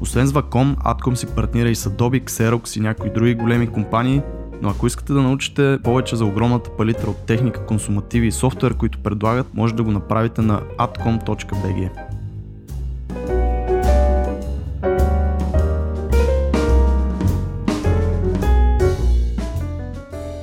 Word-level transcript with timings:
освен 0.00 0.26
с 0.26 0.32
Vacom, 0.32 0.76
Atcom 0.76 1.14
си 1.14 1.26
партнира 1.26 1.68
и 1.68 1.74
с 1.74 1.90
Adobe, 1.90 2.24
Xerox 2.24 2.76
и 2.76 2.80
някои 2.80 3.10
други 3.10 3.34
големи 3.34 3.66
компании, 3.66 4.22
но 4.62 4.68
ако 4.68 4.86
искате 4.86 5.12
да 5.12 5.22
научите 5.22 5.78
повече 5.84 6.16
за 6.16 6.24
огромната 6.24 6.70
палитра 6.76 7.10
от 7.10 7.26
техника, 7.26 7.66
консумативи 7.66 8.26
и 8.26 8.32
софтуер, 8.32 8.74
които 8.74 8.98
предлагат, 8.98 9.54
може 9.54 9.74
да 9.74 9.82
го 9.82 9.90
направите 9.90 10.42
на 10.42 10.60
atcom.bg. 10.78 11.90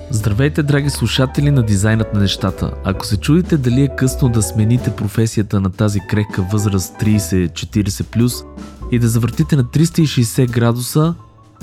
Здравейте, 0.10 0.64
драги 0.64 0.90
слушатели 0.90 1.52
на 1.52 1.64
Дизайнът 1.64 2.14
на 2.14 2.20
нещата. 2.20 2.74
Ако 2.84 3.06
се 3.06 3.18
чудите 3.18 3.58
дали 3.58 3.82
е 3.82 3.96
късно 3.96 4.30
да 4.30 4.42
смените 4.42 4.96
професията 4.96 5.62
на 5.62 5.70
тази 5.70 6.00
крехка 6.00 6.42
възраст 6.42 6.96
30-40+, 7.02 8.46
и 8.92 9.00
да 9.00 9.08
завъртите 9.08 9.56
на 9.56 9.64
360 9.64 10.52
градуса, 10.52 11.14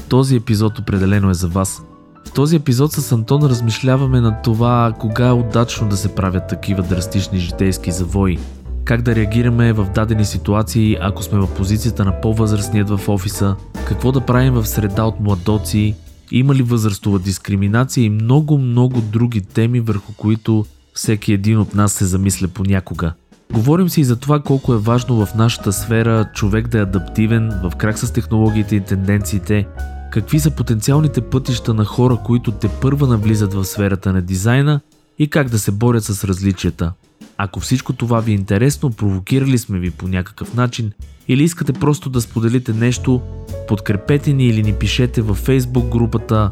този 0.08 0.36
епизод 0.36 0.78
определено 0.78 1.30
е 1.30 1.34
за 1.34 1.48
вас. 1.48 1.82
В 2.26 2.32
този 2.32 2.56
епизод 2.56 2.92
с 2.92 3.12
Антон 3.12 3.42
размишляваме 3.42 4.20
на 4.20 4.42
това 4.42 4.92
кога 4.98 5.28
е 5.28 5.32
удачно 5.32 5.88
да 5.88 5.96
се 5.96 6.14
правят 6.14 6.48
такива 6.48 6.82
драстични 6.82 7.38
житейски 7.38 7.90
завои, 7.92 8.38
как 8.84 9.02
да 9.02 9.14
реагираме 9.14 9.72
в 9.72 9.86
дадени 9.94 10.24
ситуации, 10.24 10.96
ако 11.00 11.22
сме 11.22 11.38
в 11.38 11.54
позицията 11.54 12.04
на 12.04 12.20
по-възрастният 12.20 12.90
в 12.90 13.08
офиса, 13.08 13.56
какво 13.86 14.12
да 14.12 14.20
правим 14.20 14.54
в 14.54 14.66
среда 14.66 15.04
от 15.04 15.20
младоци, 15.20 15.94
има 16.30 16.54
ли 16.54 16.62
възрастова 16.62 17.18
дискриминация 17.18 18.04
и 18.04 18.10
много-много 18.10 19.00
други 19.00 19.40
теми, 19.40 19.80
върху 19.80 20.12
които 20.12 20.64
всеки 20.94 21.32
един 21.32 21.58
от 21.58 21.74
нас 21.74 21.92
се 21.92 22.04
замисля 22.04 22.48
понякога. 22.48 23.12
Говорим 23.54 23.88
си 23.88 24.00
и 24.00 24.04
за 24.04 24.16
това 24.16 24.40
колко 24.40 24.74
е 24.74 24.78
важно 24.78 25.26
в 25.26 25.34
нашата 25.34 25.72
сфера 25.72 26.30
човек 26.34 26.68
да 26.68 26.78
е 26.78 26.82
адаптивен, 26.82 27.52
в 27.62 27.76
крак 27.76 27.98
с 27.98 28.12
технологиите 28.12 28.76
и 28.76 28.80
тенденциите, 28.80 29.66
какви 30.12 30.40
са 30.40 30.50
потенциалните 30.50 31.20
пътища 31.20 31.74
на 31.74 31.84
хора, 31.84 32.18
които 32.24 32.52
те 32.52 32.68
първа 32.68 33.06
навлизат 33.06 33.54
в 33.54 33.64
сферата 33.64 34.12
на 34.12 34.22
дизайна 34.22 34.80
и 35.18 35.30
как 35.30 35.48
да 35.48 35.58
се 35.58 35.70
борят 35.70 36.04
с 36.04 36.24
различията. 36.24 36.92
Ако 37.38 37.60
всичко 37.60 37.92
това 37.92 38.20
ви 38.20 38.32
е 38.32 38.34
интересно, 38.34 38.90
провокирали 38.90 39.58
сме 39.58 39.78
ви 39.78 39.90
по 39.90 40.08
някакъв 40.08 40.54
начин 40.54 40.92
или 41.28 41.42
искате 41.42 41.72
просто 41.72 42.10
да 42.10 42.20
споделите 42.20 42.72
нещо, 42.72 43.20
подкрепете 43.68 44.32
ни 44.32 44.46
или 44.46 44.62
ни 44.62 44.72
пишете 44.72 45.22
във 45.22 45.46
Facebook 45.46 45.88
групата 45.88 46.50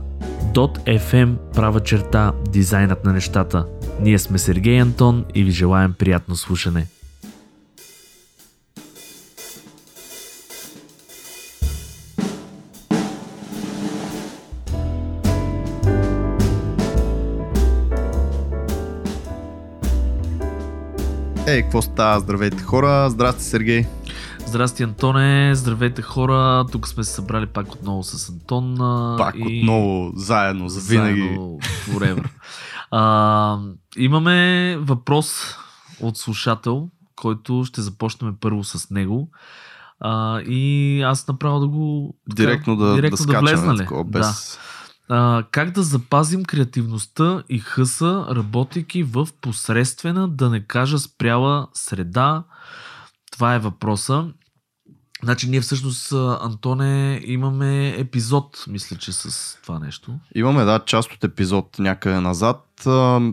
.fm 0.55 1.37
права 1.55 1.81
черта 1.81 2.33
дизайнът 2.49 3.05
на 3.05 3.12
нещата. 3.12 3.66
Ние 4.00 4.19
сме 4.19 4.38
Сергей 4.38 4.81
Антон 4.81 5.25
и 5.34 5.44
ви 5.44 5.50
желаем 5.50 5.94
приятно 5.99 6.37
слушане. 6.37 6.87
Ей, 21.47 21.62
какво 21.62 21.83
става? 21.83 22.21
Здравейте 22.21 22.62
хора! 22.62 23.10
Здрасти, 23.10 23.44
Сергей! 23.44 23.87
Здрасти, 24.53 24.83
Антоне! 24.83 25.55
Здравейте 25.55 26.03
хора! 26.03 26.67
Тук 26.73 26.89
сме 26.89 27.05
се 27.05 27.13
събрали 27.13 27.47
пак 27.47 27.73
отново 27.73 28.03
с 28.03 28.29
Антон. 28.29 28.77
Пак 29.19 29.35
и... 29.39 29.61
отново, 29.61 30.13
заедно, 30.15 30.69
за 30.69 30.81
винаги. 30.81 31.21
Заедно, 31.21 31.59
forever. 31.89 32.29
а, 32.91 33.59
имаме 33.97 34.77
въпрос 34.81 35.57
от 36.01 36.19
слушател, 36.19 36.89
който 37.17 37.65
ще 37.65 37.81
започнем 37.81 38.37
първо 38.41 38.65
с 38.65 38.91
него. 38.91 39.31
А, 40.01 40.41
и 40.41 41.03
аз 41.03 41.29
направо 41.29 41.61
да 41.61 41.69
го... 41.69 42.17
Директно 42.29 42.77
да, 42.77 42.95
директно 42.95 43.27
да, 43.27 43.33
да 43.33 43.41
влезна 43.41 43.75
ли? 43.75 43.87
без... 44.07 44.59
Да. 45.09 45.15
А, 45.17 45.45
как 45.51 45.71
да 45.71 45.83
запазим 45.83 46.45
креативността 46.45 47.43
и 47.49 47.59
хъса, 47.59 48.27
работейки 48.31 49.03
в 49.03 49.29
посредствена, 49.41 50.29
да 50.29 50.51
не 50.51 50.67
кажа 50.67 50.99
спряла 50.99 51.69
среда? 51.75 52.45
Това 53.31 53.55
е 53.55 53.59
въпроса. 53.59 54.33
Значи 55.25 55.50
ние 55.50 55.60
всъщност, 55.60 56.12
Антоне, 56.41 57.21
имаме 57.25 57.88
епизод, 57.88 58.65
мисля, 58.69 58.97
че 58.97 59.12
с 59.12 59.56
това 59.62 59.78
нещо. 59.78 60.19
Имаме, 60.34 60.65
да, 60.65 60.81
част 60.87 61.12
от 61.12 61.25
епизод 61.25 61.78
някъде 61.78 62.21
назад. 62.21 62.87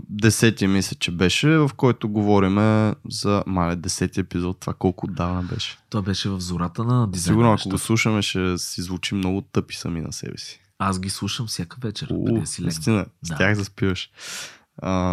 Десети 0.09 0.67
мисля, 0.67 0.95
че 0.99 1.11
беше, 1.11 1.49
в 1.49 1.69
който 1.77 2.09
говориме 2.09 2.95
за 3.09 3.43
мале 3.47 3.75
десети 3.75 4.19
епизод. 4.19 4.59
Това 4.59 4.73
колко 4.73 5.05
отдавна 5.05 5.43
беше. 5.43 5.77
Това 5.89 6.01
беше 6.01 6.29
в 6.29 6.39
зората 6.39 6.83
на 6.83 7.07
дизайна. 7.07 7.33
Сигурно, 7.33 7.53
ако 7.53 7.69
го 7.69 7.77
слушаме, 7.77 8.21
ще 8.21 8.57
си 8.57 8.81
звучи 8.81 9.15
много 9.15 9.41
тъпи 9.41 9.75
сами 9.75 10.01
на 10.01 10.13
себе 10.13 10.37
си. 10.37 10.61
Аз 10.79 10.99
ги 10.99 11.09
слушам 11.09 11.47
всяка 11.47 11.77
вечер. 11.81 12.07
У, 12.11 12.45
си 12.45 12.61
наистина, 12.61 13.05
да. 13.23 13.35
с 13.35 13.37
тях 13.37 13.55
заспиваш. 13.55 14.09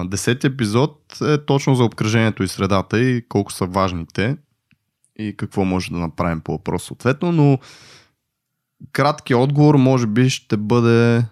Десети 0.05 0.47
епизод 0.47 1.17
е 1.23 1.45
точно 1.45 1.75
за 1.75 1.85
обкръжението 1.85 2.43
и 2.43 2.49
средата 2.49 3.01
и 3.01 3.29
колко 3.29 3.53
са 3.53 3.67
важните 3.67 4.37
и 5.19 5.37
какво 5.37 5.65
може 5.65 5.91
да 5.91 5.99
направим 5.99 6.41
по 6.41 6.53
въпрос 6.53 6.85
съответно, 6.85 7.33
но 7.33 7.59
краткият 8.93 9.41
отговор 9.41 9.75
може 9.75 10.07
би 10.07 10.31
ще 10.31 10.57
бъде 10.57 11.25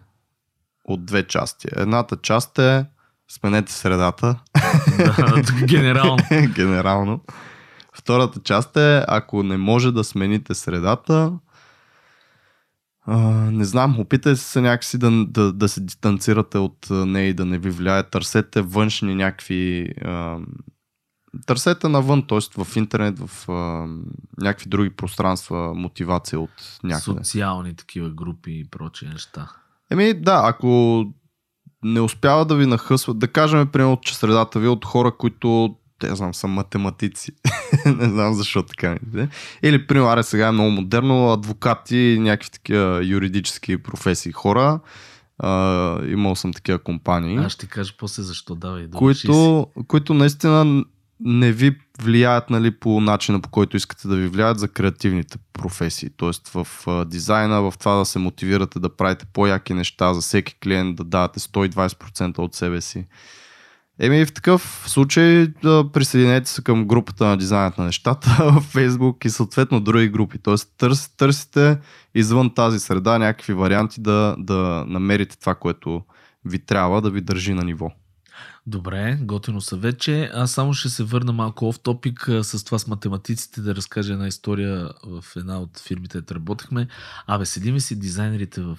от 0.84 1.06
две 1.06 1.26
части. 1.26 1.68
Едната 1.76 2.16
част 2.16 2.58
е 2.58 2.86
сменете 3.28 3.72
средата. 3.72 4.40
Да, 4.96 5.42
генерално. 5.66 6.16
генерално. 6.54 7.20
Втората 7.96 8.40
част 8.44 8.76
е, 8.76 9.04
ако 9.08 9.42
не 9.42 9.56
може 9.56 9.92
да 9.92 10.04
смените 10.04 10.54
средата, 10.54 11.32
а, 13.06 13.18
не 13.50 13.64
знам, 13.64 14.00
опитайте 14.00 14.40
се 14.40 14.60
някакси 14.60 14.98
да, 14.98 15.24
да, 15.26 15.52
да 15.52 15.68
се 15.68 15.80
дистанцирате 15.80 16.58
от 16.58 16.86
нея 16.90 17.28
и 17.28 17.34
да 17.34 17.44
не 17.44 17.58
ви 17.58 17.70
влияе. 17.70 18.02
Търсете 18.02 18.62
външни 18.62 19.14
някакви 19.14 19.88
а, 20.04 20.38
търсете 21.46 21.88
навън, 21.88 22.26
т.е. 22.26 22.64
в 22.64 22.76
интернет, 22.76 23.18
в 23.18 23.48
а, 23.48 23.52
някакви 24.38 24.68
други 24.68 24.90
пространства, 24.90 25.74
мотивация 25.74 26.40
от 26.40 26.78
някъде. 26.84 27.24
Социални 27.24 27.76
такива 27.76 28.10
групи 28.10 28.50
и 28.50 28.64
прочие 28.70 29.08
неща. 29.08 29.50
Еми 29.90 30.14
да, 30.14 30.42
ако 30.44 31.04
не 31.84 32.00
успява 32.00 32.44
да 32.44 32.56
ви 32.56 32.66
нахъсват, 32.66 33.18
да 33.18 33.28
кажем, 33.28 33.66
примерно, 33.66 33.98
че 34.02 34.16
средата 34.16 34.60
ви 34.60 34.66
е 34.66 34.68
от 34.68 34.84
хора, 34.84 35.12
които 35.18 35.76
те 35.98 36.14
знам, 36.14 36.34
са 36.34 36.46
математици. 36.46 37.32
не 37.86 38.08
знам 38.08 38.34
защо 38.34 38.62
така 38.62 38.96
мисля. 39.02 39.28
Или, 39.62 39.86
примерно, 39.86 40.10
аре 40.10 40.22
сега 40.22 40.48
е 40.48 40.52
много 40.52 40.70
модерно, 40.70 41.32
адвокати, 41.32 42.18
някакви 42.20 42.50
такива 42.50 43.04
юридически 43.04 43.82
професии 43.82 44.32
хора. 44.32 44.80
Uh, 45.42 46.12
имал 46.12 46.36
съм 46.36 46.52
такива 46.52 46.78
компании. 46.78 47.36
Аз 47.36 47.52
ще 47.52 47.66
кажа 47.66 47.94
после 47.98 48.22
защо, 48.22 48.54
давай. 48.54 48.90
Които, 48.90 49.66
които 49.88 50.14
наистина 50.14 50.84
не 51.20 51.52
ви 51.52 51.78
влияят 52.02 52.50
нали, 52.50 52.70
по 52.70 53.00
начина 53.00 53.40
по 53.40 53.48
който 53.48 53.76
искате 53.76 54.08
да 54.08 54.16
ви 54.16 54.28
влияят 54.28 54.58
за 54.58 54.68
креативните 54.68 55.38
професии. 55.52 56.10
Тоест 56.16 56.48
в 56.48 56.66
а, 56.86 57.04
дизайна, 57.04 57.62
в 57.62 57.74
това 57.78 57.94
да 57.94 58.04
се 58.04 58.18
мотивирате 58.18 58.78
да 58.78 58.96
правите 58.96 59.26
по-яки 59.32 59.74
неща 59.74 60.14
за 60.14 60.20
всеки 60.20 60.54
клиент, 60.62 60.96
да 60.96 61.04
давате 61.04 61.40
120% 61.40 62.38
от 62.38 62.54
себе 62.54 62.80
си. 62.80 63.06
Еми 63.98 64.26
в 64.26 64.32
такъв 64.32 64.84
случай 64.86 65.46
да 65.62 65.88
присъединете 65.92 66.50
се 66.50 66.62
към 66.62 66.86
групата 66.86 67.26
на 67.26 67.36
дизайнът 67.36 67.78
на 67.78 67.84
нещата 67.84 68.28
в 68.60 68.74
Facebook 68.74 69.26
и 69.26 69.30
съответно 69.30 69.80
други 69.80 70.08
групи. 70.08 70.38
Тоест 70.38 70.74
търс, 70.78 71.08
търсите 71.16 71.78
извън 72.14 72.54
тази 72.54 72.80
среда 72.80 73.18
някакви 73.18 73.52
варианти 73.52 74.00
да, 74.00 74.36
да 74.38 74.84
намерите 74.88 75.38
това, 75.38 75.54
което 75.54 76.02
ви 76.44 76.58
трябва 76.58 77.00
да 77.00 77.10
ви 77.10 77.20
държи 77.20 77.54
на 77.54 77.64
ниво. 77.64 77.90
Добре, 78.66 79.18
готино 79.20 79.60
вече. 79.72 80.30
Аз 80.34 80.52
само 80.52 80.74
ще 80.74 80.88
се 80.88 81.04
върна 81.04 81.32
малко 81.32 81.72
в 81.72 81.80
топик 81.80 82.28
с 82.42 82.64
това 82.64 82.78
с 82.78 82.86
математиците, 82.86 83.60
да 83.60 83.74
разкажа 83.74 84.12
една 84.12 84.26
история 84.26 84.90
в 85.06 85.24
една 85.36 85.60
от 85.60 85.78
фирмите, 85.78 86.12
където 86.12 86.34
работехме. 86.34 86.88
Абе, 87.26 87.46
седиме 87.46 87.80
си 87.80 87.98
дизайнерите 87.98 88.60
в 88.60 88.78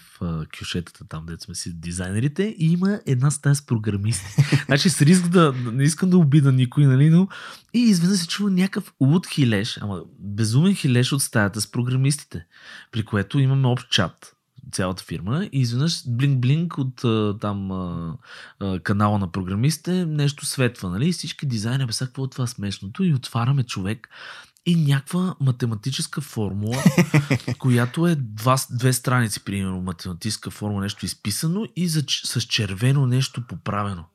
кюшетата, 0.59 1.07
там, 1.07 1.25
дето 1.25 1.43
сме 1.43 1.55
си 1.55 1.73
дизайнерите 1.73 2.43
и 2.43 2.71
има 2.71 2.99
една 3.05 3.31
стая 3.31 3.55
с 3.55 3.65
програмисти. 3.65 4.43
значи 4.65 4.89
с 4.89 5.01
риск 5.01 5.27
да, 5.27 5.53
не 5.73 5.83
искам 5.83 6.09
да 6.09 6.17
обида 6.17 6.51
никой, 6.51 6.85
нали, 6.85 7.09
но 7.09 7.27
и 7.73 7.79
изведнъж 7.79 8.19
се 8.19 8.27
чува 8.27 8.49
някакъв 8.49 8.93
луд 9.01 9.27
хилеш, 9.27 9.79
ама 9.81 10.01
безумен 10.19 10.75
хилеш 10.75 11.11
от 11.11 11.21
стаята 11.21 11.61
с 11.61 11.71
програмистите, 11.71 12.45
при 12.91 13.05
което 13.05 13.39
имаме 13.39 13.67
общ 13.67 13.89
чат 13.89 14.34
цялата 14.71 15.03
фирма 15.03 15.49
и 15.51 15.59
изведнъж 15.59 16.03
блинк-блинк 16.03 16.77
от 16.77 17.01
там 17.39 17.69
канала 18.83 19.19
на 19.19 19.31
програмистите 19.31 20.05
нещо 20.05 20.45
светва, 20.45 20.89
нали? 20.89 21.09
И 21.09 21.13
всички 21.13 21.45
дизайнери, 21.45 21.87
бе, 21.87 21.93
какво 21.99 22.25
е 22.25 22.29
това 22.29 22.47
смешното? 22.47 23.03
И 23.03 23.13
отваряме 23.13 23.63
човек 23.63 24.09
и 24.65 24.75
някаква 24.75 25.35
математическа 25.39 26.21
формула, 26.21 26.83
която 27.59 28.07
е 28.07 28.15
два, 28.15 28.57
две 28.71 28.93
страници, 28.93 29.43
примерно, 29.43 29.81
математическа 29.81 30.51
формула, 30.51 30.81
нещо 30.81 31.05
изписано 31.05 31.65
и 31.75 31.87
за, 31.87 32.03
с 32.07 32.41
червено 32.41 33.07
нещо 33.07 33.47
поправено 33.47 34.05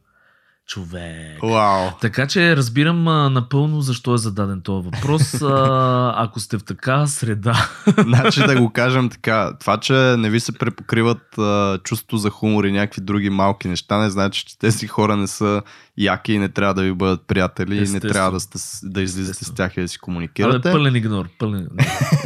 човек. 0.70 1.42
Вау. 1.42 1.90
Така 2.00 2.26
че 2.26 2.56
разбирам 2.56 3.08
а, 3.08 3.30
напълно 3.30 3.80
защо 3.80 4.14
е 4.14 4.18
зададен 4.18 4.60
този 4.60 4.88
въпрос. 4.88 5.42
А, 5.42 6.14
ако 6.24 6.40
сте 6.40 6.58
в 6.58 6.64
така 6.64 7.06
среда. 7.06 7.68
Значи 7.98 8.40
да 8.40 8.60
го 8.60 8.70
кажем 8.72 9.08
така, 9.08 9.52
това, 9.60 9.76
че 9.76 9.92
не 9.92 10.30
ви 10.30 10.40
се 10.40 10.52
препокриват 10.52 11.38
а, 11.38 11.78
чувството 11.84 12.16
за 12.16 12.30
хумор 12.30 12.64
и 12.64 12.72
някакви 12.72 13.02
други 13.02 13.30
малки 13.30 13.68
неща, 13.68 13.98
не 13.98 14.10
значи, 14.10 14.44
че 14.46 14.58
тези 14.58 14.86
хора 14.86 15.16
не 15.16 15.26
са 15.26 15.62
яки 15.98 16.32
и 16.32 16.38
не 16.38 16.48
трябва 16.48 16.74
да 16.74 16.82
ви 16.82 16.92
бъдат 16.92 17.26
приятели 17.26 17.78
Естествено. 17.78 18.04
и 18.04 18.06
не 18.06 18.12
трябва 18.12 18.30
да, 18.30 18.40
сте, 18.40 18.58
да 18.82 19.02
излизате 19.02 19.30
Естествено. 19.30 19.54
с 19.54 19.56
тях 19.56 19.76
и 19.76 19.80
да 19.80 19.88
си 19.88 19.98
комуникирате. 19.98 20.68
Абе, 20.68 20.72
пълен 20.72 20.96
игнор. 20.96 21.28
Пълен... 21.38 21.68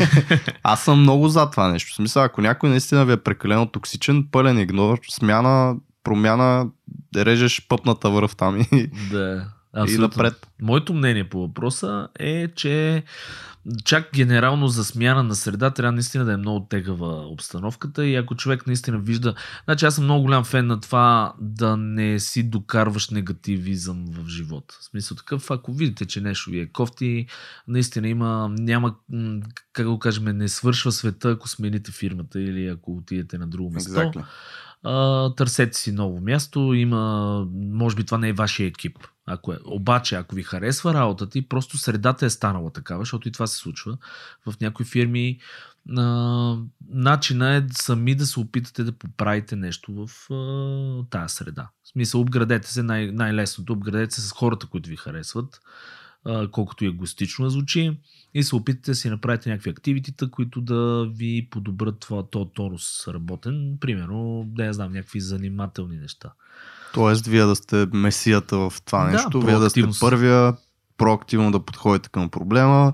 Аз 0.63 0.85
съм 0.85 1.01
много 1.01 1.29
за 1.29 1.51
това 1.51 1.69
нещо. 1.69 1.93
В 1.93 1.97
смисъл, 1.97 2.23
ако 2.23 2.41
някой 2.41 2.71
наистина 2.71 3.05
ви 3.05 3.13
е 3.13 3.17
прекалено 3.17 3.67
токсичен, 3.67 4.29
пълен 4.33 4.59
игнор, 4.59 4.99
смяна 5.11 5.75
промяна, 6.05 6.67
режеш 7.17 7.67
пъпната 7.69 8.11
връв 8.11 8.37
там 8.37 8.67
и, 8.73 8.91
да, 9.11 9.47
и 9.89 9.99
напред. 9.99 10.47
Моето 10.63 10.95
мнение 10.95 11.29
по 11.29 11.41
въпроса 11.41 12.09
е, 12.19 12.49
че 12.49 13.03
чак 13.85 14.09
генерално 14.15 14.69
за 14.69 14.85
смяна 14.85 15.23
на 15.23 15.35
среда 15.35 15.71
трябва 15.71 15.93
наистина 15.93 16.25
да 16.25 16.33
е 16.33 16.37
много 16.37 16.67
тегава 16.71 17.27
обстановката 17.27 18.07
и 18.07 18.17
ако 18.17 18.37
човек 18.37 18.67
наистина 18.67 18.99
вижда... 18.99 19.35
Значи 19.65 19.87
аз 19.87 19.95
съм 19.95 20.05
много 20.05 20.23
голям 20.23 20.45
фен 20.45 20.67
на 20.67 20.81
това 20.81 21.35
да 21.41 21.77
не 21.77 22.21
си 22.21 22.43
докарваш 22.43 23.11
негативизъм 23.11 24.05
в 24.09 24.29
живота. 24.29 24.75
В 24.81 24.85
смисъл 24.85 25.17
такъв, 25.17 25.51
ако 25.51 25.73
видите, 25.73 26.07
че 26.07 26.21
нещо 26.21 26.51
ви 26.51 26.61
е 26.61 26.67
кофти, 26.67 27.27
наистина 27.69 28.09
има, 28.09 28.49
няма, 28.59 28.95
как 29.73 29.87
го 29.87 29.99
кажем, 29.99 30.25
не 30.25 30.49
свършва 30.49 30.93
света, 30.93 31.31
ако 31.31 31.49
смените 31.49 31.93
фирмата 31.93 32.41
или 32.41 32.67
ако 32.67 32.97
отидете 32.97 33.39
на 33.39 33.47
друго 33.47 33.71
место. 33.71 33.91
Exactly 33.91 34.25
търсете 35.37 35.79
си 35.79 35.93
ново 35.93 36.21
място, 36.21 36.75
има, 36.75 37.47
може 37.53 37.97
би 37.97 38.05
това 38.05 38.19
не 38.19 38.29
е 38.29 38.33
вашия 38.33 38.67
екип. 38.67 38.99
Ако 39.27 39.53
е, 39.53 39.59
обаче, 39.65 40.17
ако 40.17 40.35
ви 40.35 40.43
харесва 40.43 40.95
работата 40.95 41.39
и 41.39 41.49
просто 41.49 41.79
средата 41.79 42.27
е 42.27 42.31
станала 42.31 42.71
такава, 42.71 43.01
защото 43.01 43.29
и 43.29 43.33
това 43.33 43.47
се 43.47 43.57
случва 43.57 43.97
в 44.47 44.61
някои 44.61 44.87
фирми, 44.87 45.39
а, 45.97 46.57
начина 46.89 47.55
е 47.55 47.63
сами 47.73 48.15
да 48.15 48.27
се 48.27 48.41
опитате 48.41 48.85
да 48.85 48.93
поправите 48.93 49.57
нещо 49.57 50.07
в 50.07 50.33
а, 50.35 51.05
тази 51.11 51.35
среда. 51.35 51.69
В 51.83 51.89
смисъл, 51.89 52.21
обградете 52.21 52.73
се, 52.73 52.83
най- 52.83 53.13
най-лесното, 53.13 53.73
обградете 53.73 54.15
се 54.15 54.29
с 54.29 54.33
хората, 54.33 54.67
които 54.67 54.89
ви 54.89 54.97
харесват 54.97 55.61
колкото 56.51 56.85
и 56.85 56.89
егостично 56.89 57.51
звучи, 57.51 57.99
и 58.35 58.43
се 58.43 58.57
опитате 58.57 58.91
да 58.91 58.95
си 58.95 59.11
направите 59.11 59.51
някакви 59.51 59.71
активитита, 59.71 60.31
които 60.31 60.61
да 60.61 61.09
ви 61.15 61.49
подобрят 61.51 62.01
това, 62.01 62.23
то 62.31 62.45
тонус 62.45 63.09
работен. 63.09 63.77
Примерно, 63.81 64.45
да 64.47 64.65
я 64.65 64.73
знам, 64.73 64.93
някакви 64.93 65.21
занимателни 65.21 65.97
неща. 65.97 66.33
Тоест, 66.95 67.27
вие 67.27 67.43
да 67.43 67.57
сте 67.57 67.87
месията 67.93 68.59
в 68.59 68.73
това 68.87 69.05
да, 69.05 69.11
нещо, 69.11 69.41
вие 69.41 69.59
да 69.59 69.71
сте 69.71 69.83
първия, 70.01 70.57
проактивно 70.99 71.53
да 71.53 71.61
подходите 71.61 72.09
към 72.09 72.31
проблема, 72.31 72.93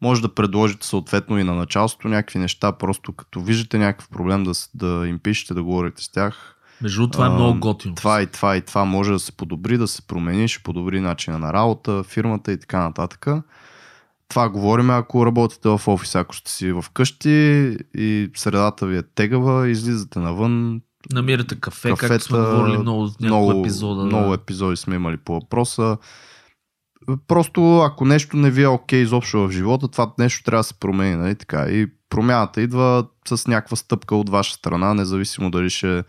може 0.00 0.22
да 0.22 0.34
предложите 0.34 0.86
съответно 0.86 1.38
и 1.38 1.44
на 1.44 1.54
началството 1.54 2.08
някакви 2.08 2.38
неща, 2.38 2.72
просто 2.72 3.12
като 3.12 3.40
виждате 3.40 3.78
някакъв 3.78 4.08
проблем 4.08 4.44
да, 4.44 4.52
да 4.74 5.08
им 5.08 5.18
пишете, 5.18 5.54
да 5.54 5.62
говорите 5.62 6.02
с 6.02 6.08
тях, 6.08 6.56
между 6.82 7.08
това 7.08 7.26
е 7.26 7.28
много 7.28 7.60
готино. 7.60 7.94
Това 7.94 8.22
и 8.22 8.26
това 8.26 8.56
и 8.56 8.60
това 8.60 8.84
може 8.84 9.12
да 9.12 9.18
се 9.18 9.32
подобри, 9.32 9.78
да 9.78 9.88
се 9.88 10.02
промени, 10.02 10.48
ще 10.48 10.62
подобри 10.62 11.00
начина 11.00 11.38
на 11.38 11.52
работа, 11.52 12.02
фирмата 12.02 12.52
и 12.52 12.60
така 12.60 12.78
нататък. 12.80 13.26
Това 14.28 14.48
говорим, 14.48 14.90
ако 14.90 15.26
работите 15.26 15.68
в 15.68 15.80
офис, 15.86 16.14
ако 16.14 16.36
сте 16.36 16.50
си 16.50 16.72
в 16.72 16.84
къщи 16.94 17.76
и 17.94 18.30
средата 18.36 18.86
ви 18.86 18.96
е 18.96 19.02
тегава, 19.02 19.68
излизате 19.68 20.18
навън. 20.18 20.80
Намирате 21.12 21.60
кафе, 21.60 21.88
кафета, 21.88 22.08
както 22.08 22.24
сме 22.24 22.38
говорили 22.38 22.78
много, 22.78 23.08
много 23.20 23.52
епизода. 23.52 24.04
Много 24.04 24.28
да. 24.28 24.34
епизоди 24.34 24.76
сме 24.76 24.94
имали 24.94 25.16
по 25.16 25.32
въпроса. 25.32 25.96
Просто 27.28 27.78
ако 27.78 28.04
нещо 28.04 28.36
не 28.36 28.50
ви 28.50 28.62
е 28.62 28.68
окей 28.68 29.00
okay 29.00 29.02
изобщо 29.02 29.48
в 29.48 29.50
живота, 29.50 29.88
това 29.88 30.12
нещо 30.18 30.44
трябва 30.44 30.60
да 30.60 30.64
се 30.64 30.74
промени. 30.74 31.16
Нали? 31.16 31.34
Така. 31.34 31.62
И 31.62 31.86
промяната 32.10 32.60
идва 32.60 33.06
с 33.28 33.46
някаква 33.46 33.76
стъпка 33.76 34.16
от 34.16 34.28
ваша 34.28 34.54
страна, 34.54 34.94
независимо 34.94 35.50
дали 35.50 35.70
ще 35.70 36.02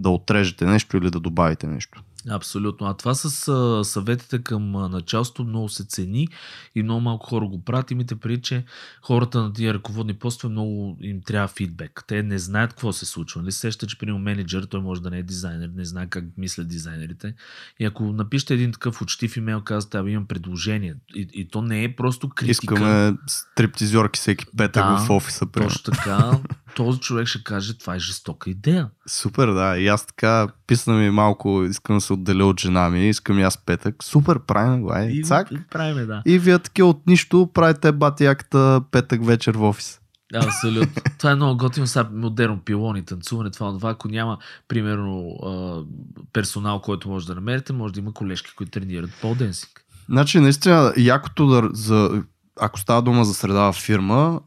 да 0.00 0.10
отрежете 0.10 0.66
нещо 0.66 0.96
или 0.96 1.10
да 1.10 1.20
добавите 1.20 1.66
нещо. 1.66 2.02
Абсолютно. 2.28 2.86
А 2.86 2.94
това 2.94 3.14
с 3.14 3.48
а, 3.48 3.84
съветите 3.84 4.42
към 4.42 4.76
а, 4.76 4.88
началство 4.88 5.44
много 5.44 5.68
се 5.68 5.84
цени 5.84 6.28
и 6.74 6.82
много 6.82 7.00
малко 7.00 7.26
хора 7.26 7.46
го 7.46 7.64
правят. 7.64 7.90
Имате 7.90 8.16
преди, 8.16 8.42
че 8.42 8.64
хората 9.02 9.42
на 9.42 9.52
тия 9.52 9.74
ръководни 9.74 10.14
постове 10.14 10.52
много 10.52 10.98
им 11.00 11.22
трябва 11.22 11.48
фидбек. 11.48 12.04
Те 12.06 12.22
не 12.22 12.38
знаят 12.38 12.70
какво 12.70 12.92
се 12.92 13.06
случва. 13.06 13.42
Нали 13.42 13.52
сеща, 13.52 13.86
че 13.86 13.98
при 13.98 14.12
менеджер 14.12 14.62
той 14.62 14.80
може 14.80 15.02
да 15.02 15.10
не 15.10 15.18
е 15.18 15.22
дизайнер, 15.22 15.70
не 15.76 15.84
знае 15.84 16.06
как 16.06 16.24
мислят 16.38 16.68
дизайнерите. 16.68 17.34
И 17.80 17.84
ако 17.84 18.04
напишете 18.04 18.54
един 18.54 18.72
такъв 18.72 19.02
учтив 19.02 19.36
имейл, 19.36 19.60
казвате, 19.60 19.98
абе 19.98 20.10
имам 20.10 20.26
предложение. 20.26 20.94
И, 21.14 21.28
и 21.32 21.48
то 21.48 21.62
не 21.62 21.84
е 21.84 21.96
просто 21.96 22.28
критика. 22.28 22.74
Искаме 22.74 23.16
стриптизорки 23.26 24.20
всеки 24.20 24.46
петък 24.56 24.84
да, 24.84 24.96
в 24.96 25.10
офиса. 25.10 25.46
Примерно. 25.46 25.70
Точно 25.70 25.92
така. 25.92 26.38
Този 26.76 27.00
човек 27.00 27.26
ще 27.26 27.44
каже, 27.44 27.78
това 27.78 27.94
е 27.94 27.98
жестока 27.98 28.50
идея. 28.50 28.90
Супер, 29.06 29.46
да. 29.46 29.78
И 29.78 29.88
аз 29.88 30.06
така 30.06 30.48
писна 30.66 30.94
ми 30.94 31.10
малко, 31.10 31.64
искам 31.70 31.96
да 31.96 32.00
се 32.10 32.14
отделя 32.14 32.44
от 32.44 32.60
жена 32.60 32.90
ми, 32.90 33.08
искам 33.08 33.38
и 33.38 33.42
аз 33.42 33.58
петък. 33.58 34.04
Супер, 34.04 34.38
правим 34.38 34.82
го, 34.82 34.92
ай, 34.92 35.22
цак. 35.22 35.52
И, 35.52 35.58
правим, 35.70 36.06
да. 36.06 36.22
И 36.26 36.38
вие 36.38 36.58
таки 36.58 36.82
от 36.82 37.06
нищо 37.06 37.50
правите 37.54 37.92
бати 37.92 38.24
яката 38.24 38.82
петък 38.90 39.24
вечер 39.24 39.54
в 39.54 39.62
офис. 39.62 40.00
Абсолютно. 40.34 41.02
това 41.18 41.30
е 41.30 41.34
много 41.34 41.56
готино 41.56 41.86
сега 41.86 42.08
модерно 42.12 42.60
пилони, 42.60 43.04
танцуване, 43.04 43.50
това, 43.50 43.72
това. 43.72 43.90
Ако 43.90 44.08
няма, 44.08 44.38
примерно, 44.68 45.36
персонал, 46.32 46.80
който 46.80 47.08
може 47.08 47.26
да 47.26 47.34
намерите, 47.34 47.72
може 47.72 47.94
да 47.94 48.00
има 48.00 48.12
колежки, 48.12 48.50
които 48.56 48.70
тренират 48.70 49.10
по-денсинг. 49.22 49.84
Значи, 50.08 50.40
наистина, 50.40 50.92
якото 50.96 51.46
да, 51.46 51.68
за, 51.72 52.22
ако 52.60 52.80
става 52.80 53.02
дума 53.02 53.24
за 53.24 53.34
среда 53.34 53.72
в 53.72 53.76
фирма, 53.76 54.40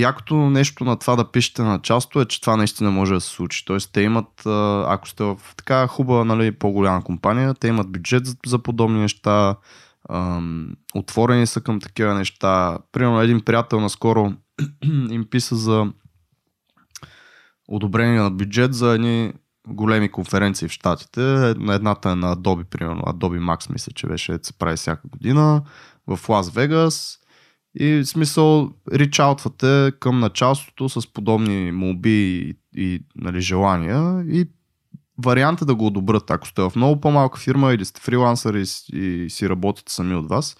якото 0.00 0.36
нещо 0.36 0.84
на 0.84 0.96
това 0.96 1.16
да 1.16 1.30
пишете 1.30 1.62
на 1.62 1.78
часто 1.82 2.20
е, 2.20 2.24
че 2.24 2.40
това 2.40 2.56
наистина 2.56 2.90
може 2.90 3.14
да 3.14 3.20
се 3.20 3.28
случи. 3.28 3.64
Тоест, 3.64 3.92
те 3.92 4.00
имат, 4.00 4.46
ако 4.86 5.08
сте 5.08 5.24
в 5.24 5.38
така 5.56 5.86
хубава, 5.86 6.24
нали, 6.24 6.52
по-голяма 6.52 7.04
компания, 7.04 7.54
те 7.54 7.68
имат 7.68 7.92
бюджет 7.92 8.26
за, 8.26 8.36
за 8.46 8.58
подобни 8.58 9.00
неща, 9.00 9.56
ам, 10.10 10.70
отворени 10.94 11.46
са 11.46 11.60
към 11.60 11.80
такива 11.80 12.14
неща. 12.14 12.78
Примерно, 12.92 13.20
един 13.20 13.40
приятел 13.40 13.80
наскоро 13.80 14.32
им 15.10 15.26
писа 15.30 15.56
за 15.56 15.92
одобрение 17.68 18.20
на 18.20 18.30
бюджет 18.30 18.74
за 18.74 18.94
едни 18.94 19.32
големи 19.68 20.08
конференции 20.08 20.68
в 20.68 20.72
Штатите. 20.72 21.20
На 21.58 21.74
едната 21.74 22.10
е 22.10 22.14
на 22.14 22.36
Adobe, 22.36 22.64
примерно. 22.64 23.02
Adobe 23.02 23.40
Max, 23.40 23.72
мисля, 23.72 23.92
че 23.92 24.06
беше, 24.06 24.38
се 24.42 24.52
прави 24.52 24.76
всяка 24.76 25.08
година 25.08 25.62
в 26.06 26.28
Лас 26.28 26.50
Вегас 26.50 27.18
и 27.80 28.02
в 28.02 28.06
смисъл, 28.06 28.70
ричаутвате 28.92 29.92
към 30.00 30.20
началството 30.20 30.88
с 30.88 31.12
подобни 31.12 31.72
молби 31.72 32.38
и, 32.38 32.54
и 32.82 33.00
нали, 33.16 33.40
желания 33.40 34.24
и 34.28 34.48
варианта 35.24 35.64
да 35.64 35.74
го 35.74 35.86
одобрят. 35.86 36.30
Ако 36.30 36.48
сте 36.48 36.62
в 36.62 36.72
много 36.76 37.00
по-малка 37.00 37.38
фирма 37.38 37.72
или 37.72 37.84
сте 37.84 38.00
фрилансър 38.00 38.54
и, 38.54 38.64
и 38.98 39.30
си 39.30 39.48
работите 39.48 39.92
сами 39.92 40.14
от 40.14 40.28
вас, 40.28 40.56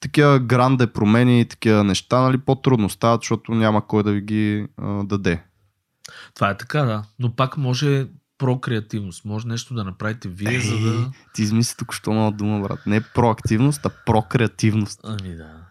такива 0.00 0.38
гранде 0.38 0.86
промени 0.86 1.40
и 1.40 1.44
такива 1.44 1.84
неща, 1.84 2.20
нали, 2.20 2.38
по-трудно 2.38 2.88
стават, 2.88 3.20
защото 3.22 3.54
няма 3.54 3.86
кой 3.86 4.02
да 4.02 4.12
ви 4.12 4.20
ги 4.20 4.66
а, 4.76 5.04
даде. 5.04 5.42
Това 6.34 6.50
е 6.50 6.56
така, 6.56 6.82
да. 6.82 7.04
Но 7.18 7.36
пак 7.36 7.56
може 7.56 8.06
прокреативност. 8.38 9.24
Може 9.24 9.48
нещо 9.48 9.74
да 9.74 9.84
направите 9.84 10.28
вие, 10.28 10.56
е, 10.56 10.60
за 10.60 10.78
да... 10.78 11.12
Ти 11.34 11.42
измисли 11.42 11.76
тук 11.78 11.94
що 11.94 12.12
нова 12.12 12.32
дума, 12.32 12.60
брат. 12.60 12.86
Не 12.86 13.00
проактивност, 13.00 13.86
а 13.86 13.90
прокреативност. 14.06 15.00
Ами 15.04 15.36
да. 15.36 15.69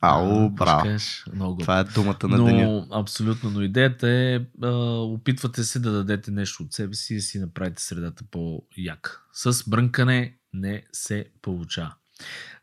Ау, 0.00 0.50
браво. 0.50 0.82
кажеш, 0.82 1.24
Много 1.34 1.60
Това 1.60 1.78
е 1.78 1.84
думата 1.84 2.18
на 2.28 2.38
но, 2.38 2.44
деня. 2.44 2.86
абсолютно. 2.92 3.50
Но 3.50 3.62
идеята 3.62 4.08
е, 4.08 4.40
а, 4.62 4.70
опитвате 5.00 5.64
се 5.64 5.78
да 5.78 5.92
дадете 5.92 6.30
нещо 6.30 6.62
от 6.62 6.72
себе 6.72 6.94
си 6.94 7.12
и 7.12 7.16
да 7.16 7.22
си 7.22 7.38
направите 7.38 7.82
средата 7.82 8.24
по-як. 8.30 9.22
С 9.32 9.70
брънкане 9.70 10.36
не 10.54 10.82
се 10.92 11.26
получава. 11.42 11.94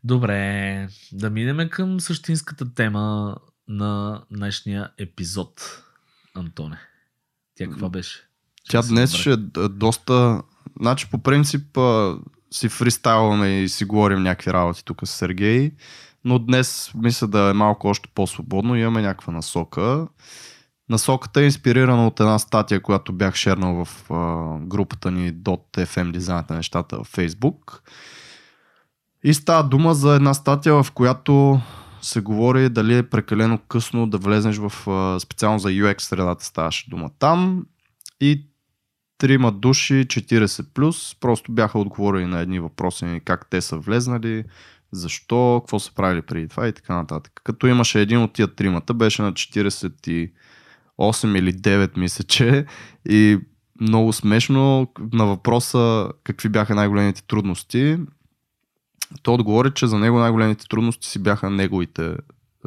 Добре, 0.04 0.88
да 1.12 1.30
минем 1.30 1.70
към 1.70 2.00
същинската 2.00 2.74
тема 2.74 3.36
на 3.68 4.24
днешния 4.32 4.92
епизод, 4.98 5.84
Антоне. 6.36 6.78
Тя 7.56 7.66
каква 7.66 7.90
беше? 7.90 8.28
Тя 8.70 8.84
Ще 8.84 8.94
днес 8.94 9.14
ще 9.14 9.32
е 9.32 9.38
доста... 9.70 10.42
Значи 10.82 11.10
по 11.10 11.18
принцип 11.18 11.78
си 12.52 12.70
фристайлваме 12.70 13.62
и 13.62 13.70
си 13.70 13.86
говорим 13.86 14.24
някакви 14.24 14.54
работи 14.54 14.86
тук 14.86 15.08
с 15.08 15.12
Сергей, 15.12 15.72
но 16.26 16.40
днес 16.40 16.92
мисля 16.96 17.28
да 17.28 17.50
е 17.50 17.54
малко 17.54 17.88
още 17.88 18.10
по-свободно. 18.16 18.76
Имаме 18.76 19.02
някаква 19.02 19.34
насока. 19.34 20.08
Насоката 20.90 21.42
е 21.42 21.46
инспирирана 21.46 22.08
от 22.08 22.20
една 22.20 22.40
статия, 22.40 22.82
която 22.82 23.14
бях 23.14 23.36
шернал 23.36 23.86
в 23.86 24.12
а, 24.12 24.60
групата 24.60 25.12
ни 25.12 25.34
.fm 25.34 26.12
дизайнът 26.12 26.50
на 26.50 26.56
нещата 26.56 27.04
в 27.04 27.12
Facebook. 27.12 27.80
И 29.24 29.34
става 29.34 29.64
дума 29.64 29.94
за 29.94 30.16
една 30.16 30.34
статия, 30.34 30.84
в 30.84 30.92
която 30.92 31.62
се 32.02 32.22
говори 32.22 32.70
дали 32.70 32.98
е 32.98 33.10
прекалено 33.10 33.58
късно 33.58 34.10
да 34.10 34.18
влезеш 34.18 34.58
в 34.58 34.88
а, 34.90 35.20
специално 35.20 35.60
за 35.60 35.70
UX 35.70 36.00
средата 36.02 36.46
ставаше 36.46 36.90
дума 36.90 37.10
там. 37.20 37.66
И 38.22 38.48
трима 39.18 39.52
души, 39.52 39.94
40 39.94 40.74
плюс, 40.74 41.16
просто 41.20 41.52
бяха 41.52 41.80
отговорили 41.80 42.26
на 42.26 42.40
едни 42.40 42.60
въпроси, 42.60 43.22
как 43.26 43.50
те 43.50 43.62
са 43.62 43.78
влезнали, 43.78 44.44
защо, 44.94 45.62
какво 45.62 45.80
са 45.80 45.94
правили 45.94 46.22
преди 46.22 46.48
това 46.48 46.68
и 46.68 46.74
така 46.74 46.96
нататък. 46.96 47.42
Като 47.44 47.68
имаше 47.68 48.02
един 48.02 48.24
от 48.24 48.34
тия 48.34 48.56
тримата, 48.56 48.94
беше 48.94 49.22
на 49.22 49.34
48 49.34 50.30
или 51.38 51.54
9, 51.54 51.98
мисля, 51.98 52.24
че 52.24 52.66
и 53.10 53.40
много 53.82 54.14
смешно 54.14 54.88
на 55.14 55.26
въпроса 55.26 56.10
какви 56.24 56.50
бяха 56.50 56.76
най-големите 56.76 57.24
трудности. 57.24 57.98
Той 59.24 59.34
отговори, 59.34 59.72
че 59.74 59.88
за 59.88 60.00
него 60.00 60.20
най-големите 60.20 60.68
трудности 60.68 61.08
си 61.08 61.20
бяха 61.20 61.50
неговите 61.50 62.16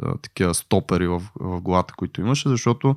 а, 0.03 0.17
такива 0.17 0.53
стопери 0.53 1.07
в, 1.07 1.23
в 1.39 1.61
главата, 1.61 1.93
които 1.97 2.21
имаше, 2.21 2.49
защото 2.49 2.95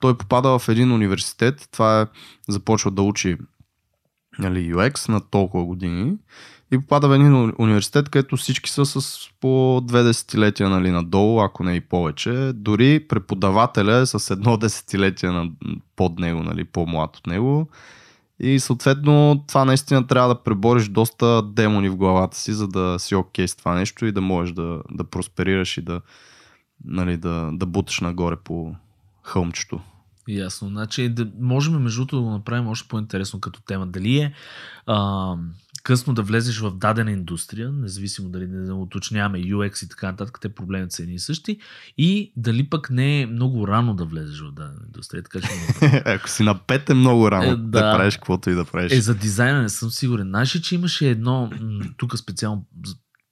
той 0.00 0.18
попада 0.18 0.58
в 0.58 0.68
един 0.68 0.92
университет, 0.92 1.68
това 1.72 2.00
е 2.00 2.06
започва 2.48 2.90
да 2.90 3.02
учи 3.02 3.36
нали, 4.38 4.74
UX 4.74 5.08
на 5.08 5.20
толкова 5.20 5.64
години 5.64 6.16
и 6.72 6.78
попада 6.78 7.08
в 7.08 7.14
един 7.14 7.32
уни- 7.32 7.54
университет, 7.58 8.08
където 8.08 8.36
всички 8.36 8.70
са 8.70 8.86
с 8.86 9.18
по 9.40 9.80
две 9.84 10.02
десетилетия 10.02 10.68
нали, 10.68 10.90
надолу, 10.90 11.40
ако 11.40 11.64
не 11.64 11.74
и 11.74 11.80
повече. 11.80 12.52
Дори 12.54 13.08
преподавателя 13.08 13.96
е 13.96 14.06
с 14.06 14.30
едно 14.30 14.56
десетилетие 14.56 15.30
на, 15.30 15.50
под 15.96 16.18
него, 16.18 16.42
нали, 16.42 16.64
по-млад 16.64 17.16
от 17.16 17.26
него. 17.26 17.68
И 18.40 18.60
съответно 18.60 19.44
това 19.48 19.64
наистина 19.64 20.06
трябва 20.06 20.28
да 20.28 20.42
пребориш 20.42 20.88
доста 20.88 21.42
демони 21.42 21.88
в 21.88 21.96
главата 21.96 22.36
си, 22.36 22.52
за 22.52 22.68
да 22.68 22.98
си 22.98 23.14
окей 23.14 23.48
с 23.48 23.56
това 23.56 23.74
нещо 23.74 24.06
и 24.06 24.12
да 24.12 24.20
можеш 24.20 24.54
да, 24.54 24.82
да 24.90 25.04
просперираш 25.04 25.78
и 25.78 25.82
да, 25.82 26.00
нали, 26.84 27.16
да, 27.16 27.50
да 27.52 27.66
буташ 27.66 28.00
нагоре 28.00 28.36
по 28.36 28.74
хълмчето. 29.22 29.80
Ясно. 30.34 30.68
Значи, 30.68 31.08
да, 31.08 31.28
можем 31.40 31.82
между 31.82 32.00
другото 32.00 32.16
да 32.16 32.22
го 32.22 32.30
направим 32.30 32.68
още 32.68 32.88
по-интересно 32.88 33.40
като 33.40 33.62
тема. 33.62 33.86
Дали 33.86 34.18
е 34.18 34.32
а, 34.86 35.34
късно 35.82 36.14
да 36.14 36.22
влезеш 36.22 36.58
в 36.58 36.70
дадена 36.70 37.12
индустрия, 37.12 37.72
независимо 37.72 38.28
дали 38.28 38.46
не 38.46 38.66
да 38.66 38.74
уточняваме 38.74 39.38
UX 39.38 39.84
и 39.84 39.88
така 39.88 40.06
нататък, 40.06 40.38
те 40.40 40.48
проблемите 40.48 40.94
са 40.94 41.02
едни 41.02 41.14
и 41.14 41.18
същи, 41.18 41.58
и 41.98 42.32
дали 42.36 42.68
пък 42.70 42.90
не 42.90 43.20
е 43.20 43.26
много 43.26 43.68
рано 43.68 43.94
да 43.94 44.04
влезеш 44.04 44.40
в 44.40 44.52
дадена 44.52 44.80
индустрия. 44.86 45.22
Така 45.22 45.40
че 45.40 45.48
Ако 46.06 46.28
си 46.28 46.42
на 46.42 46.58
пет 46.58 46.90
е 46.90 46.94
много 46.94 47.30
рано 47.30 47.50
Е, 47.52 47.56
да. 47.56 47.56
да. 47.56 47.96
правиш 47.96 48.16
каквото 48.16 48.50
и 48.50 48.54
да 48.54 48.64
правиш. 48.64 48.92
Е, 48.92 49.00
за 49.00 49.14
дизайна 49.14 49.62
не 49.62 49.68
съм 49.68 49.90
сигурен. 49.90 50.28
Знаеш 50.28 50.60
че 50.60 50.74
имаше 50.74 51.10
едно, 51.10 51.50
тук 51.96 52.18
специално 52.18 52.66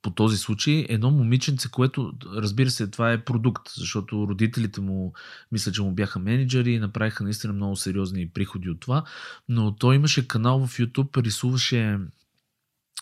по 0.02 0.11
този 0.11 0.37
случай, 0.37 0.87
едно 0.88 1.11
момиченце, 1.11 1.69
което, 1.69 2.12
разбира 2.35 2.71
се, 2.71 2.87
това 2.87 3.12
е 3.12 3.25
продукт, 3.25 3.62
защото 3.76 4.26
родителите 4.28 4.81
му, 4.81 5.12
мисля, 5.52 5.73
че 5.73 5.83
му 5.83 5.93
бяха 5.93 6.19
менеджери 6.19 6.73
и 6.73 6.78
направиха 6.78 7.25
наистина 7.25 7.52
много 7.52 7.76
сериозни 7.76 8.31
приходи 8.31 8.71
от 8.71 8.81
това, 8.81 9.05
но 9.49 9.76
той 9.76 9.97
имаше 9.97 10.28
канал 10.28 10.67
в 10.67 10.78
YouTube, 10.78 11.25
рисуваше 11.25 11.99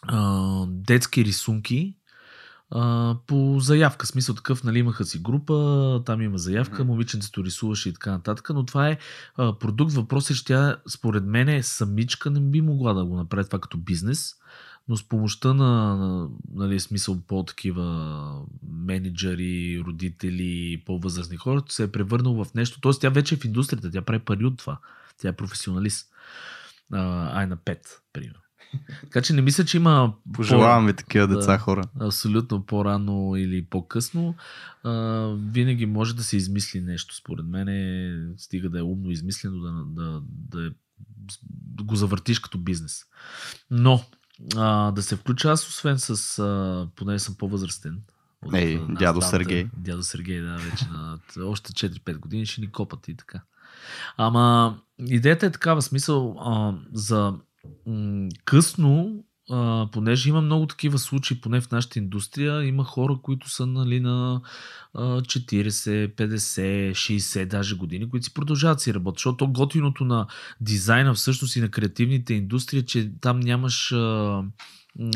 а, 0.03 0.65
детски 0.69 1.25
рисунки, 1.25 1.97
а, 2.71 3.17
по 3.26 3.61
заявка. 3.61 4.07
Смисъл 4.07 4.35
такъв, 4.35 4.65
нали, 4.65 4.79
имаха 4.79 5.05
си 5.05 5.19
група, 5.19 6.03
там 6.07 6.23
има 6.23 6.38
заявка, 6.38 6.85
момиченцето 6.85 7.45
рисуваше 7.45 7.88
и 7.88 7.93
така 7.93 8.11
нататък, 8.11 8.50
но 8.55 8.67
това 8.67 8.88
е 8.88 8.99
а, 9.37 9.59
продукт. 9.59 9.93
Въпросът 9.93 10.31
е, 10.31 10.35
че 10.35 10.45
тя, 10.45 10.76
според 10.88 11.25
мен, 11.25 11.62
самичка 11.62 12.31
не 12.31 12.41
би 12.41 12.61
могла 12.61 12.95
да 12.95 13.05
го 13.05 13.17
направи 13.17 13.47
това 13.47 13.59
като 13.59 13.79
бизнес, 13.79 14.35
но 14.88 14.97
с 14.97 15.09
помощта 15.09 15.55
на, 15.55 15.97
на 15.97 16.28
нали, 16.55 16.81
смисъл 16.81 17.21
по-такива 17.21 18.43
менеджери, 18.73 19.83
родители, 19.87 20.83
по-възрастни 20.87 21.37
хора, 21.37 21.62
се 21.69 21.83
е 21.83 21.93
превърнал 21.93 22.45
в 22.45 22.55
нещо. 22.55 22.81
Тоест 22.81 23.00
тя 23.00 23.09
вече 23.09 23.35
е 23.35 23.38
в 23.38 23.45
индустрията, 23.45 23.90
тя 23.90 24.02
прави 24.02 24.19
пари 24.25 24.45
от 24.45 24.59
това. 24.59 24.78
Тя 25.19 25.28
е 25.28 25.37
професионалист. 25.37 26.09
А, 26.93 27.38
ай 27.38 27.47
на 27.47 27.57
5, 27.57 27.78
примерно. 28.12 28.40
Така 29.00 29.23
че 29.23 29.33
не 29.33 29.43
мисля, 29.43 29.64
че 29.64 29.76
има 29.76 30.12
Пожелавам 30.33 30.87
ви 30.87 30.93
такива 30.93 31.26
Да. 31.26 31.37
деца 31.37 31.59
хора. 31.59 31.83
абсолютно 32.00 32.66
по-рано 32.66 33.37
или 33.37 33.64
по-късно, 33.64 34.35
а, 34.83 34.93
винаги 35.52 35.87
може 35.87 36.16
да 36.16 36.23
се 36.23 36.37
измисли 36.37 36.81
нещо. 36.81 37.16
Според 37.16 37.47
мен 37.47 37.69
е, 37.69 38.14
стига 38.37 38.71
да 38.71 38.78
е 38.78 38.83
умно 38.83 39.11
измислено, 39.11 39.61
да, 39.61 40.02
да, 40.02 40.23
да, 40.28 40.66
е, 40.66 40.71
да 41.50 41.85
го 41.85 41.97
завъртиш 41.97 42.38
като 42.38 42.59
бизнес. 42.59 43.02
Но 43.71 44.05
а, 44.57 44.90
да 44.93 45.02
се 45.02 45.16
включа 45.16 45.50
аз, 45.50 45.69
освен 45.69 45.99
с, 45.99 46.38
а, 46.38 46.88
понеже 46.97 47.19
съм 47.19 47.35
по-възрастен. 47.35 48.00
от, 48.47 48.55
Ей, 48.55 48.76
нас 48.76 48.87
дядо 48.99 49.19
двамата. 49.19 49.31
Сергей. 49.31 49.69
Дядо 49.76 50.02
Сергей, 50.02 50.40
да, 50.40 50.57
вече 50.57 50.85
на 50.88 51.19
още 51.47 51.73
4-5 51.73 52.19
години 52.19 52.47
ще 52.47 52.61
ни 52.61 52.73
копат 52.73 53.09
и 53.09 53.16
така. 53.16 53.40
Ама 54.16 54.76
идеята 54.99 55.47
е 55.47 55.50
такава 55.50 55.83
смисъл 55.83 56.37
а, 56.40 56.75
за 56.93 57.35
м- 57.87 58.28
късно, 58.45 59.25
а, 59.50 59.88
понеже 59.93 60.29
има 60.29 60.41
много 60.41 60.67
такива 60.67 60.99
случаи, 60.99 61.41
поне 61.41 61.61
в 61.61 61.71
нашата 61.71 61.99
индустрия, 61.99 62.65
има 62.65 62.85
хора, 62.85 63.19
които 63.23 63.50
са 63.50 63.67
нали, 63.67 64.00
на 64.00 64.41
а, 64.95 65.21
40, 65.21 66.15
50, 66.15 66.91
60 66.91 67.47
даже 67.47 67.76
години, 67.76 68.11
които 68.11 68.25
си 68.25 68.35
продължават 68.35 68.81
си 68.81 68.95
работят. 68.95 69.19
Защото 69.19 69.37
то 69.37 69.47
готиното 69.47 70.05
на 70.05 70.26
дизайна 70.61 71.15
всъщност 71.15 71.57
и 71.57 71.61
на 71.61 71.69
креативните 71.69 72.35
индустрии, 72.35 72.81
е, 72.81 72.87
че 72.87 73.11
там 73.21 73.41
нямаш 73.41 73.93
а, 73.93 74.43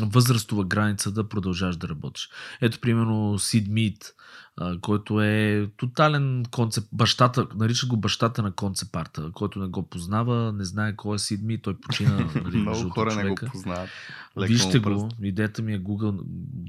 възрастова 0.01 0.65
граница 0.65 1.11
да 1.11 1.29
продължаваш 1.29 1.77
да 1.77 1.89
работиш. 1.89 2.29
Ето, 2.61 2.79
примерно, 2.79 3.39
Mead, 3.39 4.11
а, 4.57 4.79
който 4.81 5.21
е 5.21 5.69
тотален 5.77 6.45
концепт, 6.51 6.87
бащата, 6.91 7.47
нарича 7.55 7.87
го 7.87 7.97
бащата 7.97 8.41
на 8.41 8.51
концепт 8.51 8.95
арта, 8.95 9.31
който 9.33 9.59
не 9.59 9.67
го 9.67 9.89
познава, 9.89 10.53
не 10.53 10.65
знае 10.65 10.95
кой 10.95 11.15
е 11.15 11.19
Sid 11.19 11.41
Mead, 11.41 11.63
той 11.63 11.77
почина. 11.79 12.31
Нали, 12.43 12.57
Много 12.57 12.89
хора 12.89 13.15
не 13.15 13.21
го 13.21 13.27
човека. 13.27 13.51
познават. 13.51 13.89
Леко 14.37 14.47
Вижте 14.47 14.79
го, 14.79 15.09
идеята 15.21 15.61
ми 15.61 15.73
е 15.73 15.79
Google, 15.79 16.19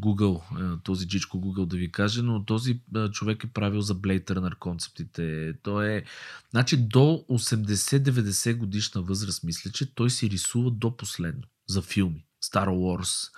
Google, 0.02 0.74
е, 0.74 0.78
този 0.82 1.08
джичко 1.08 1.38
Google 1.38 1.66
да 1.66 1.76
ви 1.76 1.92
каже, 1.92 2.22
но 2.22 2.44
този 2.44 2.80
е, 2.96 3.08
човек 3.08 3.44
е 3.44 3.52
правил 3.52 3.80
за 3.80 3.94
Blade 3.94 4.30
Runner 4.30 4.58
концептите. 4.58 5.54
Той 5.62 5.92
е, 5.92 6.04
значи 6.50 6.76
до 6.76 7.24
80-90 7.30 8.56
годишна 8.56 9.02
възраст, 9.02 9.44
мисля, 9.44 9.70
че 9.70 9.94
той 9.94 10.10
си 10.10 10.30
рисува 10.30 10.70
до 10.70 10.96
последно 10.96 11.42
за 11.68 11.82
филми. 11.82 12.24
Star 12.44 12.68
Wars, 12.68 13.30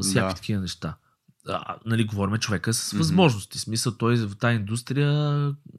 всякакви 0.00 0.28
Да. 0.28 0.34
такива 0.34 0.60
неща. 0.60 0.96
А, 1.48 1.76
нали, 1.86 2.04
говорим 2.04 2.36
човека 2.36 2.74
с 2.74 2.92
възможности. 2.92 3.58
Смисъл, 3.58 3.92
той 3.96 4.16
в 4.16 4.36
тази 4.36 4.56
индустрия 4.56 5.10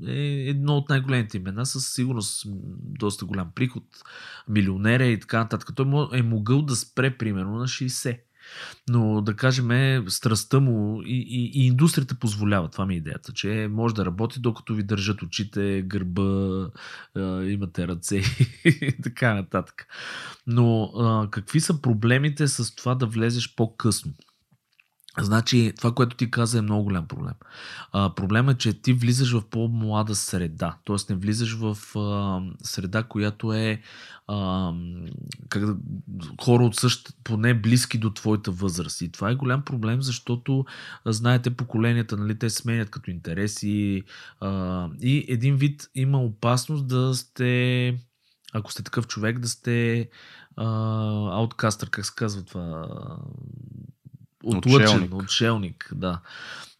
е 0.07 0.49
едно 0.49 0.77
от 0.77 0.89
най-големите 0.89 1.37
имена, 1.37 1.65
със 1.65 1.93
сигурност 1.93 2.47
доста 2.79 3.25
голям 3.25 3.51
приход, 3.55 3.83
милионер 4.47 4.99
е 4.99 5.07
и 5.07 5.19
така 5.19 5.37
нататък. 5.39 5.69
Той 5.75 6.07
е 6.13 6.21
могъл 6.21 6.61
да 6.61 6.75
спре 6.75 7.17
примерно 7.17 7.55
на 7.55 7.67
60. 7.67 8.19
Но 8.89 9.21
да 9.21 9.35
кажем, 9.35 9.71
е, 9.71 10.03
страстта 10.07 10.59
му 10.59 11.01
и, 11.05 11.25
и, 11.29 11.61
и 11.61 11.67
индустрията 11.67 12.15
позволява, 12.15 12.69
това 12.69 12.85
ми 12.85 12.93
е 12.93 12.97
идеята, 12.97 13.33
че 13.33 13.67
може 13.71 13.95
да 13.95 14.05
работи 14.05 14.39
докато 14.39 14.73
ви 14.73 14.83
държат 14.83 15.21
очите, 15.21 15.83
гърба, 15.85 16.67
имате 17.43 17.87
ръце 17.87 18.15
и 18.65 18.95
така 19.03 19.33
нататък. 19.33 19.87
Но 20.47 20.91
какви 21.31 21.59
са 21.59 21.81
проблемите 21.81 22.47
с 22.47 22.75
това 22.75 22.95
да 22.95 23.05
влезеш 23.05 23.55
по-късно? 23.55 24.13
Значи, 25.19 25.73
това, 25.77 25.91
което 25.91 26.17
ти 26.17 26.31
каза 26.31 26.57
е 26.59 26.61
много 26.61 26.83
голям 26.83 27.07
проблем. 27.07 27.33
А, 27.91 28.15
проблемът 28.15 28.55
е, 28.55 28.59
че 28.59 28.81
ти 28.81 28.93
влизаш 28.93 29.31
в 29.31 29.49
по-млада 29.49 30.15
среда. 30.15 30.77
Тоест 30.83 31.09
не 31.09 31.15
влизаш 31.15 31.53
в 31.53 31.77
а, 31.97 32.41
среда, 32.63 33.03
която 33.03 33.53
е 33.53 33.81
а, 34.27 34.71
как 35.49 35.65
да, 35.65 35.75
хора 36.41 36.65
от 36.65 36.75
същ, 36.75 37.15
поне 37.23 37.53
близки 37.53 37.97
до 37.97 38.09
твоята 38.09 38.51
възраст. 38.51 39.01
И 39.01 39.11
това 39.11 39.29
е 39.29 39.35
голям 39.35 39.61
проблем, 39.61 40.01
защото 40.01 40.65
знаете 41.05 41.55
поколенията, 41.55 42.17
нали, 42.17 42.39
те 42.39 42.49
сменят 42.49 42.89
като 42.89 43.11
интереси 43.11 44.03
а, 44.39 44.89
и 45.01 45.25
един 45.27 45.55
вид 45.55 45.89
има 45.95 46.19
опасност 46.19 46.87
да 46.87 47.15
сте 47.15 47.95
ако 48.53 48.71
сте 48.71 48.83
такъв 48.83 49.07
човек, 49.07 49.39
да 49.39 49.47
сте 49.47 50.09
ауткастър, 50.57 51.89
как 51.89 52.05
се 52.05 52.13
казва 52.15 52.43
това? 52.43 52.87
Отлъчен, 54.43 54.83
отшелник. 54.83 55.13
отшелник, 55.13 55.89
да 55.95 56.19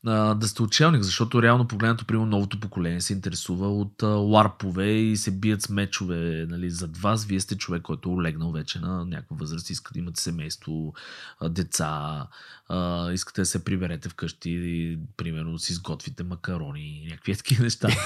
а, 0.07 0.33
да 0.33 0.47
сте 0.47 0.63
отшелник, 0.63 1.03
защото 1.03 1.41
реално 1.41 1.67
погледнато, 1.67 2.05
примерно, 2.05 2.29
новото 2.29 2.59
поколение 2.59 3.01
се 3.01 3.13
интересува 3.13 3.79
от 3.79 4.03
а, 4.03 4.07
ларпове 4.07 4.91
и 4.91 5.17
се 5.17 5.31
бият 5.31 5.61
с 5.61 5.69
мечове 5.69 6.45
нали, 6.49 6.69
зад 6.69 6.97
вас. 6.97 7.25
Вие 7.25 7.39
сте 7.39 7.57
човек, 7.57 7.81
който 7.81 8.09
е 8.09 8.13
олегнал 8.13 8.51
вече 8.51 8.79
на 8.79 9.05
някаква 9.05 9.35
възраст, 9.39 9.69
искате 9.69 9.93
да 9.93 9.99
имате 9.99 10.21
семейство, 10.21 10.93
а, 11.39 11.49
деца, 11.49 12.27
а, 12.69 13.11
искате 13.11 13.41
да 13.41 13.45
се 13.45 13.63
приберете 13.63 14.09
вкъщи 14.09 14.49
и, 14.49 14.97
примерно, 15.17 15.59
си 15.59 15.71
изготвите 15.71 16.23
макарони 16.23 17.03
и 17.03 17.07
някакви 17.09 17.35
такива 17.35 17.63
неща. 17.63 17.87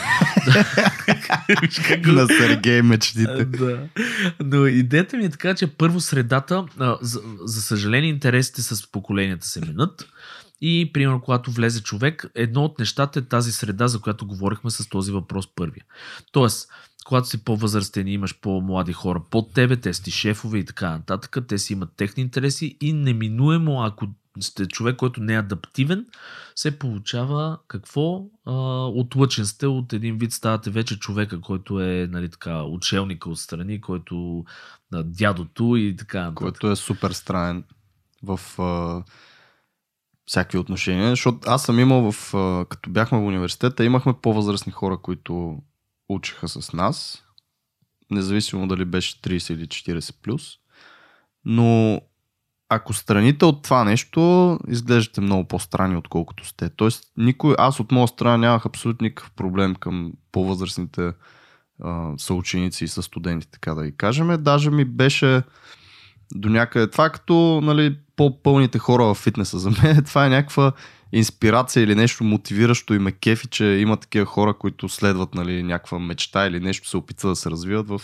на 2.06 2.28
Сергей 2.28 2.82
мечтите. 2.82 3.46
да. 3.46 3.88
Но 4.44 4.66
идеята 4.66 5.18
ми 5.18 5.26
е 5.26 5.30
така, 5.30 5.56
че 5.56 5.68
първо 5.68 6.00
средата, 6.00 6.66
а, 6.80 6.98
за, 7.02 7.22
за 7.42 7.62
съжаление, 7.62 8.10
интересите 8.10 8.62
с 8.62 8.92
поколенията 8.92 9.48
се 9.48 9.62
минат. 9.66 10.08
И, 10.62 10.90
примерно, 10.94 11.22
когато 11.22 11.52
влезе 11.52 11.84
човек, 11.84 12.26
едно 12.36 12.64
от 12.66 12.80
нещата 12.80 13.20
е 13.20 13.22
тази 13.22 13.52
среда, 13.52 13.88
за 13.88 14.02
която 14.02 14.28
говорихме 14.28 14.70
с 14.70 14.90
този 14.90 15.12
въпрос 15.12 15.48
първия. 15.56 15.86
Тоест, 16.32 16.70
когато 17.06 17.28
си 17.28 17.44
по-възрастен 17.44 18.08
и 18.08 18.14
имаш 18.14 18.40
по-млади 18.40 18.94
хора 18.94 19.22
под 19.32 19.54
тебе, 19.54 19.76
те 19.76 19.94
си 19.94 20.12
шефове 20.12 20.58
и 20.58 20.66
така 20.66 20.90
нататък, 20.90 21.38
те 21.48 21.58
си 21.58 21.74
имат 21.74 21.90
техни 21.98 22.24
интереси 22.24 22.78
и 22.82 22.94
неминуемо, 22.94 23.84
ако 23.84 24.08
сте 24.40 24.68
човек, 24.68 24.96
който 24.96 25.22
не 25.22 25.34
е 25.34 25.38
адаптивен, 25.38 26.06
се 26.56 26.80
получава 26.80 27.58
какво? 27.68 28.26
Отлъчен 28.96 29.46
сте 29.46 29.68
от 29.68 29.94
един 29.94 30.18
вид, 30.18 30.34
ставате 30.34 30.70
вече 30.70 31.00
човека, 31.00 31.42
който 31.42 31.82
е 31.82 32.08
нали, 32.12 32.30
така, 32.30 32.64
учелника 32.64 33.30
отстрани, 33.30 33.82
който 33.82 34.46
дядото 34.94 35.76
и 35.76 35.96
така 35.96 36.20
нататък. 36.20 36.38
Който 36.38 36.72
е 36.72 36.76
супер 36.76 37.12
странен 37.12 37.64
в 38.24 38.40
а, 38.60 39.04
всякакви 40.28 40.58
отношения, 40.58 41.10
защото 41.10 41.40
аз 41.46 41.64
съм 41.64 41.80
имал 41.80 42.12
в, 42.12 42.34
като 42.70 42.90
бяхме 42.90 43.18
в 43.18 43.26
университета, 43.26 43.86
имахме 43.86 44.14
по-възрастни 44.22 44.72
хора, 44.72 44.98
които 44.98 45.58
учиха 46.10 46.48
с 46.48 46.74
нас, 46.74 47.24
независимо 48.12 48.68
дали 48.68 48.86
беше 48.86 49.22
30 49.22 49.54
или 49.54 49.68
40 49.68 50.16
плюс. 50.22 50.54
Но 51.46 52.02
ако 52.70 52.94
страните 52.94 53.46
от 53.46 53.64
това 53.64 53.84
нещо, 53.84 54.60
изглеждате 54.68 55.22
много 55.22 55.48
по-странни, 55.48 55.98
отколкото 55.98 56.48
сте. 56.48 56.70
Тоест, 56.70 57.04
никой, 57.18 57.56
аз 57.58 57.80
от 57.80 57.92
моя 57.92 58.08
страна 58.08 58.38
нямах 58.38 58.66
абсолютно 58.66 59.06
никакъв 59.06 59.32
проблем 59.32 59.76
към 59.76 60.14
по-възрастните 60.32 61.12
а, 61.84 62.12
съученици 62.18 62.84
и 62.84 62.88
със 62.88 63.06
студенти, 63.06 63.52
така 63.52 63.74
да 63.74 63.86
ги 63.86 63.98
кажем. 63.98 64.44
Даже 64.44 64.72
ми 64.72 64.86
беше 64.86 65.44
до 66.36 66.50
някъде. 66.50 66.90
Това 66.90 67.06
е 67.06 67.12
като 67.12 67.62
нали, 67.64 67.98
по-пълните 68.16 68.80
хора 68.80 69.04
в 69.04 69.16
фитнеса. 69.16 69.60
За 69.60 69.70
мен 69.70 70.04
това 70.06 70.26
е 70.26 70.30
някаква 70.30 70.72
инспирация 71.12 71.84
или 71.84 71.96
нещо 71.96 72.24
мотивиращо 72.24 72.94
и 72.94 73.00
ме 73.00 73.12
кефи, 73.12 73.48
че 73.48 73.66
има 73.66 73.98
такива 73.98 74.26
хора, 74.26 74.54
които 74.54 74.90
следват 74.90 75.36
нали, 75.36 75.64
някаква 75.64 76.00
мечта 76.00 76.48
или 76.48 76.60
нещо 76.60 76.90
се 76.90 76.98
опитват 76.98 77.32
да 77.32 77.36
се 77.36 77.52
развиват 77.52 77.88
в, 77.88 78.02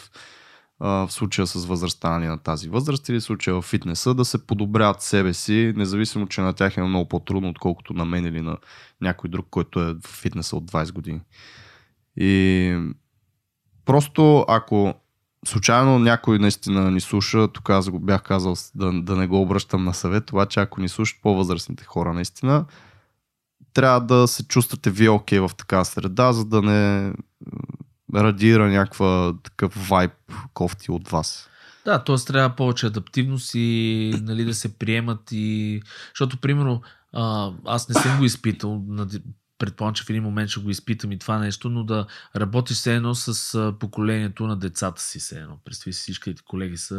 в 0.79 1.07
случая 1.09 1.47
с 1.47 1.65
възрастта 1.65 2.09
нали, 2.09 2.27
на 2.27 2.37
тази 2.37 2.69
възраст 2.69 3.09
или 3.09 3.19
в 3.19 3.23
случая 3.23 3.55
в 3.55 3.61
фитнеса, 3.61 4.13
да 4.13 4.25
се 4.25 4.47
подобряват 4.47 5.01
себе 5.01 5.33
си, 5.33 5.73
независимо, 5.75 6.27
че 6.27 6.41
на 6.41 6.53
тях 6.53 6.77
е 6.77 6.83
много 6.83 7.09
по-трудно, 7.09 7.49
отколкото 7.49 7.93
на 7.93 8.05
мен 8.05 8.25
или 8.25 8.41
на 8.41 8.57
някой 9.01 9.29
друг, 9.29 9.47
който 9.49 9.81
е 9.81 9.93
в 9.93 10.07
фитнеса 10.07 10.55
от 10.55 10.71
20 10.71 10.93
години. 10.93 11.21
И 12.17 12.77
просто 13.85 14.45
ако 14.47 14.93
случайно 15.45 15.99
някой 15.99 16.39
наистина 16.39 16.91
ни 16.91 17.01
слуша, 17.01 17.47
тук 17.47 17.69
аз 17.69 17.89
го 17.89 17.99
бях 17.99 18.23
казал 18.23 18.55
да, 18.75 18.91
да 19.01 19.15
не 19.15 19.27
го 19.27 19.41
обръщам 19.41 19.83
на 19.83 19.93
съвет, 19.93 20.31
обаче 20.31 20.59
ако 20.59 20.81
ни 20.81 20.89
слушат 20.89 21.21
по-възрастните 21.21 21.83
хора 21.83 22.13
наистина, 22.13 22.65
трябва 23.73 24.01
да 24.01 24.27
се 24.27 24.47
чувствате 24.47 24.89
вие 24.89 25.09
окей 25.09 25.39
okay 25.39 25.47
в 25.47 25.55
такава 25.55 25.85
среда, 25.85 26.33
за 26.33 26.45
да 26.45 26.61
не 26.61 27.13
радира 28.15 28.69
някаква 28.69 29.33
такъв 29.43 29.89
вайб 29.89 30.11
кофти 30.53 30.91
от 30.91 31.09
вас. 31.09 31.49
Да, 31.85 32.03
т.е. 32.03 32.15
трябва 32.15 32.55
повече 32.55 32.85
адаптивност 32.85 33.51
и 33.53 34.13
нали, 34.21 34.45
да 34.45 34.53
се 34.53 34.77
приемат 34.77 35.19
и... 35.31 35.81
Защото, 36.13 36.37
примерно, 36.37 36.81
аз 37.65 37.89
не 37.89 37.95
съм 37.95 38.17
го 38.17 38.23
изпитал 38.23 38.83
предполагам, 39.65 39.93
че 39.93 40.03
в 40.03 40.09
един 40.09 40.23
момент 40.23 40.49
ще 40.49 40.59
го 40.59 40.69
изпитам 40.69 41.11
и 41.11 41.19
това 41.19 41.39
нещо, 41.39 41.69
но 41.69 41.83
да 41.83 42.07
работиш 42.35 42.77
все 42.77 42.95
едно 42.95 43.15
с 43.15 43.73
поколението 43.79 44.47
на 44.47 44.57
децата 44.57 45.01
си, 45.01 45.19
все 45.19 45.39
едно. 45.39 45.57
Представи 45.65 45.93
си 45.93 46.01
всичките 46.01 46.43
колеги 46.43 46.77
са 46.77 46.93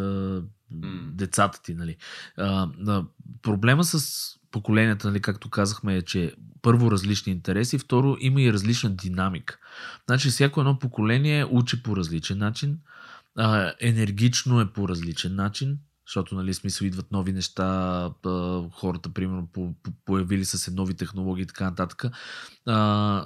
mm. 0.75 1.11
децата 1.11 1.63
ти, 1.63 1.75
нали. 1.75 1.97
А, 2.37 2.69
а, 2.87 3.05
проблема 3.43 3.85
с 3.85 4.29
поколенията, 4.51 5.09
нали, 5.09 5.21
както 5.21 5.51
казахме, 5.51 5.97
е, 5.97 6.03
че 6.03 6.35
първо 6.63 6.91
различни 6.91 7.33
интереси, 7.33 7.79
второ 7.79 8.17
има 8.21 8.43
и 8.43 8.53
различна 8.53 8.91
динамика. 8.91 9.59
Значи 10.07 10.29
всяко 10.29 10.61
едно 10.61 10.79
поколение 10.79 11.45
учи 11.45 11.83
по 11.83 11.97
различен 11.97 12.39
начин, 12.39 12.79
а, 13.37 13.73
енергично 13.81 14.61
е 14.61 14.73
по 14.73 14.89
различен 14.89 15.35
начин, 15.35 15.79
защото, 16.07 16.35
нали, 16.35 16.55
смисъл 16.55 16.87
идват 16.87 17.13
нови 17.13 17.33
неща, 17.33 18.11
хората, 18.73 19.13
примерно, 19.15 19.49
по, 19.53 19.75
по, 19.83 19.91
появили 20.05 20.45
са 20.45 20.59
се 20.59 20.71
нови 20.71 20.95
технологии 20.95 21.43
и 21.43 21.47
така 21.47 21.65
нататък. 21.65 22.05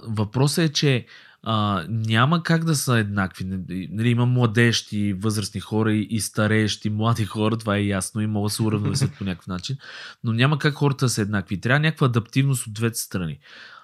Въпросът 0.08 0.70
е, 0.70 0.72
че 0.72 1.06
а, 1.42 1.84
няма 1.88 2.42
как 2.42 2.64
да 2.64 2.76
са 2.76 2.98
еднакви. 2.98 3.44
Нали, 3.90 4.08
има 4.08 4.26
младещи, 4.26 5.12
възрастни 5.12 5.60
хора 5.60 5.92
и, 5.92 6.06
и 6.10 6.20
стареещи, 6.20 6.90
млади 6.90 7.24
хора, 7.24 7.58
това 7.58 7.76
е 7.76 7.84
ясно 7.84 8.20
и 8.20 8.26
могат 8.26 8.50
да 8.50 8.54
се 8.54 8.62
уравновесят 8.62 9.18
по 9.18 9.24
някакъв 9.24 9.46
начин, 9.46 9.76
но 10.24 10.32
няма 10.32 10.58
как 10.58 10.74
хората 10.74 11.04
да 11.04 11.10
са 11.10 11.22
еднакви. 11.22 11.60
Трябва 11.60 11.80
някаква 11.80 12.06
адаптивност 12.06 12.66
от 12.66 12.72
двете 12.72 12.98
страни. 12.98 13.38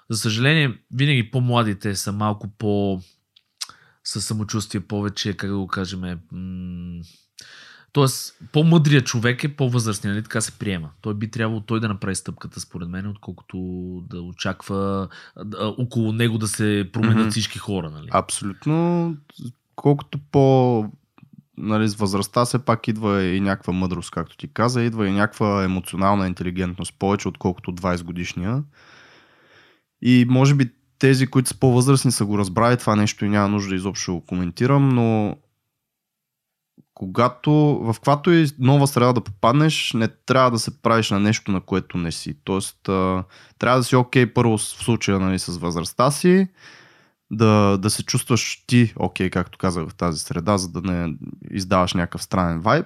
За 0.09 0.17
съжаление, 0.17 0.77
винаги 0.93 1.31
по-младите 1.31 1.95
са 1.95 2.11
малко 2.11 2.47
по... 2.57 3.01
със 4.03 4.25
самочувствие 4.25 4.81
повече, 4.81 5.33
как 5.33 5.49
да 5.49 5.57
го 5.57 5.67
кажем, 5.67 5.99
м- 6.31 7.01
Тоест, 7.95 8.37
по-мъдрият 8.51 9.05
човек 9.05 9.43
е 9.43 9.55
по-възрастен, 9.55 10.11
нали? 10.11 10.23
така 10.23 10.41
се 10.41 10.59
приема. 10.59 10.89
Той 11.01 11.13
би 11.13 11.31
трябвало 11.31 11.61
той 11.61 11.79
да 11.79 11.87
направи 11.87 12.15
стъпката, 12.15 12.59
според 12.59 12.89
мен, 12.89 13.07
отколкото 13.07 13.57
да 14.09 14.21
очаква 14.21 15.07
да, 15.45 15.67
около 15.77 16.11
него 16.11 16.37
да 16.37 16.47
се 16.47 16.89
променят 16.93 17.27
mm-hmm. 17.27 17.31
всички 17.31 17.57
хора. 17.57 17.89
Нали? 17.89 18.07
Абсолютно. 18.11 19.17
Колкото 19.75 20.19
по 20.31 20.85
нали, 21.57 21.87
с 21.87 21.95
възрастта 21.95 22.45
все 22.45 22.59
пак 22.59 22.87
идва 22.87 23.23
и 23.23 23.39
някаква 23.39 23.73
мъдрост, 23.73 24.11
както 24.11 24.37
ти 24.37 24.47
каза, 24.53 24.83
идва 24.83 25.07
и 25.07 25.11
някаква 25.11 25.63
емоционална 25.63 26.27
интелигентност, 26.27 26.93
повече 26.99 27.27
отколкото 27.27 27.73
20 27.73 28.03
годишния. 28.03 28.63
И 30.01 30.25
може 30.29 30.53
би 30.53 30.71
тези, 30.99 31.27
които 31.27 31.49
са 31.49 31.59
по-възрастни, 31.59 32.11
са 32.11 32.25
го 32.25 32.37
разбрали 32.37 32.77
това 32.77 32.95
нещо 32.95 33.25
и 33.25 33.29
няма 33.29 33.47
нужда 33.47 33.75
изобщо 33.75 34.13
го 34.13 34.21
коментирам, 34.21 34.89
но 34.89 35.37
когато 36.95 37.51
в 37.81 37.93
каквато 37.93 38.31
и 38.31 38.47
нова 38.59 38.87
среда 38.87 39.13
да 39.13 39.21
попаднеш, 39.21 39.93
не 39.93 40.07
трябва 40.07 40.51
да 40.51 40.59
се 40.59 40.81
правиш 40.81 41.11
на 41.11 41.19
нещо, 41.19 41.51
на 41.51 41.61
което 41.61 41.97
не 41.97 42.11
си. 42.11 42.37
Тоест, 42.43 42.79
трябва 43.59 43.77
да 43.77 43.83
си 43.83 43.95
окей 43.95 44.25
okay, 44.25 44.33
първо 44.33 44.57
в 44.57 44.61
случая 44.61 45.19
нали, 45.19 45.39
с 45.39 45.57
възрастта 45.57 46.11
си, 46.11 46.47
да, 47.31 47.77
да 47.77 47.89
се 47.89 48.03
чувстваш 48.03 48.63
ти 48.67 48.93
окей, 48.95 49.27
okay, 49.27 49.33
както 49.33 49.57
казах 49.57 49.87
в 49.87 49.95
тази 49.95 50.19
среда, 50.19 50.57
за 50.57 50.69
да 50.69 50.81
не 50.81 51.15
издаваш 51.51 51.93
някакъв 51.93 52.23
странен 52.23 52.59
вайб 52.59 52.85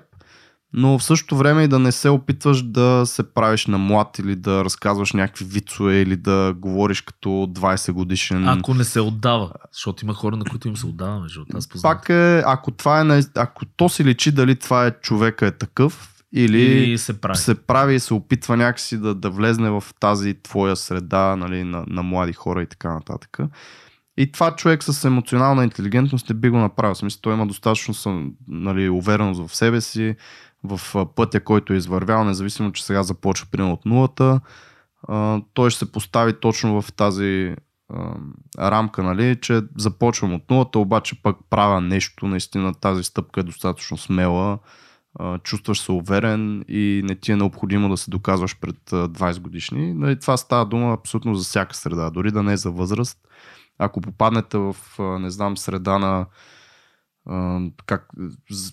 но 0.74 1.00
в 1.00 1.04
същото 1.04 1.38
време 1.38 1.64
и 1.64 1.68
да 1.68 1.80
не 1.80 1.92
се 1.92 2.10
опитваш 2.10 2.62
да 2.64 3.04
се 3.06 3.34
правиш 3.34 3.66
на 3.68 3.78
млад 3.78 4.20
или 4.20 4.36
да 4.36 4.66
разказваш 4.66 5.14
някакви 5.14 5.46
вицове 5.46 6.02
или 6.02 6.16
да 6.16 6.54
говориш 6.58 7.02
като 7.02 7.30
20 7.30 7.92
годишен. 7.92 8.48
Ако 8.48 8.74
не 8.74 8.84
се 8.84 9.02
отдава, 9.02 9.52
защото 9.74 10.06
има 10.06 10.14
хора, 10.14 10.38
на 10.38 10.46
които 10.46 10.68
им 10.68 10.78
се 10.78 10.86
отдава, 10.86 11.20
между 11.20 11.46
аз 11.54 11.70
Пак 11.82 12.10
е, 12.10 12.44
ако 12.46 12.72
това 12.72 13.18
е, 13.18 13.22
ако 13.36 13.66
то 13.66 13.90
си 13.90 14.06
личи 14.06 14.32
дали 14.32 14.56
това 14.56 14.86
е 14.86 14.92
човека 14.92 15.48
е 15.48 15.52
такъв, 15.52 16.16
или, 16.34 16.98
се 16.98 17.22
прави. 17.22 17.38
се 17.38 17.56
прави 17.56 17.96
и 17.96 18.00
се 18.00 18.14
опитва 18.14 18.58
някакси 18.58 18.98
да, 18.98 19.16
да 19.16 19.30
влезне 19.30 19.70
в 19.70 19.84
тази 20.00 20.34
твоя 20.34 20.76
среда 20.76 21.36
нали, 21.36 21.64
на, 21.64 21.84
на 21.88 22.04
млади 22.04 22.34
хора 22.34 22.64
и 22.64 22.66
така 22.66 22.94
нататък. 22.94 23.38
И 24.18 24.32
това 24.32 24.56
човек 24.56 24.84
с 24.84 25.06
емоционална 25.06 25.64
интелигентност 25.64 26.30
не 26.30 26.36
би 26.36 26.50
го 26.50 26.58
направил. 26.58 26.94
В 26.94 26.98
смисъл, 26.98 27.20
той 27.22 27.34
има 27.34 27.48
достатъчно 27.48 28.34
нали, 28.48 28.90
увереност 28.90 29.48
в 29.48 29.56
себе 29.56 29.82
си, 29.82 30.16
в 30.63 31.06
пътя, 31.15 31.43
който 31.43 31.74
е 31.74 31.78
извървял, 31.78 32.24
независимо, 32.24 32.72
че 32.72 32.86
сега 32.86 33.04
започва 33.04 33.48
примерно 33.52 33.74
от 33.74 33.86
нулата. 33.86 34.41
той 35.54 35.69
ще 35.69 35.80
се 35.80 35.91
постави 35.91 36.34
точно 36.39 36.82
в 36.82 36.93
тази 36.93 37.56
рамка, 38.60 39.04
нали, 39.04 39.38
че 39.41 39.62
започвам 39.78 40.34
от 40.34 40.50
нулата, 40.50 40.80
обаче 40.80 41.22
пък 41.24 41.38
правя 41.50 41.82
нещо, 41.82 42.28
наистина 42.28 42.74
тази 42.74 43.04
стъпка 43.04 43.39
е 43.39 43.43
достатъчно 43.43 43.98
смела, 43.98 44.60
чувстваш 45.43 45.82
се 45.82 45.91
уверен 45.91 46.65
и 46.67 47.02
не 47.06 47.15
ти 47.15 47.32
е 47.32 47.36
необходимо 47.36 47.89
да 47.89 47.98
се 47.98 48.12
доказваш 48.12 48.60
пред 48.60 48.76
20 48.89 49.39
годишни. 49.39 49.93
Нали, 49.93 50.19
това 50.19 50.38
става 50.38 50.65
дума 50.65 50.93
абсолютно 50.93 51.36
за 51.36 51.43
всяка 51.43 51.76
среда, 51.76 52.10
дори 52.10 52.32
да 52.32 52.43
не 52.43 52.54
е 52.54 52.58
за 52.58 52.72
възраст. 52.72 53.17
Ако 53.78 54.02
попаднете 54.02 54.58
в, 54.58 54.76
не 55.00 55.30
знам, 55.30 55.58
среда 55.58 56.00
на 56.00 56.26
как 57.86 58.08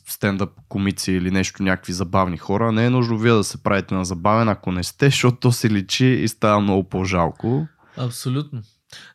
стендъп 0.07 0.51
комици 0.69 1.13
или 1.13 1.31
нещо, 1.31 1.63
някакви 1.63 1.93
забавни 1.93 2.37
хора. 2.37 2.73
Не 2.73 2.87
е 2.87 2.91
нужно 2.91 3.19
вие 3.19 3.33
да 3.33 3.45
се 3.45 3.63
правите 3.63 3.95
на 3.95 4.05
забавен, 4.05 4.49
ако 4.49 4.73
не 4.73 4.85
сте, 4.85 5.07
защото 5.07 5.37
то 5.37 5.53
се 5.53 5.71
личи 5.71 6.07
и 6.07 6.29
става 6.29 6.61
много 6.61 6.85
по-жалко. 6.85 7.67
Абсолютно. 7.97 8.63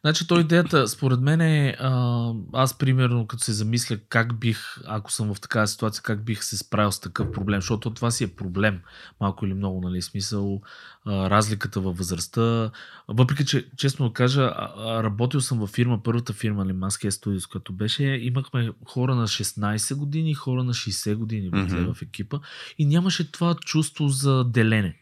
Значи, 0.01 0.27
то 0.27 0.39
идеята, 0.39 0.87
според 0.87 1.19
мен 1.19 1.41
е, 1.41 1.75
а, 1.79 2.31
аз 2.53 2.77
примерно, 2.77 3.27
като 3.27 3.43
се 3.43 3.53
замисля 3.53 3.97
как 4.09 4.39
бих, 4.39 4.77
ако 4.85 5.11
съм 5.11 5.33
в 5.33 5.41
такава 5.41 5.67
ситуация, 5.67 6.03
как 6.03 6.25
бих 6.25 6.43
се 6.43 6.57
справил 6.57 6.91
с 6.91 6.99
такъв 6.99 7.31
проблем, 7.31 7.61
защото 7.61 7.93
това 7.93 8.11
си 8.11 8.23
е 8.23 8.35
проблем, 8.35 8.81
малко 9.21 9.45
или 9.45 9.53
много, 9.53 9.81
нали, 9.81 10.01
смисъл, 10.01 10.61
а, 11.05 11.29
разликата 11.29 11.79
във 11.79 11.97
възрастта. 11.97 12.71
Въпреки, 13.07 13.45
че, 13.45 13.69
честно 13.77 14.07
да 14.07 14.13
кажа, 14.13 14.51
работил 14.77 15.41
съм 15.41 15.59
във 15.59 15.69
фирма, 15.69 16.03
първата 16.03 16.33
фирма, 16.33 16.65
нали, 16.65 16.77
Mask 16.77 17.09
Studios, 17.09 17.51
която 17.51 17.73
беше, 17.73 18.03
имахме 18.03 18.71
хора 18.87 19.15
на 19.15 19.27
16 19.27 19.95
години, 19.95 20.33
хора 20.33 20.63
на 20.63 20.73
60 20.73 21.15
години 21.15 21.51
mm-hmm. 21.51 21.93
в 21.93 22.01
екипа 22.01 22.39
и 22.77 22.85
нямаше 22.85 23.31
това 23.31 23.55
чувство 23.55 24.07
за 24.07 24.43
делене. 24.43 24.95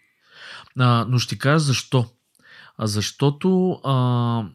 А, 0.80 1.06
но 1.10 1.20
ще 1.20 1.38
кажа 1.38 1.60
защо 1.60 2.10
защото 2.88 3.72
а, 3.72 4.46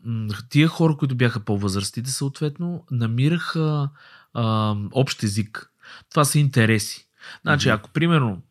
тия 0.51 0.69
хора, 0.69 0.97
които 0.97 1.15
бяха 1.15 1.41
по-възрастите, 1.41 2.11
съответно, 2.11 2.85
намираха 2.91 3.91
а, 4.35 4.77
общ 4.93 5.23
език. 5.23 5.71
Това 6.11 6.25
са 6.25 6.39
интереси. 6.39 7.09
Значи, 7.43 7.69
ако 7.69 7.91
примерно 7.91 8.43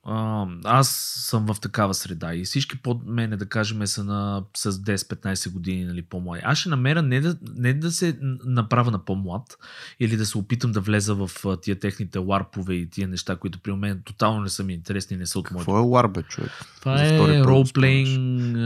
аз 0.65 0.89
съм 1.29 1.45
в 1.45 1.59
такава 1.59 1.93
среда 1.93 2.35
и 2.35 2.43
всички 2.43 2.81
под 2.81 3.05
мене, 3.05 3.37
да 3.37 3.45
кажем, 3.45 3.87
са 3.87 4.03
на, 4.03 4.43
с 4.55 4.71
10-15 4.71 5.51
години 5.51 5.85
нали, 5.85 6.01
по-млади, 6.01 6.41
аз 6.45 6.57
ще 6.57 6.69
намеря 6.69 7.01
не 7.01 7.21
да, 7.21 7.35
не 7.55 7.73
да 7.73 7.91
се 7.91 8.17
направя 8.45 8.91
на 8.91 8.99
по-млад 8.99 9.57
или 9.99 10.17
да 10.17 10.25
се 10.25 10.37
опитам 10.37 10.71
да 10.71 10.81
влеза 10.81 11.15
в 11.15 11.29
тия 11.61 11.79
техните 11.79 12.19
ларпове 12.19 12.73
и 12.73 12.89
тия 12.89 13.07
неща, 13.07 13.35
които 13.35 13.59
при 13.59 13.73
мен 13.73 14.01
тотално 14.05 14.41
не 14.41 14.49
са 14.49 14.63
ми 14.63 14.73
интересни, 14.73 15.17
не 15.17 15.25
са 15.25 15.39
от 15.39 15.51
моите. 15.51 15.65
Какво 15.65 15.77
е 15.77 15.81
ларбе, 15.81 16.23
човек? 16.23 16.51
Това 16.79 17.03
е 17.03 17.43
ролплейнг. 17.43 18.07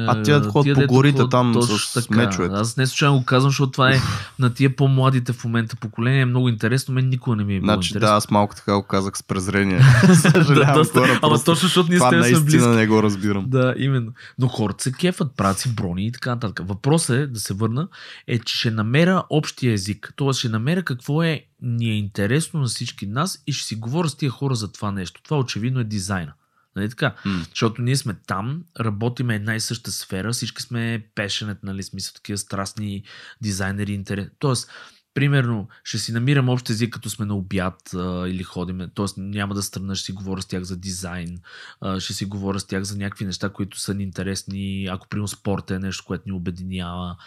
А 0.08 0.24
тия 0.24 0.42
да 0.42 0.50
ходят 0.50 0.78
по 0.78 0.94
горите 0.94 1.22
там 1.32 1.62
с 1.62 1.94
така. 1.94 2.16
мечовете. 2.16 2.56
Аз 2.56 2.78
не 2.78 2.88
случайно 2.88 3.20
го 3.20 3.26
казвам, 3.26 3.50
защото 3.50 3.72
това 3.72 3.92
е 3.92 3.98
на 4.40 4.54
тия 4.54 4.76
по-младите 4.76 5.34
в 5.34 5.44
момента 5.44 5.76
поколение. 5.76 6.22
Е 6.22 6.26
много 6.26 6.50
интересно. 6.50 6.94
Мен 6.94 7.10
никога 7.10 7.36
не 7.36 7.44
ми 7.44 7.56
е 7.56 7.60
било 7.60 7.74
значи, 7.74 7.90
интересно. 7.90 8.12
Да, 8.12 8.18
аз 8.18 8.30
малко 8.32 8.56
така 8.56 8.76
го 8.76 8.84
казах 8.84 9.18
с 9.18 9.24
презрение. 9.24 9.82
да, 10.56 10.74
доста, 10.74 11.00
хора, 11.00 11.20
ама 11.22 11.44
точно 11.44 11.68
защото 11.68 11.90
ние 11.90 12.00
сте 12.00 12.36
сме 12.36 12.40
близки. 12.44 12.70
не 12.70 12.88
го 12.88 13.04
разбирам. 13.04 13.46
Да, 13.50 13.76
именно. 13.78 14.12
Но 14.40 14.48
хората 14.48 14.84
се 14.84 14.92
кефат, 14.92 15.32
правят 15.38 15.60
си 15.60 15.76
брони 15.76 16.06
и 16.06 16.12
така 16.12 16.30
нататък. 16.30 16.68
Въпросът 16.68 17.18
е, 17.18 17.28
да 17.28 17.40
се 17.40 17.54
върна, 17.54 17.88
е, 18.28 18.40
че 18.40 18.58
ще 18.58 18.72
намеря 18.72 19.24
общия 19.30 19.74
език. 19.74 20.14
Тоест 20.16 20.40
ще 20.40 20.50
намеря 20.50 20.84
какво 20.84 21.24
е 21.24 21.46
ни 21.62 21.90
е 21.90 21.98
интересно 21.98 22.60
на 22.60 22.68
всички 22.68 23.06
нас 23.06 23.44
и 23.48 23.54
ще 23.54 23.68
си 23.68 23.76
говоря 23.76 24.10
с 24.10 24.16
тия 24.16 24.32
хора 24.32 24.56
за 24.56 24.72
това 24.72 24.92
нещо. 24.92 25.22
Това 25.24 25.38
очевидно 25.38 25.80
е 25.80 25.84
дизайна. 25.84 26.34
Нали 26.76 26.90
така? 26.90 27.16
Mm. 27.26 27.50
Защото 27.50 27.82
ние 27.82 27.96
сме 27.96 28.16
там, 28.28 28.64
работиме 28.80 29.36
една 29.36 29.56
и 29.56 29.60
съща 29.60 29.92
сфера, 29.92 30.34
всички 30.34 30.62
сме 30.62 31.06
пешенет, 31.16 31.58
нали, 31.64 31.84
смисъл 31.84 32.14
такива 32.14 32.38
страстни 32.38 33.04
дизайнери, 33.42 33.94
интерес. 33.94 34.28
Тоест, 34.40 34.72
примерно, 35.18 35.68
ще 35.84 35.98
си 35.98 36.12
намирам 36.12 36.50
общ 36.50 36.70
език, 36.70 36.94
като 36.94 37.10
сме 37.10 37.26
на 37.26 37.36
обяд 37.36 37.94
а, 37.94 38.28
или 38.28 38.44
ходим, 38.44 38.82
т.е. 38.96 39.06
няма 39.18 39.56
да 39.56 39.64
страна, 39.64 39.96
ще 39.96 40.06
си 40.06 40.12
говоря 40.12 40.42
с 40.42 40.46
тях 40.46 40.64
за 40.64 40.78
дизайн, 40.78 41.38
а, 41.82 42.00
ще 42.00 42.14
си 42.14 42.26
говоря 42.26 42.60
с 42.60 42.66
тях 42.66 42.84
за 42.84 42.98
някакви 42.98 43.26
неща, 43.26 43.50
които 43.50 43.80
са 43.80 43.94
ни 43.94 44.04
интересни, 44.04 44.88
ако 44.92 45.08
примерно 45.08 45.28
спорт 45.28 45.72
е 45.72 45.80
нещо, 45.80 46.04
което 46.08 46.24
ни 46.26 46.32
обединява. 46.32 47.18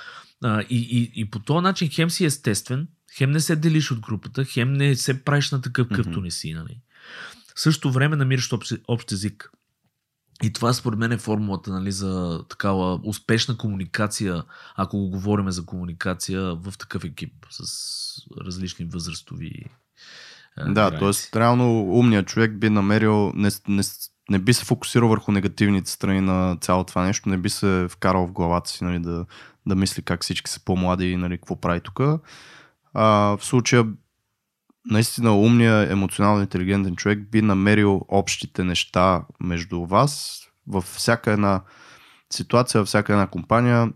А, 0.42 0.60
и, 0.60 0.76
и, 0.76 1.20
и 1.20 1.30
по 1.30 1.38
този 1.38 1.62
начин 1.62 1.88
хем 1.88 2.10
си 2.10 2.24
естествен, 2.24 2.88
хем 3.16 3.30
не 3.30 3.40
се 3.40 3.56
делиш 3.56 3.90
от 3.90 4.00
групата, 4.00 4.44
хем 4.44 4.72
не 4.72 4.96
се 4.96 5.24
правиш 5.24 5.50
на 5.50 5.60
такъв, 5.60 5.88
какъвто 5.88 6.18
mm-hmm. 6.18 6.22
не 6.22 6.30
си. 6.30 6.54
Нали? 6.54 6.80
В 7.54 7.60
същото 7.60 7.92
време 7.92 8.16
намираш 8.16 8.52
общ, 8.52 8.72
общ 8.88 9.12
език. 9.12 9.50
И 10.42 10.52
това 10.52 10.72
според 10.72 10.98
мен 10.98 11.12
е 11.12 11.18
формулата 11.18 11.70
нали, 11.72 11.92
за 11.92 12.44
такава 12.48 13.00
успешна 13.04 13.56
комуникация, 13.56 14.42
ако 14.76 14.98
го 14.98 15.10
говорим 15.10 15.50
за 15.50 15.66
комуникация 15.66 16.54
в 16.54 16.74
такъв 16.78 17.04
екип 17.04 17.32
с 17.50 17.62
различни 18.46 18.84
възрастови. 18.84 19.64
Да, 20.68 20.90
т.е. 20.90 21.38
реално 21.38 21.82
умният 21.82 22.26
човек 22.26 22.58
би 22.58 22.70
намерил, 22.70 23.32
не, 23.34 23.50
не, 23.68 23.82
не 24.30 24.38
би 24.38 24.52
се 24.52 24.64
фокусирал 24.64 25.08
върху 25.08 25.32
негативните 25.32 25.90
страни 25.90 26.20
на 26.20 26.56
цялото 26.60 26.88
това 26.88 27.04
нещо, 27.04 27.28
не 27.28 27.36
би 27.36 27.50
се 27.50 27.86
вкарал 27.90 28.26
в 28.26 28.32
главата 28.32 28.70
си 28.70 28.84
нали, 28.84 28.98
да, 28.98 29.26
да 29.66 29.74
мисли 29.74 30.02
как 30.02 30.22
всички 30.22 30.50
са 30.50 30.60
по-млади 30.64 31.06
и 31.06 31.16
нали, 31.16 31.36
какво 31.36 31.60
прави 31.60 31.80
тук. 31.80 31.98
в 32.94 33.38
случая 33.40 33.84
наистина 34.90 35.36
умния, 35.36 35.92
емоционално 35.92 36.40
интелигентен 36.40 36.96
човек 36.96 37.30
би 37.30 37.42
намерил 37.42 38.02
общите 38.08 38.64
неща 38.64 39.24
между 39.40 39.84
вас 39.84 40.42
във 40.66 40.84
всяка 40.84 41.32
една 41.32 41.62
ситуация, 42.32 42.80
във 42.80 42.88
всяка 42.88 43.12
една 43.12 43.26
компания. 43.26 43.92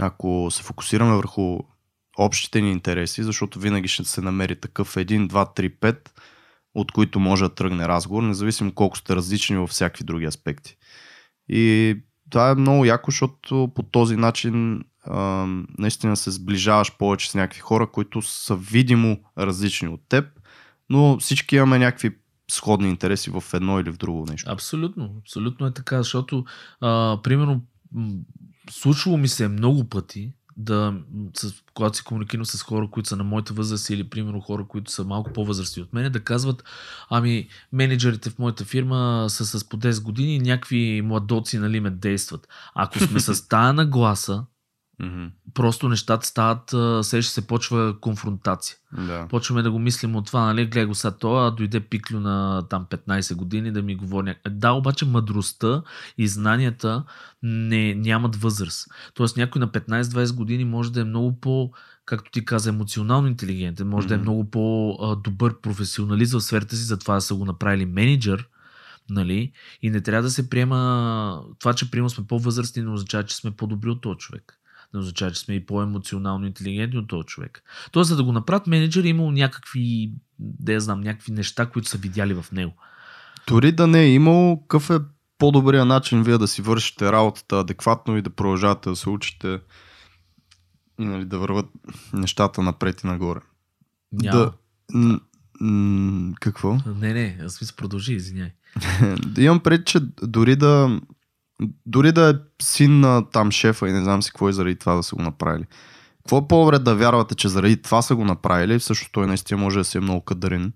Ако 0.00 0.48
се 0.50 0.62
фокусираме 0.62 1.16
върху 1.16 1.58
общите 2.18 2.60
ни 2.60 2.72
интереси, 2.72 3.22
защото 3.22 3.58
винаги 3.58 3.88
ще 3.88 4.04
се 4.04 4.20
намери 4.20 4.60
такъв 4.60 4.94
1, 4.94 5.28
2, 5.28 5.30
3, 5.30 5.78
5, 5.78 6.08
от 6.74 6.92
които 6.92 7.20
може 7.20 7.44
да 7.44 7.54
тръгне 7.54 7.88
разговор, 7.88 8.22
независимо 8.22 8.74
колко 8.74 8.98
сте 8.98 9.16
различни 9.16 9.56
във 9.56 9.70
всякакви 9.70 10.04
други 10.04 10.24
аспекти. 10.24 10.76
И 11.48 11.96
това 12.30 12.50
е 12.50 12.54
много 12.54 12.84
яко, 12.84 13.10
защото 13.10 13.72
по 13.74 13.82
този 13.82 14.16
начин 14.16 14.84
наистина 15.78 16.16
се 16.16 16.30
сближаваш 16.30 16.96
повече 16.96 17.30
с 17.30 17.34
някакви 17.34 17.60
хора, 17.60 17.90
които 17.90 18.22
са 18.22 18.56
видимо 18.56 19.20
различни 19.38 19.88
от 19.88 20.00
теб, 20.08 20.24
но 20.90 21.18
всички 21.18 21.56
имаме 21.56 21.78
някакви 21.78 22.16
сходни 22.50 22.88
интереси 22.88 23.30
в 23.30 23.44
едно 23.54 23.80
или 23.80 23.90
в 23.90 23.96
друго 23.96 24.26
нещо. 24.30 24.50
Абсолютно, 24.50 25.14
абсолютно 25.20 25.66
е 25.66 25.74
така, 25.74 25.98
защото 25.98 26.44
а, 26.80 27.18
примерно 27.22 27.64
случвало 28.70 29.16
ми 29.16 29.28
се 29.28 29.48
много 29.48 29.88
пъти 29.88 30.32
да, 30.56 30.94
с, 31.34 31.54
когато 31.74 31.96
си 31.96 32.04
комуникирам 32.04 32.46
с 32.46 32.62
хора, 32.62 32.88
които 32.90 33.08
са 33.08 33.16
на 33.16 33.24
моята 33.24 33.54
възраст 33.54 33.90
или 33.90 34.10
примерно 34.10 34.40
хора, 34.40 34.66
които 34.68 34.90
са 34.90 35.04
малко 35.04 35.32
по-възрастни 35.32 35.82
от 35.82 35.92
мен, 35.92 36.12
да 36.12 36.20
казват, 36.20 36.64
ами 37.10 37.48
менеджерите 37.72 38.30
в 38.30 38.38
моята 38.38 38.64
фирма 38.64 39.26
са 39.28 39.46
с 39.46 39.68
по 39.68 39.78
10 39.78 40.02
години 40.02 40.36
и 40.36 40.40
някакви 40.40 41.02
младоци 41.04 41.58
нали, 41.58 41.80
ме 41.80 41.90
действат. 41.90 42.48
Ако 42.74 42.98
сме 42.98 43.20
с 43.20 43.48
тая 43.48 43.72
нагласа, 43.72 44.44
Mm-hmm. 45.00 45.30
Просто 45.54 45.88
нещата 45.88 46.26
стават, 46.26 46.70
сега 47.06 47.22
ще 47.22 47.32
се 47.32 47.46
почва 47.46 48.00
конфронтация. 48.00 48.76
Да. 48.92 49.26
Почваме 49.28 49.62
да 49.62 49.70
го 49.70 49.78
мислим 49.78 50.16
от 50.16 50.26
това, 50.26 50.46
нали, 50.46 50.66
гледай 50.66 50.84
го 50.84 50.94
сега 50.94 51.10
това, 51.10 51.50
дойде 51.50 51.80
пиклю 51.80 52.20
на 52.20 52.66
там 52.70 52.86
15 52.90 53.34
години 53.34 53.72
да 53.72 53.82
ми 53.82 53.96
говори. 53.96 54.34
Да, 54.50 54.72
обаче 54.72 55.06
мъдростта 55.06 55.82
и 56.18 56.28
знанията 56.28 57.04
не, 57.42 57.94
нямат 57.94 58.36
възраст. 58.36 58.88
Тоест 59.14 59.36
някой 59.36 59.60
на 59.60 59.68
15-20 59.68 60.34
години 60.34 60.64
може 60.64 60.92
да 60.92 61.00
е 61.00 61.04
много 61.04 61.40
по, 61.40 61.70
както 62.04 62.30
ти 62.30 62.44
каза, 62.44 62.68
емоционално 62.68 63.28
интелигентен, 63.28 63.88
може 63.88 64.06
mm-hmm. 64.06 64.08
да 64.08 64.14
е 64.14 64.18
много 64.18 64.50
по-добър 64.50 65.60
професионалист 65.60 66.32
в 66.32 66.40
сферата 66.40 66.76
си, 66.76 66.82
затова 66.82 67.20
са 67.20 67.34
го 67.34 67.44
направили 67.44 67.86
менеджер, 67.86 68.48
нали? 69.10 69.52
И 69.82 69.90
не 69.90 70.00
трябва 70.00 70.22
да 70.22 70.30
се 70.30 70.50
приема 70.50 71.42
това, 71.58 71.74
че 71.74 71.90
приема 71.90 72.10
сме 72.10 72.26
по-възрастни, 72.26 72.82
не 72.82 72.90
означава, 72.90 73.24
че 73.24 73.36
сме 73.36 73.50
по-добри 73.50 73.90
от 73.90 74.00
този 74.00 74.18
човек 74.18 74.58
не 74.94 75.00
означава, 75.00 75.32
че 75.32 75.40
сме 75.40 75.54
и 75.54 75.66
по-емоционално 75.66 76.46
интелигентни 76.46 76.98
от 76.98 77.08
този 77.08 77.26
човек. 77.26 77.62
Тоест, 77.92 78.08
за 78.08 78.16
да 78.16 78.24
го 78.24 78.32
направят 78.32 78.66
менеджер, 78.66 79.04
е 79.04 79.08
имал 79.08 79.30
някакви, 79.30 80.12
да 80.38 80.72
я 80.72 80.80
знам, 80.80 81.00
някакви 81.00 81.32
неща, 81.32 81.66
които 81.66 81.88
са 81.88 81.98
видяли 81.98 82.34
в 82.34 82.46
него. 82.52 82.72
Дори 83.46 83.72
да 83.72 83.86
не 83.86 84.00
е 84.02 84.12
имал, 84.12 84.60
какъв 84.60 84.90
е 84.90 84.98
по-добрият 85.38 85.88
начин 85.88 86.22
вие 86.22 86.38
да 86.38 86.48
си 86.48 86.62
вършите 86.62 87.12
работата 87.12 87.58
адекватно 87.58 88.16
и 88.16 88.22
да 88.22 88.30
продължавате 88.30 88.90
да 88.90 88.96
се 88.96 89.10
учите 89.10 89.60
и 91.00 91.04
нали, 91.04 91.24
да 91.24 91.38
върват 91.38 91.66
нещата 92.12 92.62
напред 92.62 93.00
и 93.02 93.06
нагоре. 93.06 93.40
Няма. 94.12 94.38
Да, 94.38 94.52
н- 94.94 95.20
н- 95.60 96.34
какво? 96.40 96.78
Не, 96.86 97.12
не, 97.12 97.38
аз 97.44 97.60
мисля, 97.60 97.76
продължи, 97.76 98.12
извиняй. 98.12 98.50
имам 99.38 99.60
пред, 99.60 99.86
че 99.86 100.00
дори 100.22 100.56
да 100.56 101.00
дори 101.86 102.12
да 102.12 102.30
е 102.30 102.34
син 102.62 103.00
на 103.00 103.30
там 103.30 103.50
шефа 103.50 103.88
и 103.88 103.92
не 103.92 104.02
знам 104.02 104.22
си 104.22 104.30
какво 104.30 104.48
е 104.48 104.52
заради 104.52 104.76
това 104.76 104.94
да 104.94 105.02
са 105.02 105.16
го 105.16 105.22
направили. 105.22 105.64
Какво 106.18 106.38
е 106.38 106.48
по-добре 106.48 106.78
да 106.78 106.94
вярвате, 106.94 107.34
че 107.34 107.48
заради 107.48 107.82
това 107.82 108.02
са 108.02 108.16
го 108.16 108.24
направили, 108.24 108.80
също 108.80 109.12
той 109.12 109.26
наистина 109.26 109.60
може 109.60 109.78
да 109.78 109.84
си 109.84 109.98
е 109.98 110.00
много 110.00 110.20
кадарин, 110.20 110.72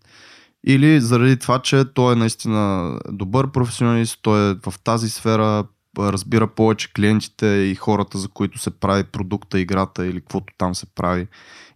или 0.66 1.01
заради 1.01 1.37
това, 1.37 1.59
че 1.59 1.85
той 1.94 2.12
е 2.12 2.16
наистина 2.16 2.94
добър 3.09 3.51
професионалист, 3.51 4.18
той 4.22 4.51
е 4.51 4.55
в 4.55 4.75
тази 4.85 5.11
сфера 5.11 5.64
разбира 5.99 6.46
повече 6.46 6.92
клиентите 6.92 7.46
и 7.46 7.75
хората, 7.75 8.18
за 8.18 8.29
които 8.29 8.59
се 8.59 8.70
прави 8.70 9.05
продукта, 9.05 9.61
играта 9.61 10.07
или 10.07 10.20
каквото 10.20 10.55
там 10.59 10.75
се 10.75 10.87
прави. 10.87 11.27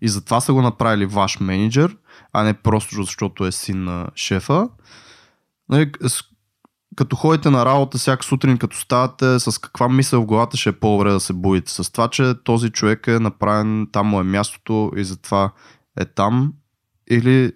И 0.02 0.08
затова 0.08 0.40
са 0.40 0.52
го 0.52 0.62
направили 0.62 1.06
ваш 1.06 1.40
менеджер, 1.40 1.96
а 2.32 2.42
не 2.42 2.54
просто 2.54 2.94
защото 2.94 3.46
е 3.46 3.52
син 3.52 3.84
на 3.84 4.06
шефа. 4.14 4.68
Нали, 5.68 5.92
като 6.96 7.16
ходите 7.16 7.50
на 7.50 7.64
работа 7.64 7.98
всяка 7.98 8.24
сутрин, 8.24 8.58
като 8.58 8.76
ставате, 8.76 9.40
с 9.40 9.60
каква 9.60 9.88
мисъл 9.88 10.22
в 10.22 10.26
главата 10.26 10.56
ще 10.56 10.68
е 10.68 10.72
по-добре 10.72 11.10
да 11.10 11.20
се 11.20 11.32
боите? 11.32 11.72
С 11.72 11.92
това, 11.92 12.08
че 12.08 12.34
този 12.44 12.70
човек 12.70 13.06
е 13.06 13.18
направен, 13.18 13.88
там 13.92 14.06
му 14.06 14.20
е 14.20 14.24
мястото 14.24 14.92
и 14.96 15.04
затова 15.04 15.52
е 16.00 16.04
там 16.04 16.52
или 17.10 17.52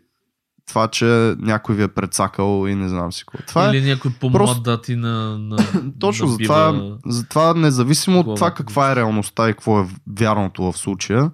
това, 0.66 0.88
че 0.88 1.34
някой 1.38 1.74
ви 1.74 1.82
е 1.82 1.88
прецакал 1.88 2.68
и 2.68 2.74
не 2.74 2.88
знам 2.88 3.12
си 3.12 3.24
какво. 3.26 3.46
Това 3.46 3.70
Или 3.70 3.78
е 3.78 3.94
някой 3.94 4.10
по-млад 4.20 4.32
просто... 4.32 4.62
дати 4.62 4.96
на, 4.96 5.38
на 5.38 5.56
Точно, 6.00 6.26
затова, 6.26 6.72
бива... 6.72 6.98
затова 7.06 7.54
независимо 7.54 8.20
от 8.20 8.36
това 8.36 8.50
каква 8.50 8.92
е 8.92 8.96
реалността 8.96 9.48
и 9.48 9.52
какво 9.52 9.80
е 9.80 9.88
вярното 10.18 10.72
в 10.72 10.78
случая, 10.78 11.30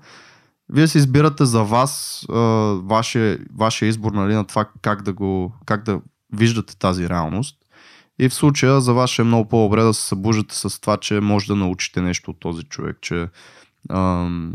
вие 0.68 0.88
си 0.88 0.98
избирате 0.98 1.44
за 1.44 1.64
вас 1.64 2.24
вашия, 2.82 3.38
вашия 3.56 3.88
избор 3.88 4.12
нали, 4.12 4.34
на 4.34 4.44
това 4.44 4.68
как 4.82 5.02
да, 5.02 5.12
го, 5.12 5.54
как 5.66 5.84
да 5.84 6.00
виждате 6.32 6.78
тази 6.78 7.08
реалност. 7.08 7.56
И 8.22 8.28
в 8.28 8.34
случая 8.34 8.80
за 8.80 8.94
вас 8.94 9.18
е 9.18 9.22
много 9.22 9.48
по-добре 9.48 9.82
да 9.82 9.94
се 9.94 10.08
събуждате 10.08 10.54
с 10.54 10.80
това, 10.80 10.96
че 10.96 11.20
може 11.20 11.46
да 11.46 11.56
научите 11.56 12.00
нещо 12.00 12.30
от 12.30 12.40
този 12.40 12.62
човек, 12.62 12.98
че 13.00 13.28
ам, 13.90 14.54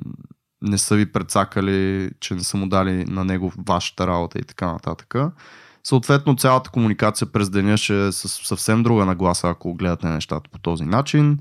не 0.61 0.77
са 0.77 0.95
ви 0.95 1.11
прецакали, 1.11 2.09
че 2.19 2.35
не 2.35 2.43
са 2.43 2.57
му 2.57 2.67
дали 2.67 3.05
на 3.05 3.25
него 3.25 3.53
вашата 3.67 4.07
работа 4.07 4.39
и 4.39 4.43
така 4.43 4.71
нататък. 4.71 5.15
Съответно, 5.83 6.35
цялата 6.35 6.69
комуникация 6.69 7.31
през 7.31 7.49
деня 7.49 7.77
ще 7.77 8.07
е 8.07 8.11
с 8.11 8.29
съвсем 8.29 8.83
друга 8.83 9.05
нагласа, 9.05 9.49
ако 9.49 9.73
гледате 9.73 10.07
нещата 10.07 10.49
по 10.49 10.59
този 10.59 10.85
начин. 10.85 11.39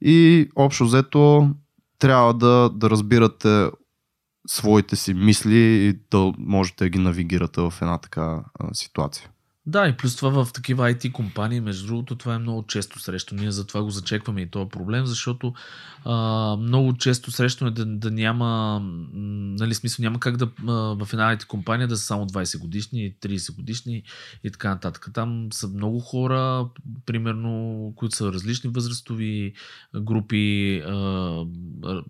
И 0.00 0.48
общо 0.56 0.84
взето 0.84 1.50
трябва 1.98 2.34
да, 2.34 2.70
да 2.74 2.90
разбирате 2.90 3.70
своите 4.48 4.96
си 4.96 5.14
мисли 5.14 5.58
и 5.58 5.94
да 6.10 6.32
можете 6.38 6.84
да 6.84 6.88
ги 6.88 6.98
навигирате 6.98 7.60
в 7.60 7.74
една 7.80 7.98
така 7.98 8.44
ситуация. 8.72 9.28
Да, 9.68 9.88
и 9.88 9.96
плюс 9.96 10.16
това 10.16 10.44
в 10.44 10.52
такива 10.52 10.92
IT 10.92 11.12
компании, 11.12 11.60
между 11.60 11.86
другото, 11.86 12.16
това 12.16 12.34
е 12.34 12.38
много 12.38 12.66
често 12.66 13.00
срещу. 13.00 13.34
Ние 13.34 13.50
затова 13.50 13.82
го 13.82 13.90
зачекваме 13.90 14.40
и 14.40 14.50
този 14.50 14.68
проблем, 14.68 15.06
защото 15.06 15.54
а, 16.04 16.56
много 16.56 16.96
често 16.96 17.30
срещу 17.30 17.66
е 17.66 17.70
да, 17.70 17.86
да 17.86 18.10
няма, 18.10 18.80
нали, 19.12 19.74
смисъл 19.74 20.02
няма 20.02 20.20
как 20.20 20.36
да 20.36 20.44
а, 20.44 20.72
в 20.72 21.08
една 21.12 21.36
IT 21.36 21.46
компания 21.46 21.88
да 21.88 21.96
са 21.96 22.04
само 22.04 22.26
20 22.26 22.58
годишни, 22.58 23.14
30 23.22 23.56
годишни 23.56 24.02
и 24.44 24.50
така 24.50 24.68
нататък. 24.68 25.08
Там 25.14 25.48
са 25.52 25.68
много 25.68 26.00
хора, 26.00 26.68
примерно, 27.06 27.92
които 27.96 28.16
са 28.16 28.32
различни 28.32 28.70
възрастови 28.70 29.52
групи, 29.96 30.78
а, 30.86 31.44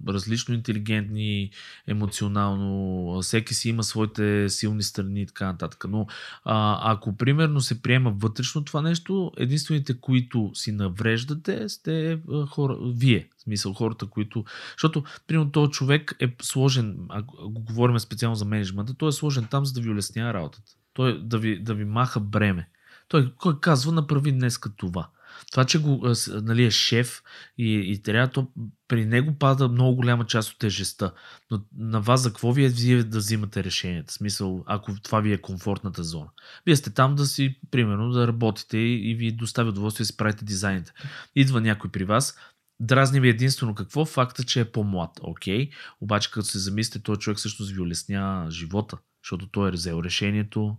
различно 0.08 0.54
интелигентни, 0.54 1.50
емоционално, 1.86 3.22
всеки 3.22 3.54
си 3.54 3.68
има 3.68 3.84
своите 3.84 4.48
силни 4.48 4.82
страни 4.82 5.22
и 5.22 5.26
така 5.26 5.46
нататък. 5.46 5.84
Но 5.88 6.06
а, 6.44 6.92
ако, 6.92 7.16
примерно, 7.16 7.45
примерно 7.46 7.60
се 7.60 7.82
приема 7.82 8.10
вътрешно 8.10 8.64
това 8.64 8.82
нещо, 8.82 9.32
единствените, 9.36 10.00
които 10.00 10.50
си 10.54 10.72
навреждате, 10.72 11.68
сте 11.68 12.20
хора, 12.48 12.78
вие. 12.82 13.28
В 13.38 13.42
смисъл 13.42 13.72
хората, 13.72 14.06
които... 14.06 14.44
Защото, 14.76 15.04
примерно, 15.26 15.50
този 15.50 15.70
човек 15.70 16.16
е 16.20 16.36
сложен, 16.42 16.98
ако 17.08 17.50
го 17.50 17.60
говорим 17.60 17.98
специално 17.98 18.36
за 18.36 18.44
менеджмента, 18.44 18.94
той 18.94 19.08
е 19.08 19.12
сложен 19.12 19.46
там, 19.50 19.64
за 19.64 19.72
да 19.72 19.80
ви 19.80 19.90
улеснява 19.90 20.34
работата. 20.34 20.72
Той 20.94 21.22
да 21.22 21.38
ви, 21.38 21.62
да 21.62 21.74
ви 21.74 21.84
маха 21.84 22.20
бреме. 22.20 22.68
Той 23.08 23.32
кой 23.38 23.60
казва, 23.60 23.92
направи 23.92 24.32
днеска 24.32 24.70
това. 24.76 25.08
Това, 25.50 25.64
че 25.64 25.78
го, 25.78 26.14
нали, 26.28 26.64
е 26.64 26.70
шеф 26.70 27.22
и, 27.58 27.74
и 27.74 28.02
трябва, 28.02 28.28
то 28.28 28.48
при 28.88 29.06
него 29.06 29.38
пада 29.38 29.68
много 29.68 29.96
голяма 29.96 30.26
част 30.26 30.52
от 30.52 30.58
тежестта. 30.58 31.12
Но 31.50 31.62
на 31.76 32.00
вас 32.00 32.20
за 32.20 32.28
какво 32.28 32.52
ви 32.52 32.64
е 32.64 32.68
вие 32.68 33.02
да 33.02 33.18
взимате 33.18 33.64
решенията? 33.64 34.12
В 34.12 34.14
смисъл, 34.14 34.64
ако 34.66 35.00
това 35.00 35.20
ви 35.20 35.32
е 35.32 35.40
комфортната 35.40 36.04
зона. 36.04 36.28
Вие 36.66 36.76
сте 36.76 36.90
там 36.90 37.14
да 37.14 37.26
си, 37.26 37.60
примерно, 37.70 38.10
да 38.10 38.28
работите 38.28 38.78
и, 38.78 39.10
и 39.10 39.14
ви 39.14 39.32
доставя 39.32 39.68
удоволствие 39.68 40.04
да 40.04 40.06
си 40.06 40.16
правите 40.16 40.44
дизайните. 40.44 40.92
Идва 41.34 41.60
някой 41.60 41.90
при 41.90 42.04
вас, 42.04 42.36
Дразни 42.80 43.20
ви 43.20 43.28
единствено 43.28 43.74
какво? 43.74 44.04
Факта, 44.04 44.44
че 44.44 44.60
е 44.60 44.72
по-млад. 44.72 45.10
Окей. 45.22 45.68
Okay. 45.68 45.72
Обаче, 46.00 46.30
като 46.30 46.46
се 46.46 46.58
замислите, 46.58 47.02
този 47.02 47.20
човек 47.20 47.38
всъщност 47.38 47.72
ви 47.72 47.80
улесня 47.80 48.46
живота, 48.50 48.98
защото 49.24 49.48
той 49.48 49.68
е 49.68 49.72
взел 49.72 50.00
решението, 50.04 50.76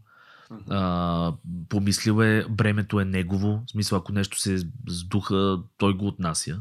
а, 0.70 1.34
помислил 1.70 2.22
е, 2.22 2.46
бремето 2.50 3.00
е 3.00 3.06
негово. 3.06 3.64
В 3.68 3.72
смисъл, 3.72 3.98
ако 3.98 4.12
нещо 4.12 4.40
се 4.40 4.58
сдуха, 4.88 5.60
той 5.78 5.94
го 5.94 6.08
отнася. 6.08 6.60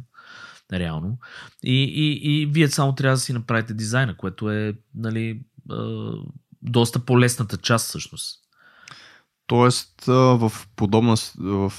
Реално. 0.72 1.18
И, 1.62 1.84
и, 1.84 2.40
и 2.42 2.46
вие 2.46 2.68
само 2.68 2.94
трябва 2.94 3.16
да 3.16 3.20
си 3.20 3.32
направите 3.32 3.74
дизайна, 3.74 4.16
което 4.16 4.50
е 4.50 4.74
нали, 4.94 5.42
а, 5.70 6.12
доста 6.62 6.98
по-лесната 6.98 7.56
част 7.56 7.88
всъщност. 7.88 8.40
Тоест, 9.46 10.04
в, 10.06 10.52
подобна, 10.76 11.14
в 11.38 11.72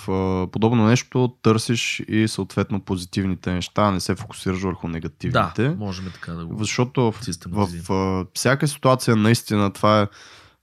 подобно 0.51 0.87
нещо 0.87 1.35
търсиш 1.41 2.03
и 2.07 2.27
съответно 2.27 2.81
позитивните 2.81 3.53
неща, 3.53 3.91
не 3.91 3.99
се 3.99 4.15
фокусираш 4.15 4.61
върху 4.61 4.87
негативните. 4.87 5.63
Да, 5.69 5.75
можем 5.75 6.11
така 6.13 6.33
да 6.33 6.45
го 6.45 6.57
Защото 6.57 7.11
в, 7.11 7.21
в, 7.47 7.67
в 7.89 8.25
всяка 8.33 8.67
ситуация 8.67 9.15
наистина 9.15 9.73
това 9.73 10.01
е 10.01 10.07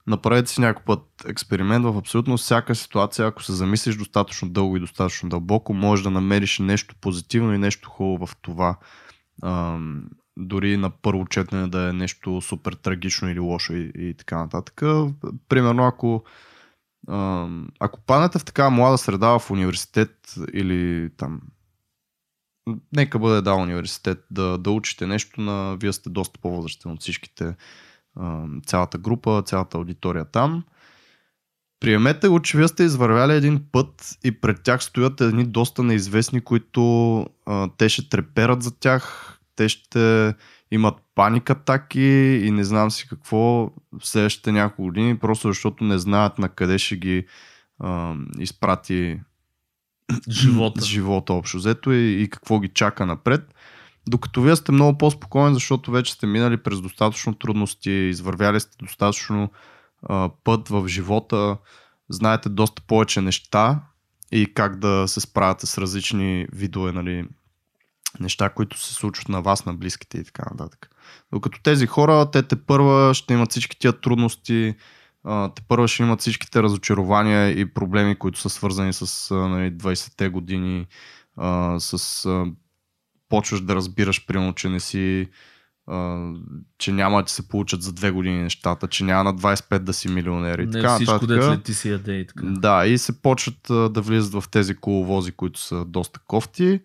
Направете 0.07 0.51
си 0.51 0.61
някой 0.61 0.83
път 0.83 1.25
експеримент 1.27 1.85
в 1.85 1.97
абсолютно 1.97 2.37
всяка 2.37 2.75
ситуация, 2.75 3.27
ако 3.27 3.43
се 3.43 3.53
замислиш 3.53 3.95
достатъчно 3.95 4.49
дълго 4.49 4.77
и 4.77 4.79
достатъчно 4.79 5.29
дълбоко, 5.29 5.73
можеш 5.73 6.03
да 6.03 6.11
намериш 6.11 6.59
нещо 6.59 6.95
позитивно 7.01 7.53
и 7.53 7.57
нещо 7.57 7.89
хубаво 7.89 8.27
в 8.27 8.35
това. 8.41 8.77
Ам, 9.43 10.09
дори 10.37 10.77
на 10.77 10.89
първо 10.89 11.25
четене 11.25 11.67
да 11.67 11.89
е 11.89 11.93
нещо 11.93 12.41
супер 12.41 12.73
трагично 12.73 13.29
или 13.29 13.39
лошо 13.39 13.73
и, 13.73 13.91
и 13.95 14.13
така 14.17 14.37
нататък. 14.37 14.81
Примерно, 15.49 15.85
ако, 15.85 16.23
ам, 17.09 17.67
ако 17.79 18.01
паднете 18.01 18.39
в 18.39 18.45
такава 18.45 18.69
млада 18.69 18.97
среда 18.97 19.39
в 19.39 19.51
университет 19.51 20.35
или 20.53 21.09
там 21.17 21.41
нека 22.95 23.19
бъде 23.19 23.41
да 23.41 23.53
университет, 23.53 24.25
да, 24.31 24.57
да 24.57 24.71
учите 24.71 25.07
нещо 25.07 25.41
на... 25.41 25.75
Вие 25.75 25.93
сте 25.93 26.09
доста 26.09 26.39
по-възрастен 26.39 26.91
от 26.91 27.01
всичките 27.01 27.55
цялата 28.65 28.97
група, 28.97 29.43
цялата 29.45 29.77
аудитория 29.77 30.25
там. 30.25 30.63
Приемете 31.79 32.27
го, 32.27 32.39
че 32.39 32.57
вие 32.57 32.67
сте 32.67 32.83
извървяли 32.83 33.33
един 33.33 33.61
път 33.71 34.17
и 34.23 34.41
пред 34.41 34.63
тях 34.63 34.83
стоят 34.83 35.21
едни 35.21 35.45
доста 35.45 35.83
неизвестни, 35.83 36.41
които 36.41 37.19
а, 37.45 37.69
те 37.77 37.89
ще 37.89 38.09
треперат 38.09 38.63
за 38.63 38.79
тях, 38.79 39.35
те 39.55 39.69
ще 39.69 40.33
имат 40.71 40.95
паник 41.15 41.49
атаки 41.49 42.41
и 42.45 42.51
не 42.51 42.63
знам 42.63 42.91
си 42.91 43.07
какво 43.09 43.37
в 43.37 43.71
следващите 44.01 44.51
няколко 44.51 44.83
години, 44.83 45.19
просто 45.19 45.47
защото 45.47 45.83
не 45.83 45.97
знаят 45.97 46.39
на 46.39 46.49
къде 46.49 46.77
ще 46.77 46.97
ги 46.97 47.25
а, 47.79 48.15
изпрати 48.39 49.19
живота, 50.29 50.85
живота 50.85 51.33
общо 51.33 51.57
взето 51.57 51.91
и, 51.91 52.21
и 52.21 52.29
какво 52.29 52.59
ги 52.59 52.67
чака 52.67 53.05
напред. 53.05 53.55
Докато 54.07 54.41
вие 54.41 54.55
сте 54.55 54.71
много 54.71 54.97
по-спокоен, 54.97 55.53
защото 55.53 55.91
вече 55.91 56.13
сте 56.13 56.27
минали 56.27 56.57
през 56.57 56.81
достатъчно 56.81 57.35
трудности, 57.35 57.91
извървяли 57.91 58.59
сте 58.59 58.77
достатъчно 58.85 59.51
а, 60.03 60.29
път 60.43 60.69
в 60.69 60.87
живота, 60.87 61.57
знаете 62.09 62.49
доста 62.49 62.81
повече 62.81 63.21
неща 63.21 63.81
и 64.31 64.53
как 64.53 64.79
да 64.79 65.07
се 65.07 65.21
справяте 65.21 65.65
с 65.65 65.77
различни 65.77 66.47
видове 66.51 66.91
нали, 66.91 67.27
неща, 68.19 68.49
които 68.49 68.79
се 68.79 68.93
случват 68.93 69.29
на 69.29 69.41
вас, 69.41 69.65
на 69.65 69.73
близките 69.73 70.17
и 70.17 70.23
така 70.23 70.43
нататък. 70.51 70.89
Докато 71.31 71.61
тези 71.61 71.87
хора, 71.87 72.31
те 72.31 72.43
те 72.43 72.55
първа 72.55 73.13
ще 73.13 73.33
имат 73.33 73.51
всички 73.51 73.79
тия 73.79 73.93
трудности, 74.01 74.75
те 75.55 75.61
първа 75.67 75.87
ще 75.87 76.03
имат 76.03 76.21
всичките 76.21 76.63
разочарования 76.63 77.59
и 77.59 77.73
проблеми, 77.73 78.15
които 78.15 78.39
са 78.39 78.49
свързани 78.49 78.93
с 78.93 79.35
нали, 79.35 79.71
20-те 79.71 80.29
години, 80.29 80.87
с 81.79 82.17
почваш 83.29 83.61
да 83.61 83.75
разбираш, 83.75 84.25
примерно, 84.25 84.53
че 84.53 84.69
не 84.69 84.79
си 84.79 85.27
Uh, 85.89 86.41
че 86.77 86.91
няма 86.91 87.23
да 87.23 87.29
се 87.29 87.47
получат 87.47 87.81
за 87.81 87.93
две 87.93 88.11
години 88.11 88.43
нещата, 88.43 88.87
че 88.87 89.03
няма 89.03 89.23
на 89.23 89.35
25 89.35 89.79
да 89.79 89.93
си 89.93 90.07
милионер 90.07 90.59
и 90.59 90.65
не, 90.65 90.71
така 90.71 90.95
всичко 90.95 91.13
нататък. 91.13 91.63
ти 91.63 91.73
си 91.73 91.89
яде 91.89 92.13
и 92.13 92.27
така. 92.27 92.45
Да, 92.45 92.85
и 92.85 92.97
се 92.97 93.21
почват 93.21 93.67
uh, 93.67 93.89
да 93.89 94.01
влизат 94.01 94.43
в 94.43 94.49
тези 94.51 94.75
коловози, 94.75 95.31
които 95.31 95.59
са 95.59 95.85
доста 95.85 96.19
кофти. 96.27 96.79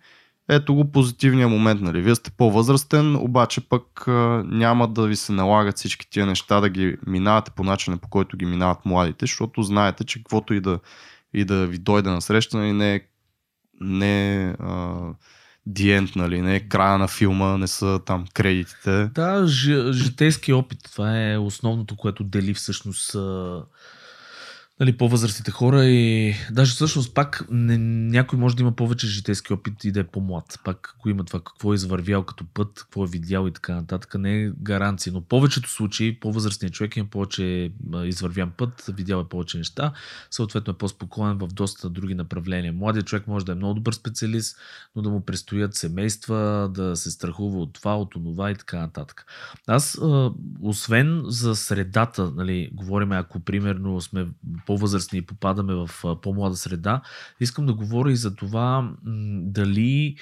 Ето 0.49 0.75
го 0.75 0.93
позитивния 0.93 1.49
момент, 1.49 1.81
нали? 1.81 2.03
Вие 2.03 2.15
сте 2.15 2.31
по-възрастен, 2.31 3.17
обаче 3.17 3.69
пък 3.69 3.83
uh, 3.97 4.43
няма 4.43 4.89
да 4.89 5.07
ви 5.07 5.17
се 5.17 5.33
налагат 5.33 5.77
всички 5.77 6.11
тия 6.11 6.27
неща 6.27 6.61
да 6.61 6.69
ги 6.69 6.97
минавате 7.07 7.51
по 7.51 7.65
начина, 7.65 7.99
по 7.99 8.09
който 8.09 8.37
ги 8.37 8.47
минават 8.47 8.85
младите, 8.85 9.23
защото 9.23 9.63
знаете, 9.63 10.05
че 10.05 10.19
каквото 10.19 10.55
и 10.55 10.61
да, 10.61 10.79
и 11.35 11.45
да 11.45 11.67
ви 11.67 11.79
дойде 11.79 12.11
на 12.11 12.23
среща, 12.23 12.59
нали, 12.59 12.73
не 12.73 12.95
е 12.95 14.55
диент, 15.67 16.17
нали, 16.17 16.41
не 16.41 16.69
края 16.69 16.99
на 16.99 17.09
филма, 17.09 17.59
не 17.59 17.67
са 17.67 18.01
там 18.07 18.25
кредитите. 18.35 19.11
Да, 19.15 19.47
житейски 19.93 20.53
опит, 20.53 20.79
това 20.93 21.31
е 21.31 21.39
основното, 21.39 21.97
което 21.97 22.25
дели 22.25 22.55
всъщност 22.55 23.17
нали, 24.81 24.97
по-възрастните 24.97 25.51
хора 25.51 25.85
и 25.85 26.35
даже 26.51 26.73
всъщност 26.73 27.15
пак 27.15 27.47
не, 27.51 27.79
някой 27.79 28.39
може 28.39 28.57
да 28.57 28.63
има 28.63 28.73
повече 28.73 29.07
житейски 29.07 29.53
опит 29.53 29.85
и 29.85 29.93
да 29.93 30.01
е 30.01 30.05
по-млад. 30.05 30.61
Пак 30.65 30.95
ако 30.97 31.09
има 31.09 31.25
това 31.25 31.41
какво 31.41 31.73
е 31.73 31.75
извървял 31.75 32.25
като 32.25 32.45
път, 32.55 32.69
какво 32.75 33.05
е 33.05 33.09
видял 33.09 33.47
и 33.47 33.53
така 33.53 33.75
нататък, 33.75 34.15
не 34.19 34.43
е 34.43 34.51
гаранция. 34.63 35.13
Но 35.13 35.21
повечето 35.21 35.71
случаи 35.71 36.21
по-възрастният 36.21 36.75
човек 36.75 36.97
има 36.97 37.09
повече 37.11 37.73
извървян 38.05 38.51
път, 38.57 38.85
видял 38.89 39.21
е 39.21 39.29
повече 39.29 39.59
неща, 39.59 39.93
съответно 40.31 40.71
е 40.71 40.79
по-спокоен 40.79 41.39
в 41.39 41.47
доста 41.47 41.91
други 41.91 42.15
направления. 42.15 42.73
Младият 42.73 43.07
човек 43.07 43.27
може 43.27 43.45
да 43.45 43.53
е 43.53 43.55
много 43.55 43.75
добър 43.75 43.93
специалист, 43.93 44.57
но 44.97 45.03
да 45.03 45.11
му 45.11 45.25
предстоят 45.25 45.75
семейства, 45.75 46.71
да 46.75 46.97
се 46.97 47.11
страхува 47.11 47.59
от 47.59 47.73
това, 47.73 47.99
от 47.99 48.17
онова 48.17 48.51
и 48.51 48.55
така 48.55 48.79
нататък. 48.79 49.27
Аз, 49.67 49.99
освен 50.61 51.23
за 51.25 51.57
средата, 51.57 52.31
нали, 52.31 52.71
говорим, 52.73 53.13
ако 53.13 53.41
примерно 53.41 54.01
сме 54.01 54.27
по-възрастни 54.71 55.19
и 55.19 55.27
попадаме 55.27 55.75
в 55.75 55.91
по-млада 56.23 56.57
среда, 56.57 57.03
искам 57.41 57.67
да 57.67 57.75
говоря 57.75 58.13
и 58.13 58.17
за 58.17 58.35
това 58.35 58.93
дали 59.43 60.17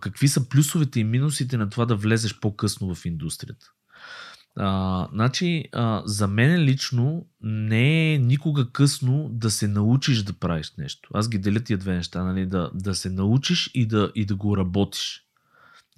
какви 0.00 0.28
са 0.28 0.48
плюсовете 0.48 1.00
и 1.00 1.04
минусите 1.04 1.56
на 1.56 1.70
това 1.70 1.86
да 1.86 1.96
влезеш 1.96 2.40
по-късно 2.40 2.94
в 2.94 3.04
индустрията. 3.04 3.66
А, 4.56 5.08
значи, 5.12 5.64
а, 5.72 6.02
за 6.04 6.28
мен 6.28 6.60
лично 6.60 7.26
не 7.42 8.14
е 8.14 8.18
никога 8.18 8.70
късно 8.70 9.28
да 9.32 9.50
се 9.50 9.68
научиш 9.68 10.22
да 10.22 10.32
правиш 10.32 10.72
нещо. 10.78 11.08
Аз 11.14 11.28
ги 11.28 11.38
деля 11.38 11.60
тия 11.60 11.78
две 11.78 11.94
неща, 11.94 12.24
нали? 12.24 12.46
да, 12.46 12.70
да 12.74 12.94
се 12.94 13.10
научиш 13.10 13.70
и 13.74 13.86
да, 13.86 14.12
и 14.14 14.24
да 14.24 14.36
го 14.36 14.56
работиш. 14.56 15.22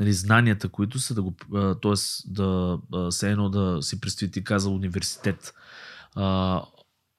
Нали, 0.01 0.13
знанията, 0.13 0.69
които 0.69 0.99
са 0.99 1.15
да 1.15 1.23
го. 1.23 1.35
т.е. 1.83 1.95
да 2.27 2.79
се 3.11 3.31
едно 3.31 3.51
да 3.51 3.83
си 3.83 4.01
представи 4.01 4.31
ти 4.31 4.45
казал 4.45 4.75
университет. 4.75 5.55
А, 6.15 6.63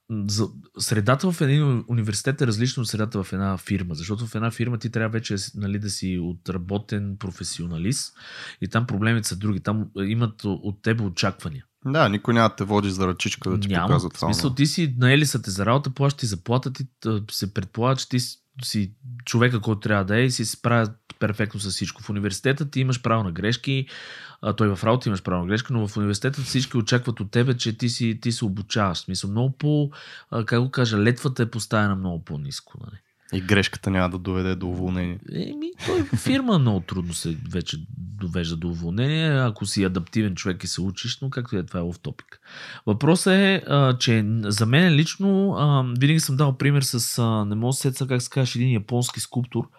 за, 0.09 0.47
средата 0.77 1.31
в 1.31 1.41
един 1.41 1.83
университет 1.87 2.41
е 2.41 2.47
различна 2.47 2.81
от 2.81 2.87
средата 2.87 3.23
в 3.23 3.33
една 3.33 3.57
фирма, 3.57 3.95
защото 3.95 4.27
в 4.27 4.35
една 4.35 4.51
фирма 4.51 4.77
ти 4.77 4.89
трябва 4.89 5.09
вече 5.09 5.35
нали, 5.55 5.79
да 5.79 5.89
си 5.89 6.19
отработен 6.21 7.17
професионалист 7.19 8.13
и 8.61 8.67
там 8.67 8.87
проблемите 8.87 9.27
са 9.27 9.35
други. 9.35 9.59
Там 9.59 9.85
имат 9.95 10.43
от 10.43 10.81
тебе 10.81 11.03
очаквания. 11.03 11.65
Да, 11.85 12.09
никой 12.09 12.33
няма 12.33 12.49
да 12.49 12.55
те 12.55 12.63
води 12.63 12.91
за 12.91 13.07
ръчичка 13.07 13.49
да 13.49 13.59
ти 13.59 13.67
Няма. 13.67 13.87
показва 13.87 14.09
това. 14.09 14.27
В 14.27 14.33
смисъл, 14.33 14.53
ти 14.53 14.65
си 14.65 14.95
наели 14.97 15.25
са 15.25 15.41
те 15.41 15.51
за 15.51 15.65
работа, 15.65 15.89
плаща 15.89 16.19
ти 16.19 16.25
заплата, 16.25 16.73
ти 16.73 16.87
се 17.31 17.53
предполага, 17.53 17.95
че 17.95 18.09
ти 18.09 18.19
си 18.63 18.93
човека, 19.25 19.59
който 19.59 19.79
трябва 19.79 20.05
да 20.05 20.17
е 20.19 20.25
и 20.25 20.31
си 20.31 20.45
справя 20.45 20.93
перфектно 21.19 21.59
с 21.59 21.69
всичко. 21.69 22.03
В 22.03 22.09
университета 22.09 22.69
ти 22.69 22.79
имаш 22.79 23.01
право 23.01 23.23
на 23.23 23.31
грешки, 23.31 23.87
а, 24.41 24.53
той 24.53 24.75
в 24.75 24.83
работа 24.83 25.09
имаш 25.09 25.23
право 25.23 25.41
на 25.41 25.47
грешка, 25.47 25.73
но 25.73 25.87
в 25.87 25.97
университета 25.97 26.41
всички 26.41 26.77
очакват 26.77 27.19
от 27.19 27.31
тебе, 27.31 27.57
че 27.57 27.77
ти, 27.77 27.89
си, 27.89 28.19
ти 28.21 28.31
се 28.31 28.45
обучаваш. 28.45 28.97
Смисъл, 28.97 29.29
много 29.29 29.51
по, 29.51 29.91
а, 30.31 30.45
как 30.45 30.61
го 30.61 30.71
кажа, 30.71 30.97
летвата 30.97 31.43
е 31.43 31.49
поставена 31.51 31.95
много 31.95 32.25
по-низко. 32.25 32.73
Нали? 32.83 32.97
И 33.33 33.41
грешката 33.41 33.89
няма 33.89 34.09
да 34.09 34.17
доведе 34.17 34.55
до 34.55 34.67
уволнение. 34.67 35.19
Еми, 35.33 35.71
той 35.85 36.03
фирма 36.17 36.59
много 36.59 36.79
трудно 36.79 37.13
се 37.13 37.37
вече 37.49 37.77
довежда 37.97 38.55
до 38.55 38.67
уволнение, 38.67 39.39
ако 39.39 39.65
си 39.65 39.83
адаптивен 39.83 40.35
човек 40.35 40.63
и 40.63 40.67
се 40.67 40.81
учиш, 40.81 41.19
но 41.21 41.29
както 41.29 41.57
е, 41.57 41.63
това 41.63 41.79
е 41.79 41.83
в 41.83 41.95
топик. 42.01 42.39
Въпросът 42.85 43.33
е, 43.33 43.63
а, 43.67 43.97
че 43.97 44.25
за 44.43 44.65
мен 44.65 44.93
лично, 44.93 45.55
а, 45.57 45.85
винаги 45.99 46.19
съм 46.19 46.37
дал 46.37 46.57
пример 46.57 46.81
с, 46.81 47.19
а, 47.19 47.45
не 47.45 47.55
мога 47.55 47.73
да 47.83 47.93
се 47.93 48.07
как 48.07 48.21
се 48.21 48.29
каже, 48.29 48.59
един 48.59 48.73
японски 48.73 49.19
скулптор, 49.19 49.69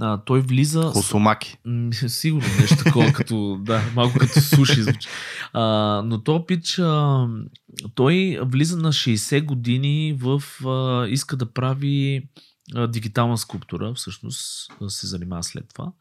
а, 0.00 0.18
той 0.24 0.40
влиза... 0.40 0.82
Хосомаки. 0.82 1.58
С... 1.92 2.08
Сигурно 2.08 2.48
нещо 2.60 2.84
такова, 2.84 3.12
като, 3.12 3.58
да, 3.62 3.82
малко 3.94 4.18
като 4.18 4.40
суши 4.40 4.82
звучи. 4.82 5.08
А, 5.52 5.62
но 6.04 6.22
то 6.22 6.46
пич, 6.46 6.78
а, 6.78 7.26
той 7.94 8.38
влиза 8.42 8.76
на 8.76 8.92
60 8.92 9.44
години 9.44 10.18
в... 10.20 10.42
А, 10.66 11.06
иска 11.08 11.36
да 11.36 11.52
прави 11.52 12.28
а, 12.74 12.86
дигитална 12.86 13.38
скулптура, 13.38 13.94
всъщност 13.94 14.72
се 14.88 15.06
занимава 15.06 15.42
след 15.42 15.64
това. 15.74 15.92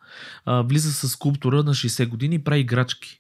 А, 0.45 0.61
влиза 0.61 0.93
с 0.93 1.09
скулптура 1.09 1.63
на 1.63 1.73
60 1.73 2.07
години 2.07 2.35
и 2.35 2.43
прави 2.43 2.61
играчки. 2.61 3.19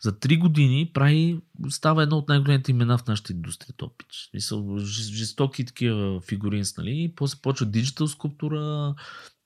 За 0.00 0.12
3 0.12 0.38
години 0.38 0.90
прави, 0.94 1.40
става 1.68 2.02
едно 2.02 2.16
от 2.16 2.28
най-големите 2.28 2.70
имена 2.70 2.98
в 2.98 3.06
нашата 3.06 3.32
индустрия, 3.32 3.74
Топич. 3.76 4.30
Мисъл, 4.34 4.78
жестоки 4.78 5.64
такива 5.64 6.20
фигуринс, 6.20 6.76
нали? 6.76 6.90
И 6.90 7.14
после 7.16 7.38
почва 7.42 7.66
диджитал 7.66 8.08
скулптура, 8.08 8.94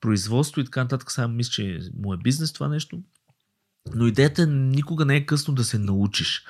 производство 0.01 0.61
и 0.61 0.65
така 0.65 0.83
нататък. 0.83 1.13
Сега 1.13 1.29
мисля, 1.29 1.51
че 1.51 1.81
му 1.99 2.15
е 2.15 2.17
бизнес 2.17 2.53
това 2.53 2.69
нещо. 2.69 3.03
Но 3.95 4.07
идеята 4.07 4.43
е 4.43 4.47
никога 4.47 5.05
не 5.05 5.17
е 5.17 5.27
късно 5.27 5.55
да 5.55 5.65
се 5.65 5.79
научиш. 5.79 6.45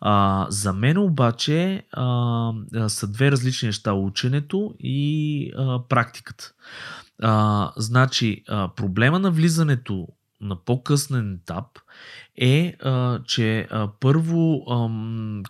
А, 0.00 0.46
за 0.50 0.72
мен 0.72 0.98
обаче 0.98 1.86
а, 1.92 2.52
са 2.88 3.06
две 3.06 3.30
различни 3.30 3.66
неща. 3.66 3.92
Ученето 3.92 4.74
и 4.78 5.52
а, 5.56 5.88
практиката. 5.88 6.52
А, 7.22 7.72
значи, 7.76 8.44
а, 8.48 8.68
проблема 8.76 9.18
на 9.18 9.30
влизането 9.30 10.08
на 10.40 10.64
по-късен 10.64 11.34
етап 11.34 11.66
е, 12.36 12.74
а, 12.80 13.22
че 13.24 13.68
а, 13.70 13.88
първо 14.00 14.64
а, 14.68 14.88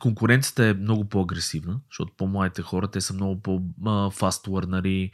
конкуренцията 0.00 0.66
е 0.66 0.74
много 0.74 1.04
по-агресивна, 1.04 1.80
защото 1.90 2.12
по-младите 2.16 2.62
хора, 2.62 2.88
те 2.88 3.00
са 3.00 3.14
много 3.14 3.40
по-фаст 3.42 4.48
лърнари, 4.48 5.10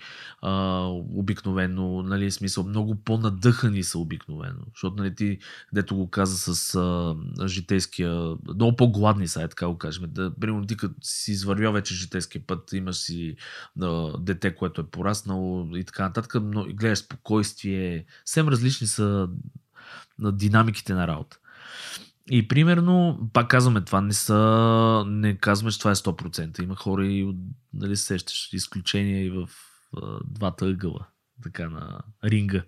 обикновено, 1.15 2.03
нали, 2.03 2.31
смисъл, 2.31 2.65
много 2.65 2.95
по-надъхани 2.95 3.83
са 3.83 3.99
обикновено, 3.99 4.61
защото 4.75 4.97
нали, 4.97 5.15
ти, 5.15 5.39
дето 5.73 5.97
го 5.97 6.11
каза 6.11 6.55
с 6.55 6.75
а, 6.75 7.17
житейския, 7.47 8.37
много 8.55 8.77
по-гладни 8.77 9.29
са, 9.29 9.43
е 9.43 9.49
така 9.49 9.69
го 9.69 9.79
кажем. 9.79 10.05
Да, 10.09 10.35
примерно 10.41 10.67
ти 10.67 10.77
като 10.77 10.95
си 11.03 11.33
извървял 11.33 11.73
вече 11.73 11.95
житейския 11.95 12.43
път, 12.47 12.73
имаш 12.73 12.97
си 12.97 13.37
а, 13.81 14.19
дете, 14.19 14.55
което 14.55 14.81
е 14.81 14.87
пораснало 14.87 15.77
и 15.77 15.85
така 15.85 16.03
нататък, 16.03 16.35
но 16.43 16.65
гледаш 16.65 16.99
спокойствие, 16.99 18.05
съвсем 18.25 18.49
различни 18.49 18.87
са 18.87 19.29
на 20.19 20.33
динамиките 20.33 20.95
на 20.95 21.07
работа. 21.07 21.39
И 22.31 22.49
примерно, 22.49 23.19
пак 23.33 23.49
казваме, 23.49 23.81
това 23.81 24.01
не 24.01 24.13
са, 24.13 25.05
не 25.07 25.37
казваме, 25.37 25.71
че 25.71 25.79
това 25.79 25.91
е 25.91 25.95
100%. 25.95 26.63
Има 26.63 26.77
хора 26.77 27.07
и, 27.07 27.37
нали 27.75 27.97
сещаш, 27.97 28.53
изключения 28.53 29.25
и 29.25 29.31
в 29.31 29.49
а, 29.97 30.19
двата 30.25 30.67
ъгъла 30.67 31.07
така 31.43 31.69
на 31.69 32.01
ринга. 32.25 32.63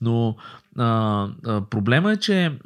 Но 0.00 0.36
а, 0.78 1.28
а, 1.46 1.60
проблема 1.70 2.12
е, 2.12 2.16
че 2.16 2.58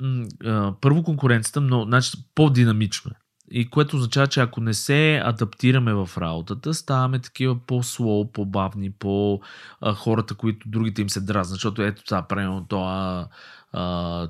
а, 0.45 0.75
първо 0.81 1.03
конкуренцията 1.03 1.61
но, 1.61 1.85
значи, 1.85 2.11
по-динамично 2.35 3.11
е. 3.11 3.15
И 3.51 3.71
което 3.71 3.97
означава, 3.97 4.27
че 4.27 4.41
ако 4.41 4.61
не 4.61 4.75
се 4.75 5.23
адаптираме 5.25 5.95
в 5.95 6.11
работата, 6.19 6.75
ставаме 6.75 7.19
такива 7.19 7.59
по-слоу, 7.67 8.33
по-бавни, 8.33 8.91
по 8.91 9.41
хората, 9.95 10.35
които 10.35 10.69
другите 10.69 11.03
им 11.03 11.11
се 11.11 11.21
дразнат. 11.21 11.55
Защото 11.55 11.83
ето 11.83 12.05
това, 12.05 12.23
правилно 12.23 12.67
това 12.69 13.29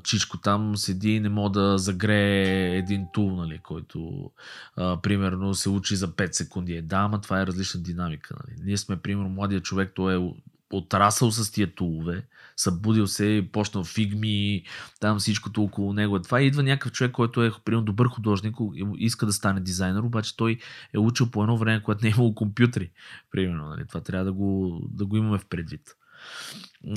Чичко 0.03 0.39
там 0.39 0.77
седи 0.77 1.11
и 1.11 1.21
не 1.21 1.29
мога 1.29 1.61
да 1.61 1.79
загрее 1.79 2.77
един 2.77 3.07
тул, 3.13 3.31
нали, 3.31 3.59
който 3.59 4.31
а, 4.77 5.01
примерно 5.01 5.55
се 5.55 5.69
учи 5.69 5.97
за 5.97 6.09
5 6.09 6.33
секунди. 6.33 6.77
Е, 6.77 6.83
да, 6.83 6.97
ама 6.97 7.21
това 7.21 7.41
е 7.41 7.47
различна 7.47 7.81
динамика. 7.81 8.35
Нали. 8.35 8.59
Ние 8.65 8.77
сме, 8.77 8.97
примерно, 8.97 9.29
младия 9.29 9.61
човек, 9.61 9.93
той 9.95 10.17
е 10.17 10.35
отрасъл 10.73 11.31
с 11.31 11.51
тия 11.51 11.75
тулове, 11.75 12.27
събудил 12.57 13.07
се 13.07 13.49
почнал 13.53 13.85
фигми, 13.85 14.65
там 15.01 15.19
всичкото 15.19 15.63
около 15.63 15.93
него. 15.93 16.23
Това 16.23 16.41
идва 16.41 16.63
някакъв 16.63 16.93
човек, 16.93 17.13
който 17.13 17.43
е 17.43 17.53
примерно 17.65 17.85
добър 17.85 18.09
художник, 18.09 18.57
иска 18.99 19.27
да 19.27 19.33
стане 19.33 19.61
дизайнер, 19.61 20.01
обаче 20.01 20.37
той 20.37 20.59
е 20.95 20.99
учил 20.99 21.31
по 21.31 21.43
едно 21.43 21.57
време, 21.57 21.83
когато 21.83 22.05
не 22.05 22.09
е 22.09 22.13
имало 22.17 22.35
компютри. 22.35 22.91
Примерно, 23.31 23.69
нали? 23.69 23.87
това 23.89 24.01
трябва 24.01 24.25
да 24.25 24.33
го, 24.33 24.81
да 24.91 25.07
го 25.07 25.17
имаме 25.17 25.39
в 25.39 25.47
предвид 25.47 25.97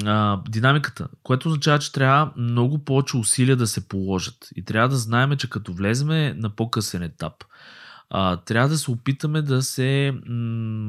а, 0.06 0.42
динамиката, 0.50 1.08
което 1.24 1.48
означава, 1.48 1.80
че 1.80 1.92
трябва 1.92 2.32
много 2.38 2.86
повече 2.86 3.18
усилия 3.18 3.56
да 3.56 3.68
се 3.68 3.88
положат. 3.88 4.50
И 4.56 4.66
трябва 4.66 4.90
да 4.90 4.98
знаем, 4.98 5.38
че 5.38 5.50
като 5.50 5.74
влеземе 5.74 6.34
на 6.34 6.56
по-късен 6.56 7.04
етап, 7.04 7.34
а, 8.10 8.38
трябва 8.38 8.70
да 8.70 8.78
се 8.78 8.92
опитаме 8.92 9.42
да 9.42 9.62
се 9.62 10.14
м- 10.14 10.34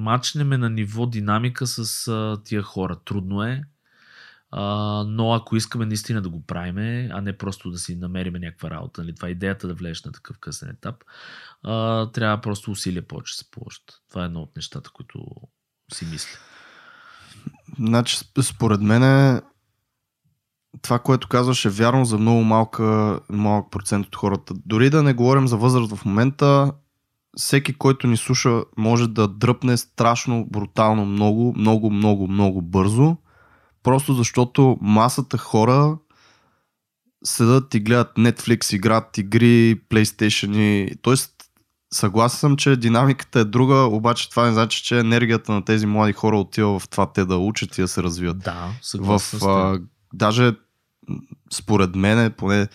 мачнеме 0.03 0.59
на 0.59 0.71
ниво 0.71 1.07
динамика 1.07 1.67
с 1.67 2.09
а, 2.09 2.43
тия 2.45 2.63
хора. 2.63 2.97
Трудно 3.05 3.43
е, 3.43 3.65
а, 4.51 4.65
но 5.09 5.33
ако 5.33 5.57
искаме 5.57 5.87
наистина 5.87 6.23
да 6.23 6.29
го 6.29 6.47
правиме, 6.47 7.11
а 7.13 7.21
не 7.21 7.39
просто 7.39 7.71
да 7.71 7.79
си 7.79 7.97
намерим 7.97 8.35
някаква 8.35 8.71
работа, 8.71 9.01
нали? 9.01 9.15
това 9.15 9.29
е 9.29 9.31
идеята 9.31 9.69
да 9.69 9.75
влезеш 9.75 10.05
на 10.05 10.13
такъв 10.13 10.39
късен 10.39 10.69
етап, 10.69 11.05
а, 11.63 12.07
трябва 12.11 12.41
просто 12.41 12.71
усилия 12.71 13.09
повече 13.09 13.37
се 13.37 13.51
положат. 13.51 13.83
Това 14.09 14.23
е 14.23 14.27
едно 14.27 14.41
от 14.41 14.57
нещата, 14.57 14.91
които 14.91 15.25
си 15.93 16.07
мисля. 16.07 16.39
Значи, 17.79 18.19
според 18.43 18.81
мен 18.81 19.03
е 19.03 19.43
това, 20.83 20.99
което 20.99 21.29
казваш 21.29 21.65
е 21.65 21.69
вярно 21.69 22.05
за 22.05 22.19
много 22.19 22.43
малка, 22.45 23.21
малък 23.31 23.71
процент 23.71 24.07
от 24.07 24.17
хората. 24.17 24.55
Дори 24.67 24.91
да 24.91 25.03
не 25.03 25.15
говорим 25.15 25.49
за 25.49 25.57
възраст 25.57 25.97
в 25.97 26.05
момента, 26.05 26.73
всеки, 27.37 27.75
който 27.75 28.07
ни 28.07 28.17
слуша, 28.17 28.63
може 28.77 29.09
да 29.09 29.29
дръпне 29.29 29.77
страшно, 29.77 30.47
брутално 30.51 31.07
много, 31.07 31.55
много, 31.57 31.91
много, 31.91 32.29
много 32.29 32.63
бързо. 32.63 33.17
Просто 33.83 34.15
защото 34.15 34.79
масата 34.81 35.39
хора 35.39 35.99
седат 37.25 37.75
и 37.75 37.81
гледат 37.81 38.17
Netflix, 38.17 38.77
играят 38.77 39.19
игри, 39.19 39.81
PlayStation. 39.91 40.93
Тоест, 41.03 41.38
съгласен 41.95 42.39
съм, 42.39 42.57
че 42.57 42.77
динамиката 42.77 43.41
е 43.41 43.45
друга, 43.45 43.75
обаче 43.75 44.31
това 44.31 44.47
не 44.47 44.53
значи, 44.53 44.83
че 44.85 44.99
енергията 44.99 45.53
на 45.53 45.65
тези 45.65 45.87
млади 45.87 46.13
хора 46.13 46.39
отива 46.39 46.79
в 46.79 46.89
това 46.89 47.13
те 47.13 47.25
да 47.25 47.37
учат 47.37 47.79
и 47.79 47.81
да 47.81 47.89
се 47.89 48.03
развиват. 48.03 48.39
Да, 48.39 48.69
В, 48.83 48.87
съгласен 48.87 49.41
а, 49.43 49.81
даже 50.15 50.53
според 51.53 51.95
мен, 51.95 52.33
поне 52.37 52.69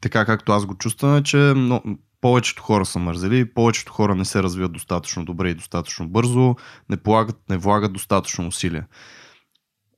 така 0.00 0.24
както 0.24 0.52
аз 0.52 0.66
го 0.66 0.74
чувствам, 0.74 1.16
е, 1.16 1.22
че 1.22 1.36
но, 1.36 1.82
повечето 2.20 2.62
хора 2.62 2.86
са 2.86 2.98
мързели, 2.98 3.54
повечето 3.54 3.92
хора 3.92 4.14
не 4.14 4.24
се 4.24 4.42
развиват 4.42 4.72
достатъчно 4.72 5.24
добре 5.24 5.50
и 5.50 5.54
достатъчно 5.54 6.08
бързо, 6.08 6.56
не, 6.90 6.96
полагат, 6.96 7.36
не 7.50 7.58
влагат 7.58 7.92
достатъчно 7.92 8.46
усилия. 8.46 8.86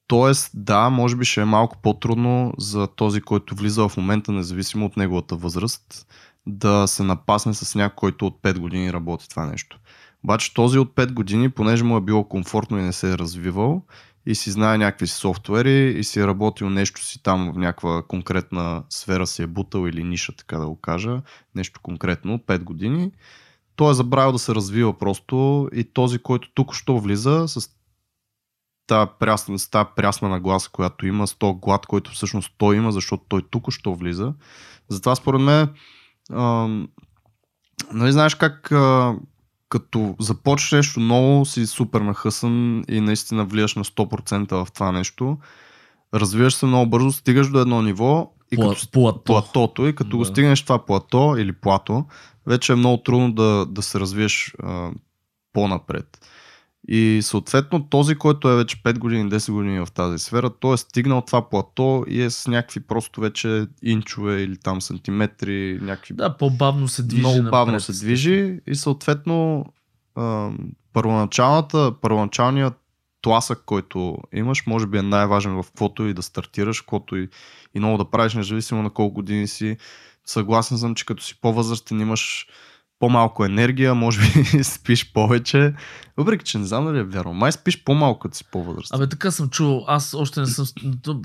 Тоест, 0.07 0.51
да, 0.55 0.91
може 0.91 1.17
би 1.17 1.25
ще 1.25 1.41
е 1.41 1.45
малко 1.45 1.77
по-трудно 1.83 2.53
за 2.59 2.87
този, 2.87 3.21
който 3.21 3.55
влиза 3.55 3.89
в 3.89 3.97
момента, 3.97 4.33
независимо 4.33 4.87
от 4.87 4.97
неговата 4.97 5.37
възраст, 5.37 6.07
да 6.47 6.87
се 6.87 7.03
напасне 7.03 7.55
с 7.55 7.75
някой, 7.75 7.97
който 7.97 8.27
от 8.27 8.43
5 8.43 8.59
години 8.59 8.93
работи 8.93 9.29
това 9.29 9.47
нещо. 9.47 9.79
Обаче 10.25 10.55
този 10.55 10.79
от 10.79 10.95
5 10.95 11.13
години, 11.13 11.51
понеже 11.51 11.85
му 11.85 11.97
е 11.97 12.01
било 12.01 12.29
комфортно 12.29 12.79
и 12.79 12.83
не 12.83 12.93
се 12.93 13.13
е 13.13 13.19
развивал, 13.19 13.83
и 14.27 14.35
си 14.35 14.51
знае 14.51 14.79
някакви 14.79 15.07
софтуери 15.07 15.99
и 15.99 16.05
си 16.05 16.21
е 16.21 16.27
работил 16.27 16.71
нещо 16.71 17.05
си 17.05 17.23
там 17.23 17.53
в 17.55 17.59
някаква 17.59 18.03
конкретна 18.09 18.83
сфера 18.91 19.27
си 19.27 19.43
е 19.43 19.47
бутал 19.47 19.87
или 19.87 20.05
ниша, 20.05 20.33
така 20.37 20.59
да 20.59 20.67
го 20.67 20.81
кажа, 20.81 21.23
нещо 21.55 21.81
конкретно, 21.83 22.39
5 22.39 22.63
години, 22.63 23.13
той 23.77 23.91
е 23.91 23.95
забравил 23.95 24.33
да 24.33 24.39
се 24.39 24.55
развива 24.55 24.99
просто 24.99 25.69
и 25.75 25.85
този, 25.85 26.19
който 26.19 26.49
тук 26.55 26.75
що 26.75 26.99
влиза 26.99 27.45
с 27.49 27.71
тази 28.87 29.11
прясна, 29.19 29.57
тази 29.71 29.89
прясна 29.97 30.29
нагласа, 30.29 30.71
която 30.71 31.07
има, 31.07 31.27
с 31.27 31.35
този 31.35 31.59
глад, 31.59 31.87
който 31.87 32.11
всъщност 32.11 32.55
той 32.59 32.77
има, 32.77 32.93
защото 32.93 33.25
той 33.29 33.43
тук 33.51 33.73
що 33.73 33.95
влиза. 33.95 34.35
Затова 34.89 35.15
според 35.15 35.41
мен, 35.41 35.69
а, 36.33 36.69
нали 37.93 38.13
знаеш 38.13 38.35
как 38.35 38.73
а, 38.73 39.15
като 39.69 40.15
започнеш 40.21 40.73
нещо 40.73 41.01
ново, 41.01 41.45
си 41.45 41.67
супер 41.67 42.01
нахъсан 42.01 42.85
и 42.89 43.01
наистина 43.01 43.45
влияш 43.45 43.75
на 43.75 43.85
100% 43.85 44.65
в 44.65 44.73
това 44.73 44.93
нещо, 44.93 45.39
развиваш 46.15 46.55
се 46.55 46.67
много 46.67 46.91
бързо, 46.91 47.13
стигаш 47.13 47.49
до 47.51 47.61
едно 47.61 47.83
ниво 47.83 48.33
и 48.53 48.57
Пла- 48.57 48.69
като 48.75 48.91
плато. 48.91 49.23
платото 49.25 49.87
и 49.87 49.95
като 49.95 50.17
го 50.17 50.23
Да. 50.25 50.29
стигнеш 50.31 50.63
това 50.63 50.87
плато 50.87 51.35
или 51.39 51.53
плато, 51.53 52.05
вече 52.47 52.73
е 52.73 52.77
много 52.77 53.03
трудно 53.03 53.33
да, 53.33 53.67
да 53.67 53.83
се 53.83 54.01
развиеш 54.01 54.55
а, 54.63 54.91
по-напред. 55.53 56.27
И 56.89 57.21
съответно 57.23 57.89
този, 57.89 58.15
който 58.15 58.49
е 58.49 58.57
вече 58.57 58.83
5 58.83 58.99
години, 58.99 59.31
10 59.31 59.53
години 59.53 59.81
в 59.81 59.89
тази 59.95 60.19
сфера, 60.19 60.51
той 60.51 60.75
е 60.75 60.77
стигнал 60.77 61.23
това 61.27 61.49
плато 61.49 62.05
и 62.09 62.23
е 62.23 62.31
с 62.31 62.51
някакви 62.51 62.81
просто 62.81 63.21
вече 63.21 63.67
инчове 63.83 64.43
или 64.43 64.57
там 64.57 64.81
сантиметри, 64.81 65.79
някакви 65.83 66.15
Да, 66.15 66.37
по-бавно 66.37 66.89
се 66.89 67.03
движи. 67.03 67.21
много 67.21 67.51
бавно 67.51 67.73
напред. 67.73 67.83
се 67.83 67.93
движи 67.93 68.61
и 68.67 68.75
съответно 68.75 69.65
първоначалната, 70.93 71.95
първоначалният 72.01 72.75
тласък, 73.23 73.63
който 73.67 74.19
имаш, 74.33 74.67
може 74.67 74.87
би 74.87 74.99
е 74.99 75.03
най-важен 75.03 75.53
в 75.53 75.65
каквото 75.67 76.07
и 76.07 76.15
да 76.15 76.23
стартираш, 76.23 76.81
каквото 76.81 77.17
и, 77.17 77.29
и 77.75 77.79
много 77.79 77.99
да 77.99 78.11
правиш, 78.11 78.35
независимо 78.35 78.83
на 78.83 78.91
колко 78.91 79.15
години 79.15 79.49
си. 79.49 79.77
Съгласен 80.25 80.79
съм, 80.79 80.95
че 80.95 81.07
като 81.07 81.23
си 81.25 81.41
по-възрастен 81.41 82.01
имаш 82.01 82.47
по-малко 82.99 83.45
енергия, 83.45 83.95
може 83.95 84.21
би 84.21 84.45
спиш 84.65 85.13
повече. 85.13 85.75
Въпреки, 86.17 86.45
че 86.45 86.59
не 86.59 86.65
знам 86.65 86.85
дали 86.85 86.99
е 86.99 87.03
вярно. 87.03 87.35
Май 87.35 87.53
спиш 87.53 87.85
по-малко, 87.85 88.21
като 88.21 88.37
си 88.37 88.45
по-възрастен. 88.53 88.97
Абе, 88.97 89.09
така 89.09 89.31
съм 89.31 89.49
чувал. 89.49 89.85
Аз 89.89 90.15
още 90.15 90.41
не 90.41 90.47
съм. 90.47 90.67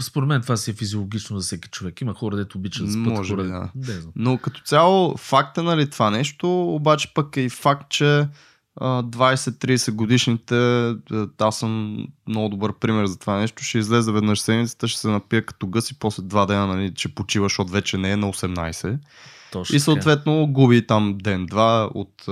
Според 0.02 0.30
мен 0.30 0.42
това 0.42 0.58
си 0.58 0.72
е 0.72 0.74
физиологично 0.74 1.40
за 1.40 1.46
всеки 1.46 1.70
човек. 1.70 2.02
Има 2.02 2.14
хора, 2.14 2.36
дето 2.36 2.58
обичат 2.58 2.86
да 2.86 2.92
спят. 2.92 3.06
Може 3.06 3.36
би, 3.36 3.42
хора... 3.42 3.48
да. 3.48 3.70
Не 3.76 4.00
знам. 4.00 4.14
Но 4.16 4.38
като 4.38 4.62
цяло 4.62 5.18
факт 5.18 5.58
е 5.58 5.62
нали 5.62 5.90
това 5.90 6.10
нещо, 6.10 6.76
обаче 6.76 7.14
пък 7.14 7.38
е 7.38 7.42
и 7.42 7.50
факт, 7.50 7.90
че 7.90 8.28
а, 8.76 9.04
20-30 9.04 9.92
годишните, 9.92 10.56
а, 10.56 11.28
аз 11.40 11.60
съм 11.60 12.06
много 12.28 12.50
добър 12.50 12.74
пример 12.74 13.06
за 13.06 13.20
това 13.20 13.38
нещо, 13.38 13.64
ще 13.64 13.78
излезе 13.78 14.12
веднъж 14.12 14.40
седмицата, 14.40 14.88
ще 14.88 15.00
се 15.00 15.08
напия 15.08 15.46
като 15.46 15.68
гъс 15.68 15.92
и 15.92 16.00
после 16.00 16.24
два 16.24 16.46
дена 16.46 16.68
нали, 16.68 16.92
ще 16.96 17.16
почива, 17.16 17.46
защото 17.46 17.72
вече 17.72 17.98
не 17.98 18.12
е 18.12 18.18
на 18.18 18.28
18. 18.28 18.98
Точно 19.52 19.76
И 19.76 19.80
съответно 19.80 20.48
губи 20.48 20.88
там 20.88 21.18
ден-два 21.18 21.90
от 21.94 22.28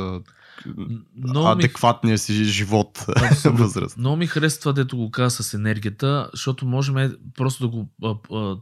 а, 0.67 0.71
Много 1.15 1.47
ми 1.47 1.51
адекватния 1.51 2.17
си 2.17 2.43
живот 2.43 3.05
възраст. 3.45 3.97
Много 3.97 4.15
ми 4.15 4.27
харесва 4.27 4.59
това, 4.59 4.73
дето 4.73 4.97
го 4.97 5.11
каза 5.11 5.43
с 5.43 5.53
енергията, 5.53 6.29
защото 6.33 6.65
можем 6.65 7.15
просто 7.37 7.67
да 7.67 7.67
го, 7.67 7.89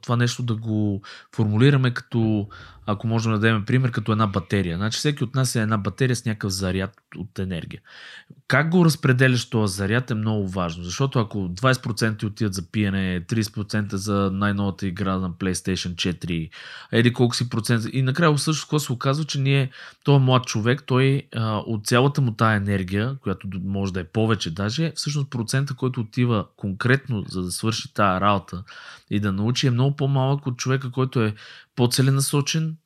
това 0.02 0.16
нещо 0.16 0.43
да 0.43 0.56
го 0.56 1.02
формулираме 1.36 1.93
като, 1.93 2.48
ако 2.86 3.08
можем 3.08 3.32
да 3.32 3.39
дадем 3.39 3.66
пример, 3.66 3.91
като 3.91 4.12
една 4.12 4.28
батерия. 4.28 4.78
Значи 4.78 4.98
всеки 4.98 5.24
от 5.24 5.36
нас 5.36 5.56
е 5.56 5.62
една 5.62 5.78
батерия 5.78 6.16
с 6.16 6.26
някакъв 6.26 6.52
заряд 6.52 6.91
от 7.18 7.39
енергия. 7.39 7.82
Как 8.48 8.70
го 8.70 8.86
разпределяш 8.86 9.50
този 9.50 9.76
заряд 9.76 10.12
е 10.12 10.14
много 10.16 10.48
важно, 10.48 10.84
защото 10.84 11.20
ако 11.20 11.38
20% 11.38 12.20
ти 12.20 12.26
отидат 12.26 12.54
за 12.54 12.72
пиене, 12.72 13.26
30% 13.30 13.95
за 13.95 14.30
най-новата 14.34 14.88
игра 14.88 15.18
на 15.18 15.32
PlayStation 15.32 16.16
4, 16.16 16.50
еди 16.91 17.14
колко 17.14 17.36
си 17.36 17.50
процента. 17.50 17.89
И 17.93 18.02
накрая 18.02 18.38
също 18.38 18.66
какво 18.66 18.80
се 18.80 18.93
оказва, 18.93 19.26
че 19.26 19.39
ние, 19.39 19.70
този 20.04 20.24
млад 20.24 20.45
човек, 20.45 20.84
той 20.86 21.22
а, 21.36 21.58
от 21.58 21.87
цялата 21.88 22.22
му 22.22 22.32
тая 22.32 22.58
енергия, 22.58 23.18
която 23.22 23.48
може 23.64 23.94
да 23.94 24.00
е 24.00 24.04
повече 24.04 24.54
даже, 24.54 24.92
всъщност 24.96 25.30
процента, 25.30 25.76
който 25.76 26.02
отива 26.02 26.48
конкретно 26.58 27.24
за 27.28 27.42
да 27.42 27.52
свърши 27.52 27.94
тая 27.94 28.22
работа 28.22 28.64
и 29.10 29.20
да 29.20 29.32
научи 29.32 29.68
е 29.68 29.72
много 29.72 29.96
по-малък 29.96 30.48
от 30.48 30.58
човека, 30.58 30.92
който 30.92 31.22
е 31.24 31.36
по-целенасочен, 31.76 32.78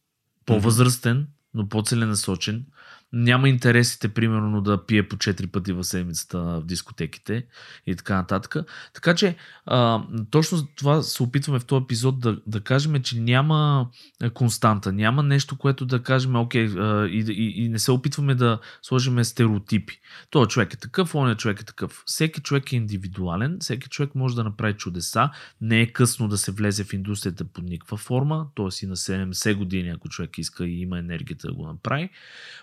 по-възрастен, 0.45 1.27
но 1.53 1.69
по-целенасочен. 1.69 2.65
Няма 3.13 3.49
интересите, 3.49 4.09
примерно, 4.09 4.61
да 4.61 4.85
пие 4.85 5.07
по 5.07 5.15
4 5.15 5.47
пъти 5.47 5.73
в 5.73 5.83
седмицата 5.83 6.39
в 6.39 6.65
дискотеките 6.65 7.45
и 7.87 7.95
така 7.95 8.15
нататък. 8.15 8.55
Така 8.93 9.15
че, 9.15 9.35
а, 9.65 10.03
точно 10.29 10.57
за 10.57 10.65
това 10.75 11.01
се 11.01 11.23
опитваме 11.23 11.59
в 11.59 11.65
този 11.65 11.83
епизод 11.83 12.19
да, 12.19 12.37
да 12.47 12.61
кажем, 12.61 13.01
че 13.01 13.19
няма 13.19 13.89
константа, 14.33 14.91
няма 14.91 15.23
нещо, 15.23 15.57
което 15.57 15.85
да 15.85 16.03
кажем, 16.03 16.35
окей, 16.35 16.65
а, 16.65 17.07
и, 17.07 17.19
и, 17.29 17.65
и 17.65 17.69
не 17.69 17.79
се 17.79 17.91
опитваме 17.91 18.35
да 18.35 18.59
сложим 18.81 19.23
стереотипи. 19.23 19.99
Той 20.29 20.47
човек 20.47 20.73
е 20.73 20.77
такъв, 20.77 21.15
он 21.15 21.31
е 21.31 21.35
човек 21.35 21.61
е 21.61 21.65
такъв. 21.65 22.03
Всеки 22.05 22.41
човек 22.41 22.73
е 22.73 22.75
индивидуален, 22.75 23.57
всеки 23.59 23.89
човек 23.89 24.15
може 24.15 24.35
да 24.35 24.43
направи 24.43 24.73
чудеса. 24.73 25.29
Не 25.61 25.81
е 25.81 25.87
късно 25.87 26.27
да 26.27 26.37
се 26.37 26.51
влезе 26.51 26.83
в 26.83 26.93
индустрията 26.93 27.45
под 27.45 27.63
никаква 27.63 27.97
форма, 27.97 28.47
т.е. 28.55 28.85
и 28.85 28.87
на 28.87 28.95
70 28.95 29.55
години, 29.55 29.89
ако 29.89 30.09
човек 30.09 30.37
иска 30.37 30.65
и 30.65 30.81
има 30.81 30.99
енергията 30.99 31.47
да 31.47 31.53
го 31.53 31.67
направи. 31.67 32.09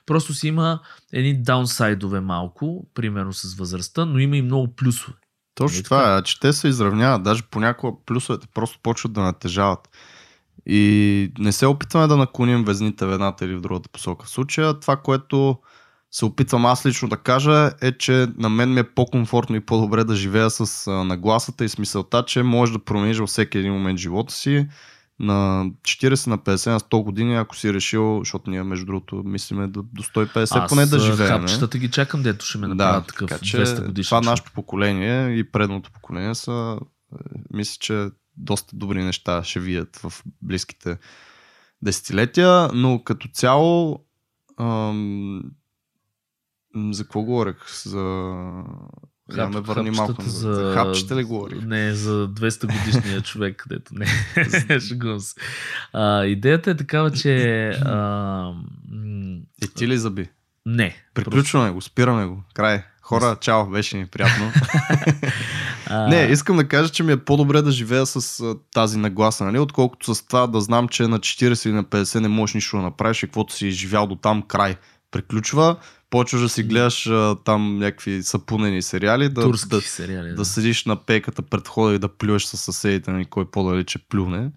Просто 0.07 0.34
си 0.39 0.49
има 0.49 0.80
едни 1.12 1.43
даунсайдове 1.43 2.20
малко, 2.20 2.86
примерно 2.95 3.32
с 3.32 3.55
възрастта, 3.55 4.05
но 4.05 4.18
има 4.18 4.36
и 4.36 4.43
много 4.43 4.74
плюсове. 4.76 5.16
Точно 5.55 5.74
Нали 5.74 5.84
това 5.84 6.16
е, 6.16 6.22
че 6.22 6.41
те 6.41 6.53
се 6.53 6.68
изравняват, 6.68 7.22
даже 7.22 7.43
понякога 7.43 7.99
плюсовете 8.07 8.47
просто 8.55 8.78
почват 8.82 9.12
да 9.12 9.20
натежават. 9.20 9.89
И 10.66 11.32
не 11.39 11.53
се 11.53 11.66
опитваме 11.66 12.07
да 12.07 12.16
наклоним 12.16 12.64
везните 12.64 13.07
в 13.07 13.12
едната 13.12 13.45
или 13.45 13.55
в 13.55 13.61
другата 13.61 13.89
посока. 13.89 14.26
В 14.26 14.30
случая 14.30 14.80
това, 14.80 14.97
което 14.97 15.59
се 16.11 16.24
опитвам 16.24 16.66
аз 16.66 16.86
лично 16.86 17.09
да 17.09 17.16
кажа 17.16 17.72
е, 17.80 17.93
че 17.93 18.26
на 18.39 18.49
мен 18.49 18.74
ми 18.74 18.80
е 18.80 18.95
по-комфортно 18.95 19.57
и 19.57 19.61
по-добре 19.61 20.05
да 20.05 20.14
живея 20.14 20.51
с 20.51 20.91
нагласата 21.05 21.64
и 21.64 21.68
смисълта, 21.68 22.24
че 22.26 22.43
можеш 22.43 22.72
да 22.72 22.84
промениш 22.84 23.18
във 23.18 23.28
всеки 23.28 23.59
един 23.59 23.72
момент 23.72 23.99
живота 23.99 24.34
си 24.34 24.68
на 25.20 25.70
40, 25.82 26.26
на 26.26 26.38
50, 26.38 26.70
на 26.70 26.80
100 26.80 27.02
години, 27.02 27.36
ако 27.36 27.56
си 27.56 27.74
решил, 27.74 28.18
защото 28.18 28.50
ние 28.50 28.62
между 28.62 28.86
другото 28.86 29.22
мислиме 29.24 29.66
до, 29.66 29.82
до 29.82 30.02
150 30.02 30.56
Аз 30.56 30.68
поне 30.68 30.86
да 30.86 30.98
живеем. 30.98 31.30
хапчетата 31.30 31.78
ги 31.78 31.90
чакам, 31.90 32.22
дето 32.22 32.44
ще 32.44 32.58
ме 32.58 32.68
направят 32.68 33.06
такъв 33.06 33.28
така 33.28 33.44
че 33.44 33.56
200 33.56 33.86
годишен. 33.86 34.08
Това 34.08 34.30
нашето 34.30 34.52
поколение 34.52 35.38
и 35.38 35.50
предното 35.50 35.92
поколение 35.92 36.34
са, 36.34 36.78
е, 37.12 37.16
мисля, 37.50 37.76
че 37.80 38.08
доста 38.36 38.76
добри 38.76 39.02
неща 39.02 39.44
ще 39.44 39.60
видят 39.60 39.96
в 39.96 40.12
близките 40.42 40.98
десетилетия, 41.82 42.68
но 42.74 43.02
като 43.04 43.28
цяло 43.28 44.04
ам, 44.60 45.42
за 46.74 47.02
какво 47.02 47.22
говорех? 47.22 47.56
За... 47.84 48.04
Хап- 49.33 49.55
ме 49.55 49.61
върни 49.61 49.91
малко. 49.91 50.22
назад. 50.22 50.55
За... 50.55 50.72
Хапчета 50.74 51.16
ли 51.16 51.24
говорих? 51.24 51.62
Не, 51.62 51.95
за 51.95 52.29
200 52.29 52.79
годишния 52.79 53.20
човек, 53.22 53.57
където 53.57 53.93
не. 53.95 54.07
Шегувам 54.81 55.20
се. 55.20 55.35
А, 55.93 56.24
идеята 56.24 56.70
е 56.70 56.76
такава, 56.76 57.11
че... 57.11 57.66
А, 57.68 58.53
И 59.62 59.68
ти 59.74 59.89
ли 59.89 59.99
заби? 59.99 60.29
не. 60.66 60.97
Приключваме 61.14 61.70
го, 61.70 61.81
спираме 61.81 62.26
го. 62.26 62.43
Край. 62.55 62.83
Хора, 63.03 63.37
чао, 63.41 63.66
беше 63.66 63.97
ми 63.97 64.07
приятно. 64.07 64.53
Не, 66.09 66.22
искам 66.31 66.57
да 66.57 66.68
кажа, 66.68 66.89
че 66.89 67.03
ми 67.03 67.12
е 67.12 67.16
по-добре 67.16 67.62
да 67.62 67.70
живея 67.70 68.07
с 68.07 68.41
а, 68.41 68.55
тази 68.74 68.99
нагласа, 68.99 69.45
нали? 69.45 69.59
отколкото 69.59 70.14
с 70.14 70.26
това 70.26 70.47
да 70.47 70.61
знам, 70.61 70.89
че 70.89 71.03
на 71.03 71.18
40 71.18 71.66
или 71.66 71.74
на 71.74 71.85
50 71.85 72.20
не 72.20 72.29
можеш 72.29 72.55
нищо 72.55 72.76
да 72.76 72.83
направиш 72.83 73.22
и 73.22 73.26
каквото 73.26 73.55
си 73.55 73.66
изживял 73.66 74.07
до 74.07 74.16
там 74.16 74.43
край. 74.43 74.76
Приключва, 75.11 75.76
почваш 76.11 76.42
да 76.42 76.48
си 76.48 76.62
гледаш 76.62 77.06
а, 77.06 77.36
там 77.44 77.78
някакви 77.78 78.22
сапунени 78.22 78.82
сериали, 78.82 79.28
да, 79.28 79.40
турски 79.42 79.68
да, 79.68 79.80
сериали. 79.80 80.34
да 80.34 80.44
седиш 80.44 80.84
на 80.84 80.96
пейката 80.96 81.42
пред 81.42 81.68
хода 81.68 81.94
и 81.94 81.98
да 81.98 82.09
плюеш 82.09 82.44
с 82.44 82.56
съседите, 82.56 83.11
нали, 83.11 83.24
кой 83.24 83.50
по-далече 83.50 83.98
плюне. 83.98 84.50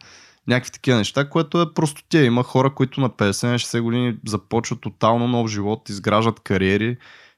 някакви 0.47 0.72
такива 0.72 0.97
неща, 0.97 1.30
което 1.30 1.62
е 1.62 1.74
просто 1.74 2.04
тя. 2.10 2.24
Има 2.24 2.43
хора, 2.43 2.74
които 2.74 3.02
на 3.02 3.10
50-60 3.10 3.82
години 3.82 4.18
започват 4.28 4.82
тотално 4.82 5.28
нов 5.28 5.49
живот, 5.49 5.89
изграждат 5.89 6.39
кариери 6.39 6.97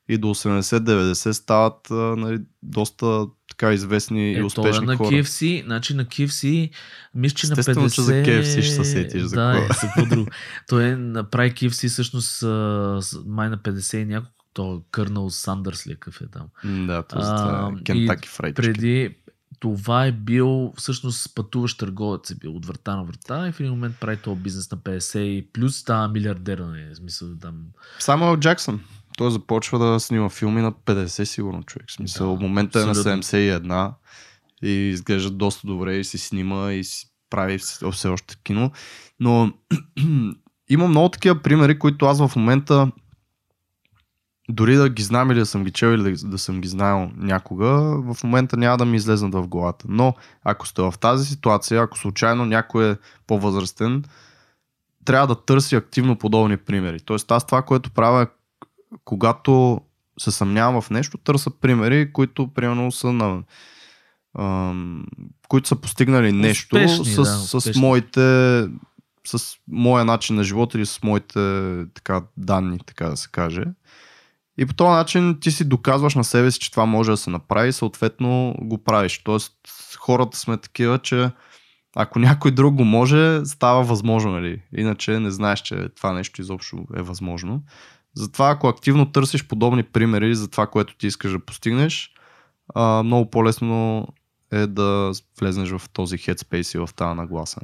и 0.09 0.17
до 0.17 0.27
80-90 0.27 1.31
стават 1.31 1.87
нали, 1.89 2.41
доста 2.63 3.25
така 3.49 3.73
известни 3.73 4.33
е, 4.33 4.37
и 4.37 4.43
успешни 4.43 4.85
на 4.85 4.97
хора. 4.97 5.09
KFC, 5.09 5.63
значи 5.63 5.93
на 5.93 6.05
KFC, 6.05 6.69
мисля, 7.15 7.35
че 7.35 7.47
на 7.47 7.55
50... 7.55 7.93
че 7.93 8.01
за 8.01 8.13
KFC 8.13 8.61
ще 8.61 8.71
се 8.71 8.85
сетиш 8.85 9.21
за 9.21 9.35
да, 9.35 9.53
какво. 9.53 9.73
е, 9.73 9.77
за 9.81 9.87
какво 9.87 10.15
друго. 10.15 10.31
Той 10.67 10.83
е, 10.83 10.95
направи 10.95 11.51
KFC 11.51 11.89
всъщност 11.89 12.43
май 13.25 13.49
на 13.49 13.57
50 13.57 13.97
и 13.97 14.05
няколко, 14.05 14.35
то 14.53 14.83
Кърнал 14.91 15.29
Сандърс 15.29 15.87
ли 15.87 15.91
е 15.91 15.95
е 16.23 16.27
там. 16.27 16.47
Да, 16.87 17.03
това 17.03 17.71
е 17.79 17.83
Кентаки 17.83 18.29
Фрайд. 18.29 18.55
Преди 18.55 19.15
това 19.59 20.05
е 20.05 20.11
бил 20.11 20.73
всъщност 20.77 21.35
пътуващ 21.35 21.79
търговец 21.79 22.31
е 22.31 22.35
бил 22.35 22.55
от 22.55 22.65
врата 22.65 22.95
на 22.95 23.03
врата 23.03 23.47
и 23.47 23.51
в 23.51 23.59
един 23.59 23.71
момент 23.71 23.95
прави 23.99 24.17
този 24.17 24.41
бизнес 24.41 24.71
на 24.71 24.77
50 24.77 25.19
и 25.19 25.47
плюс 25.53 25.75
става 25.75 26.07
милиардер, 26.07 26.59
нали, 26.59 26.95
смисъл 26.95 27.27
там. 27.41 27.55
Само 27.99 28.37
Джаксън. 28.37 28.81
Той 29.17 29.31
започва 29.31 29.79
да 29.79 29.99
снима 29.99 30.29
филми 30.29 30.61
на 30.61 30.71
50 30.71 31.23
сигурно 31.23 31.63
човек. 31.63 31.89
В 31.89 31.93
смисъл, 31.93 32.31
да, 32.31 32.37
в 32.37 32.41
момента 32.41 32.81
е 32.81 32.85
на 32.85 32.95
71 32.95 33.91
и 34.63 34.69
изглежда 34.69 35.31
доста 35.31 35.67
добре 35.67 35.95
и 35.95 36.03
си 36.03 36.17
снима 36.17 36.71
и 36.71 36.83
си 36.83 37.07
прави 37.29 37.57
все 37.91 38.07
още 38.07 38.35
кино. 38.43 38.71
Но 39.19 39.53
има 40.69 40.87
много 40.87 41.09
такива 41.09 41.41
примери, 41.41 41.79
които 41.79 42.05
аз 42.05 42.27
в 42.27 42.35
момента 42.35 42.91
дори 44.49 44.75
да 44.75 44.89
ги 44.89 45.03
знам 45.03 45.31
или 45.31 45.39
да 45.39 45.45
съм 45.45 45.63
ги 45.63 45.71
чел 45.71 45.87
или 45.87 46.03
да, 46.03 46.27
да 46.27 46.37
съм 46.37 46.61
ги 46.61 46.67
знаел 46.67 47.11
някога, 47.17 47.67
в 48.13 48.23
момента 48.23 48.57
няма 48.57 48.77
да 48.77 48.85
ми 48.85 48.97
излезнат 48.97 49.33
в 49.33 49.47
главата. 49.47 49.85
Но 49.89 50.13
ако 50.43 50.67
сте 50.67 50.81
в 50.81 50.93
тази 50.99 51.25
ситуация, 51.25 51.81
ако 51.81 51.97
случайно 51.97 52.45
някой 52.45 52.91
е 52.91 52.95
по-възрастен, 53.27 54.03
трябва 55.05 55.27
да 55.27 55.45
търси 55.45 55.75
активно 55.75 56.17
подобни 56.17 56.57
примери. 56.57 56.99
Тоест 56.99 57.31
аз 57.31 57.45
това, 57.45 57.61
което 57.61 57.91
правя 57.91 58.27
когато 59.05 59.81
се 60.19 60.31
съмнявам 60.31 60.81
в 60.81 60.89
нещо, 60.89 61.17
търся 61.17 61.51
примери, 61.59 62.13
които 62.13 62.53
примерно 62.53 62.91
са 62.91 63.13
на 63.13 63.43
ам, 64.39 65.05
които 65.47 65.67
са 65.67 65.75
постигнали 65.75 66.31
нещо 66.31 66.75
Успешни, 66.75 67.05
с, 67.05 67.15
да, 67.15 67.61
с 67.61 67.75
моите 67.75 68.67
с 69.27 69.57
моя 69.67 70.05
начин 70.05 70.35
на 70.35 70.43
живота 70.43 70.77
или 70.77 70.85
с 70.85 71.03
моите 71.03 71.39
така, 71.93 72.21
данни, 72.37 72.79
така 72.85 73.09
да 73.09 73.17
се 73.17 73.29
каже. 73.31 73.63
И 74.57 74.65
по 74.65 74.73
този 74.73 74.89
начин 74.89 75.39
ти 75.39 75.51
си 75.51 75.69
доказваш 75.69 76.15
на 76.15 76.23
себе 76.23 76.51
си, 76.51 76.59
че 76.59 76.71
това 76.71 76.85
може 76.85 77.11
да 77.11 77.17
се 77.17 77.29
направи 77.29 77.69
и 77.69 77.73
съответно 77.73 78.55
го 78.61 78.83
правиш. 78.83 79.21
Тоест 79.23 79.53
хората 79.99 80.37
сме 80.37 80.57
такива, 80.57 80.99
че 80.99 81.31
ако 81.95 82.19
някой 82.19 82.51
друг 82.51 82.75
го 82.75 82.85
може, 82.85 83.45
става 83.45 83.83
възможно, 83.83 84.31
нали? 84.31 84.61
Иначе 84.77 85.19
не 85.19 85.31
знаеш, 85.31 85.61
че 85.61 85.89
това 85.95 86.13
нещо 86.13 86.41
изобщо 86.41 86.85
е 86.95 87.01
възможно. 87.01 87.63
Затова 88.15 88.49
ако 88.49 88.67
активно 88.67 89.11
търсиш 89.11 89.47
подобни 89.47 89.83
примери 89.83 90.35
за 90.35 90.47
това, 90.47 90.67
което 90.67 90.97
ти 90.97 91.07
искаш 91.07 91.31
да 91.31 91.39
постигнеш, 91.39 92.13
а, 92.75 93.03
много 93.03 93.29
по-лесно 93.29 94.07
е 94.51 94.67
да 94.67 95.11
влезнеш 95.39 95.69
в 95.69 95.81
този 95.93 96.17
headspace 96.17 96.75
и 96.75 96.85
в 96.85 96.93
тази 96.93 97.15
нагласа. 97.15 97.61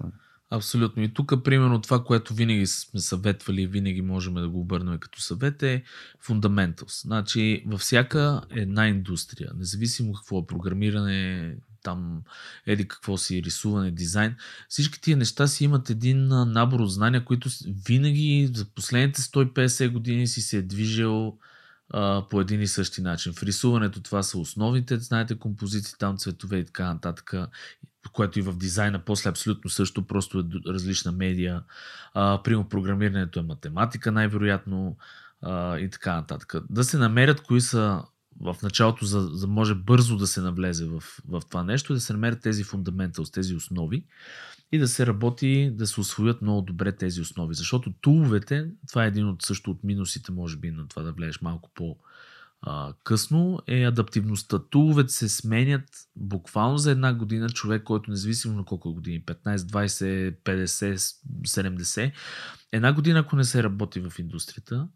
Абсолютно. 0.52 1.04
И 1.04 1.14
тук, 1.14 1.44
примерно, 1.44 1.82
това, 1.82 2.04
което 2.04 2.34
винаги 2.34 2.68
сме 2.68 3.00
съветвали 3.00 3.62
и 3.62 3.68
винаги 3.68 4.02
можем 4.02 4.34
да 4.34 4.50
го 4.50 4.60
обърнем 4.60 4.98
като 5.00 5.22
съвет 5.22 5.64
е 5.64 5.84
fundamentals. 6.28 7.02
Значи, 7.02 7.64
във 7.68 7.80
всяка 7.80 8.42
една 8.50 8.88
индустрия, 8.88 9.52
независимо 9.58 10.14
какво 10.14 10.40
е 10.40 10.48
програмиране, 10.48 11.56
там 11.84 12.22
еди 12.66 12.88
какво 12.88 13.18
си, 13.18 13.44
рисуване, 13.44 13.92
дизайн. 13.92 14.36
Всички 14.70 15.02
тия 15.02 15.18
неща 15.18 15.48
си 15.48 15.64
имат 15.64 15.90
един 15.90 16.28
набор 16.28 16.80
от 16.80 16.94
знания, 16.94 17.26
които 17.26 17.50
винаги 17.88 18.50
за 18.54 18.66
последните 18.66 19.22
150 19.22 19.92
години 19.92 20.28
си 20.28 20.42
се 20.42 20.58
е 20.58 20.62
движил 20.62 21.38
а, 21.90 22.28
по 22.30 22.42
един 22.42 22.62
и 22.62 22.68
същи 22.68 23.02
начин. 23.02 23.34
В 23.34 23.44
рисуването 23.44 24.02
това 24.02 24.24
са 24.24 24.38
основните, 24.40 24.98
знаете, 24.98 25.40
композиции, 25.40 25.96
там 26.00 26.18
цветове 26.18 26.58
и 26.58 26.66
така 26.66 26.94
нататък, 26.94 27.34
което 28.14 28.40
и 28.40 28.42
в 28.42 28.58
дизайна 28.58 29.00
после 29.06 29.30
абсолютно 29.30 29.70
също, 29.70 30.08
просто 30.08 30.40
е 30.40 30.44
различна 30.72 31.12
медия. 31.12 31.64
А, 32.14 32.44
примерно 32.44 32.70
програмирането 32.70 33.40
е 33.40 33.44
математика 33.44 34.12
най-вероятно 34.12 34.98
а, 35.42 35.78
и 35.78 35.90
така 35.90 36.16
нататък. 36.16 36.56
Да 36.70 36.84
се 36.84 36.98
намерят 36.98 37.42
кои 37.42 37.62
са 37.62 38.04
в 38.40 38.56
началото, 38.64 39.06
за, 39.06 39.22
за 39.22 39.48
може 39.48 39.76
бързо 39.76 40.18
да 40.18 40.28
се 40.28 40.42
навлезе 40.42 40.86
в, 40.86 41.04
в 41.28 41.42
това 41.50 41.64
нещо, 41.64 41.94
да 41.94 42.00
се 42.00 42.14
намерят 42.14 42.42
тези 42.42 42.64
фундамента, 42.64 43.32
тези 43.32 43.56
основи 43.56 44.04
и 44.72 44.78
да 44.78 44.88
се 44.88 45.06
работи, 45.06 45.72
да 45.74 45.88
се 45.88 46.02
освоят 46.02 46.42
много 46.42 46.62
добре 46.62 46.92
тези 46.92 47.22
основи. 47.22 47.56
Защото 47.56 47.94
туловете, 48.02 48.72
това 48.88 49.06
е 49.06 49.08
един 49.08 49.28
от 49.28 49.42
също 49.42 49.72
от 49.72 49.84
минусите, 49.84 50.32
може 50.32 50.58
би, 50.58 50.72
на 50.72 50.88
това 50.88 51.04
да 51.04 51.12
влезеш 51.12 51.42
малко 51.42 51.70
по 51.76 51.98
късно, 53.04 53.60
е 53.68 53.84
адаптивността. 53.84 54.60
Туловете 54.60 55.14
се 55.14 55.30
сменят 55.30 55.90
буквално 56.16 56.78
за 56.78 56.92
една 56.92 57.14
година. 57.14 57.50
Човек, 57.50 57.84
който 57.84 58.12
независимо 58.12 58.56
на 58.56 58.66
колко 58.66 58.94
години, 58.94 59.26
15, 59.26 59.58
20, 59.58 60.36
50, 60.44 61.18
70, 61.42 62.12
една 62.72 62.94
година, 62.94 63.20
ако 63.20 63.36
не 63.36 63.44
се 63.44 63.64
работи 63.64 64.00
в 64.00 64.14
индустрията, 64.20 64.88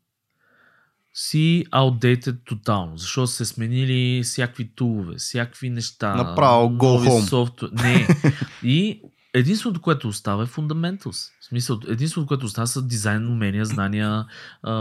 си 1.13 1.65
outdated 1.71 2.37
тотално, 2.45 2.97
защото 2.97 3.27
се 3.27 3.45
сменили 3.45 4.23
всякакви 4.23 4.75
тулове, 4.75 5.15
всякакви 5.17 5.69
неща. 5.69 6.15
Направо 6.15 6.69
go 6.69 7.09
home. 7.09 7.29
Софтуер. 7.29 7.71
Не. 7.71 8.07
И 8.63 9.01
единственото, 9.33 9.81
което 9.81 10.07
остава 10.07 10.43
е 10.43 10.47
fundamentals. 10.47 11.31
В 11.41 11.45
смисъл, 11.45 11.79
единственото, 11.87 12.27
което 12.27 12.45
остава 12.45 12.67
са 12.67 12.87
дизайн, 12.87 13.27
умения, 13.27 13.65
знания, 13.65 14.25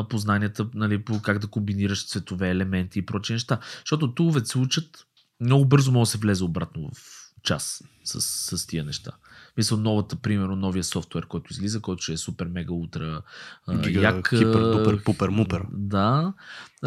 познанията, 0.08 0.68
нали, 0.74 1.04
по 1.04 1.22
как 1.22 1.38
да 1.38 1.46
комбинираш 1.46 2.06
цветове, 2.06 2.50
елементи 2.50 2.98
и 2.98 3.06
прочие 3.06 3.34
неща. 3.34 3.58
Защото 3.78 4.14
туловете 4.14 4.48
се 4.48 4.58
учат, 4.58 5.06
много 5.40 5.64
бързо 5.64 5.92
може 5.92 6.08
да 6.08 6.12
се 6.12 6.18
влезе 6.18 6.44
обратно 6.44 6.90
в 6.94 7.22
час 7.42 7.82
с, 8.04 8.20
с 8.58 8.66
тия 8.66 8.84
неща. 8.84 9.10
Мисля, 9.56 9.76
новата, 9.76 10.16
примерно, 10.16 10.56
новия 10.56 10.84
софтуер, 10.84 11.26
който 11.26 11.52
излиза, 11.52 11.80
който 11.80 12.02
ще 12.02 12.12
е 12.12 12.16
супер, 12.16 12.46
мега, 12.46 12.72
утра 12.72 13.22
Гига, 13.70 14.00
як. 14.00 14.28
Хипер, 14.28 14.72
дупер, 14.72 15.02
пупер, 15.04 15.28
мупер. 15.28 15.62
Да. 15.72 16.32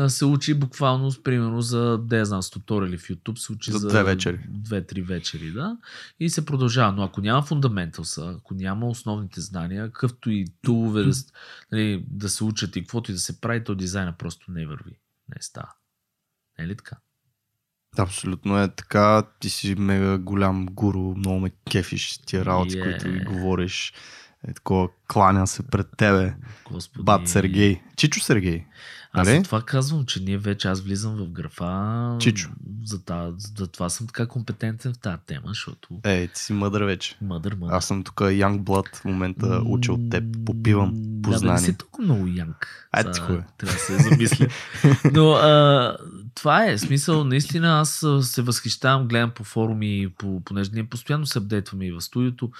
Се 0.08 0.26
учи 0.26 0.54
буквално, 0.54 1.12
примерно, 1.24 1.62
за, 1.62 1.98
да 1.98 2.18
я 2.18 2.26
знам, 2.26 2.44
с 2.44 2.50
туториали 2.50 2.98
в 2.98 3.02
YouTube, 3.02 3.38
се 3.38 3.52
учи 3.52 3.72
за, 3.72 3.78
за 3.78 3.88
две 3.88 4.04
вечери. 4.04 4.40
Две-три 4.50 5.02
вечери, 5.02 5.52
да. 5.52 5.78
И 6.20 6.30
се 6.30 6.46
продължава. 6.46 6.92
Но 6.92 7.04
ако 7.04 7.22
няма 7.22 7.42
фундаменталса, 7.42 8.36
ако 8.38 8.54
няма 8.54 8.88
основните 8.88 9.42
знания, 9.42 9.86
какъвто 9.86 10.30
и 10.30 10.46
тулове 10.62 11.04
да, 11.04 11.12
нали, 11.72 12.06
да 12.08 12.30
се 12.30 12.44
учат 12.44 12.76
и 12.76 12.82
каквото 12.82 13.12
и 13.12 13.14
да 13.14 13.20
се 13.20 13.42
прави, 13.42 13.64
то 13.64 13.76
дизайна 13.76 14.14
просто 14.18 14.52
не 14.52 14.66
върви. 14.66 15.00
Не 15.36 15.42
става. 15.42 15.72
Не 16.60 16.66
е 16.66 16.68
ли 16.68 16.76
така? 16.76 16.98
Абсолютно 18.00 18.64
е 18.64 18.68
така. 18.68 19.24
Ти 19.40 19.50
си 19.50 19.76
мега 19.76 20.18
голям 20.18 20.66
гуру, 20.66 21.14
много 21.18 21.40
ме 21.40 21.52
кефиш 21.72 22.18
тия 22.18 22.46
работи, 22.46 22.78
yeah. 22.78 22.84
които 22.84 23.32
говориш. 23.32 23.94
Е 24.48 24.54
такова, 24.54 24.90
кланя 25.08 25.48
се 25.48 25.64
пред 25.64 25.88
тебе. 25.98 26.34
Господи. 26.72 27.04
Бат 27.04 27.28
Сергей. 27.28 27.82
Чичо 27.96 28.20
Сергей. 28.20 28.66
Аз 29.18 29.28
нали? 29.28 29.38
за 29.38 29.44
това 29.44 29.62
казвам, 29.62 30.06
че 30.06 30.24
ние 30.24 30.38
вече 30.38 30.68
аз 30.68 30.82
влизам 30.82 31.16
в 31.16 31.30
графа. 31.30 32.18
Чичо. 32.20 32.50
За, 32.84 33.04
та, 33.04 33.32
за 33.58 33.68
това 33.68 33.90
съм 33.90 34.08
така 34.08 34.28
компетентен 34.28 34.94
в 34.94 34.98
тази 34.98 35.18
тема, 35.28 35.48
защото. 35.48 35.90
Ей, 36.04 36.28
ти 36.28 36.42
си 36.42 36.54
мъдър 36.54 36.84
вече. 36.84 37.18
Мъдър, 37.22 37.56
мъдър. 37.56 37.76
Аз 37.76 37.86
съм 37.86 38.04
тук 38.04 38.16
Young 38.16 38.60
Blood 38.60 38.96
в 38.96 39.06
момента 39.06 39.62
уча 39.66 39.94
от 39.94 40.10
теб. 40.10 40.24
Попивам 40.46 40.94
познание. 41.24 41.56
Да, 41.56 41.62
не 41.62 41.66
си 41.66 41.78
толкова 41.78 42.04
много 42.04 42.28
янг. 42.28 42.90
Ай, 42.92 43.04
ти. 43.04 43.20
Трябва 43.20 43.44
да 43.64 43.72
се 43.72 43.98
замисля. 43.98 44.48
Но 45.14 45.32
а, 45.32 45.98
това 46.36 46.66
е. 46.66 46.78
Смисъл, 46.78 47.24
наистина 47.24 47.80
аз 47.80 48.06
се 48.22 48.42
възхищавам, 48.42 49.08
гледам 49.08 49.32
по 49.36 49.44
форуми, 49.44 50.08
по, 50.18 50.42
понеже 50.46 50.70
ние 50.74 50.84
постоянно 50.84 51.26
се 51.26 51.40
апдейтваме 51.40 51.86
и 51.86 51.92
в 51.92 52.02
студиото. 52.02 52.52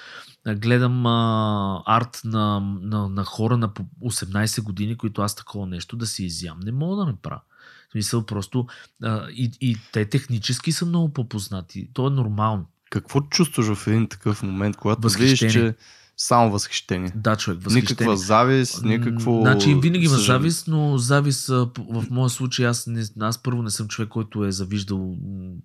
Гледам 0.48 1.06
а, 1.06 1.84
арт 1.86 2.22
на, 2.24 2.35
на, 2.40 3.10
на 3.10 3.24
хора 3.24 3.58
на 3.58 3.70
18 3.70 4.62
години, 4.62 4.98
които 4.98 5.22
аз 5.22 5.36
такова 5.36 5.68
нещо 5.68 5.98
да 5.98 6.08
си 6.08 6.26
изям. 6.26 6.60
Не 6.60 6.72
мога 6.72 6.96
да 6.96 7.06
направя. 7.06 7.42
В 7.90 7.92
смисъл 7.92 8.26
просто 8.26 8.68
а, 9.04 9.28
и, 9.30 9.52
и 9.62 9.78
те 9.92 10.06
технически 10.06 10.72
са 10.72 10.86
много 10.86 11.14
по-познати. 11.14 11.90
То 11.94 12.08
е 12.08 12.10
нормално. 12.10 12.66
Какво 12.90 13.22
чувстваш 13.22 13.74
в 13.74 13.88
един 13.88 14.08
такъв 14.08 14.44
момент, 14.44 14.78
когато 14.78 15.10
видиш, 15.10 15.40
че 15.40 15.76
само 16.18 16.52
възхищение. 16.52 17.12
Да, 17.16 17.36
човек, 17.36 17.64
възхищение. 17.64 17.92
Никаква 17.92 18.18
завист, 18.18 18.84
никакво... 18.84 19.42
Значи 19.42 19.76
винаги 19.76 20.06
има 20.06 20.18
завист, 20.18 20.68
но 20.68 20.98
завист 20.98 21.48
в 21.48 22.06
моя 22.10 22.30
случай 22.30 22.68
аз, 22.68 22.88
не, 22.88 23.04
аз 23.20 23.44
първо 23.44 23.64
не 23.64 23.70
съм 23.70 23.88
човек, 23.88 24.10
който 24.10 24.46
е 24.46 24.52
завиждал, 24.52 25.16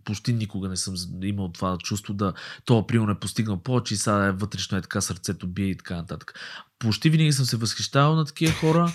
почти 0.05 0.33
никога 0.33 0.69
не 0.69 0.77
съм 0.77 0.95
имал 1.23 1.49
това 1.49 1.79
чувство 1.79 2.15
да 2.15 2.33
то 2.65 2.87
примерно 2.87 3.13
е 3.13 3.21
постигнал 3.21 3.57
повече 3.57 3.95
и 3.95 3.97
сега 3.97 4.27
е 4.27 4.33
вътрешно 4.33 4.79
е 4.79 4.83
така 4.83 5.01
сърцето 5.01 5.47
бие 5.47 5.67
и 5.67 5.77
така 5.77 5.97
нататък. 5.97 6.35
Почти 6.79 7.11
винаги 7.11 7.33
съм 7.33 7.45
се 7.45 7.57
възхищавал 7.57 8.17
на 8.17 8.25
такива 8.25 8.53
хора 8.53 8.95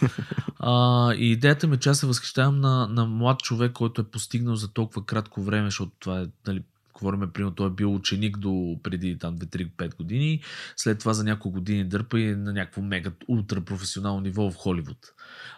а, 0.59 1.13
и 1.13 1.31
идеята 1.31 1.67
ми 1.67 1.75
е, 1.75 1.79
че 1.79 1.89
аз 1.89 1.99
се 1.99 2.05
възхищавам 2.05 2.61
на, 2.61 2.87
на 2.87 3.05
млад 3.05 3.39
човек, 3.39 3.71
който 3.71 4.01
е 4.01 4.11
постигнал 4.11 4.55
за 4.55 4.67
толкова 4.67 5.05
кратко 5.05 5.41
време, 5.41 5.67
защото 5.67 5.91
това 5.99 6.21
е 6.21 6.25
нали, 6.47 6.61
Говорим, 6.99 7.31
примерно, 7.33 7.55
той 7.55 7.67
е 7.67 7.73
бил 7.73 7.95
ученик 7.95 8.37
до 8.37 8.79
преди 8.83 9.17
там 9.17 9.37
2-3-5 9.37 9.95
години, 9.95 10.41
след 10.75 10.99
това 10.99 11.13
за 11.13 11.23
няколко 11.23 11.51
години 11.51 11.83
дърпа 11.83 12.19
и 12.19 12.35
на 12.35 12.53
някакво 12.53 12.81
мега 12.81 13.11
ултра 13.27 13.61
професионално 13.61 14.21
ниво 14.21 14.51
в 14.51 14.55
Холивуд. 14.55 14.97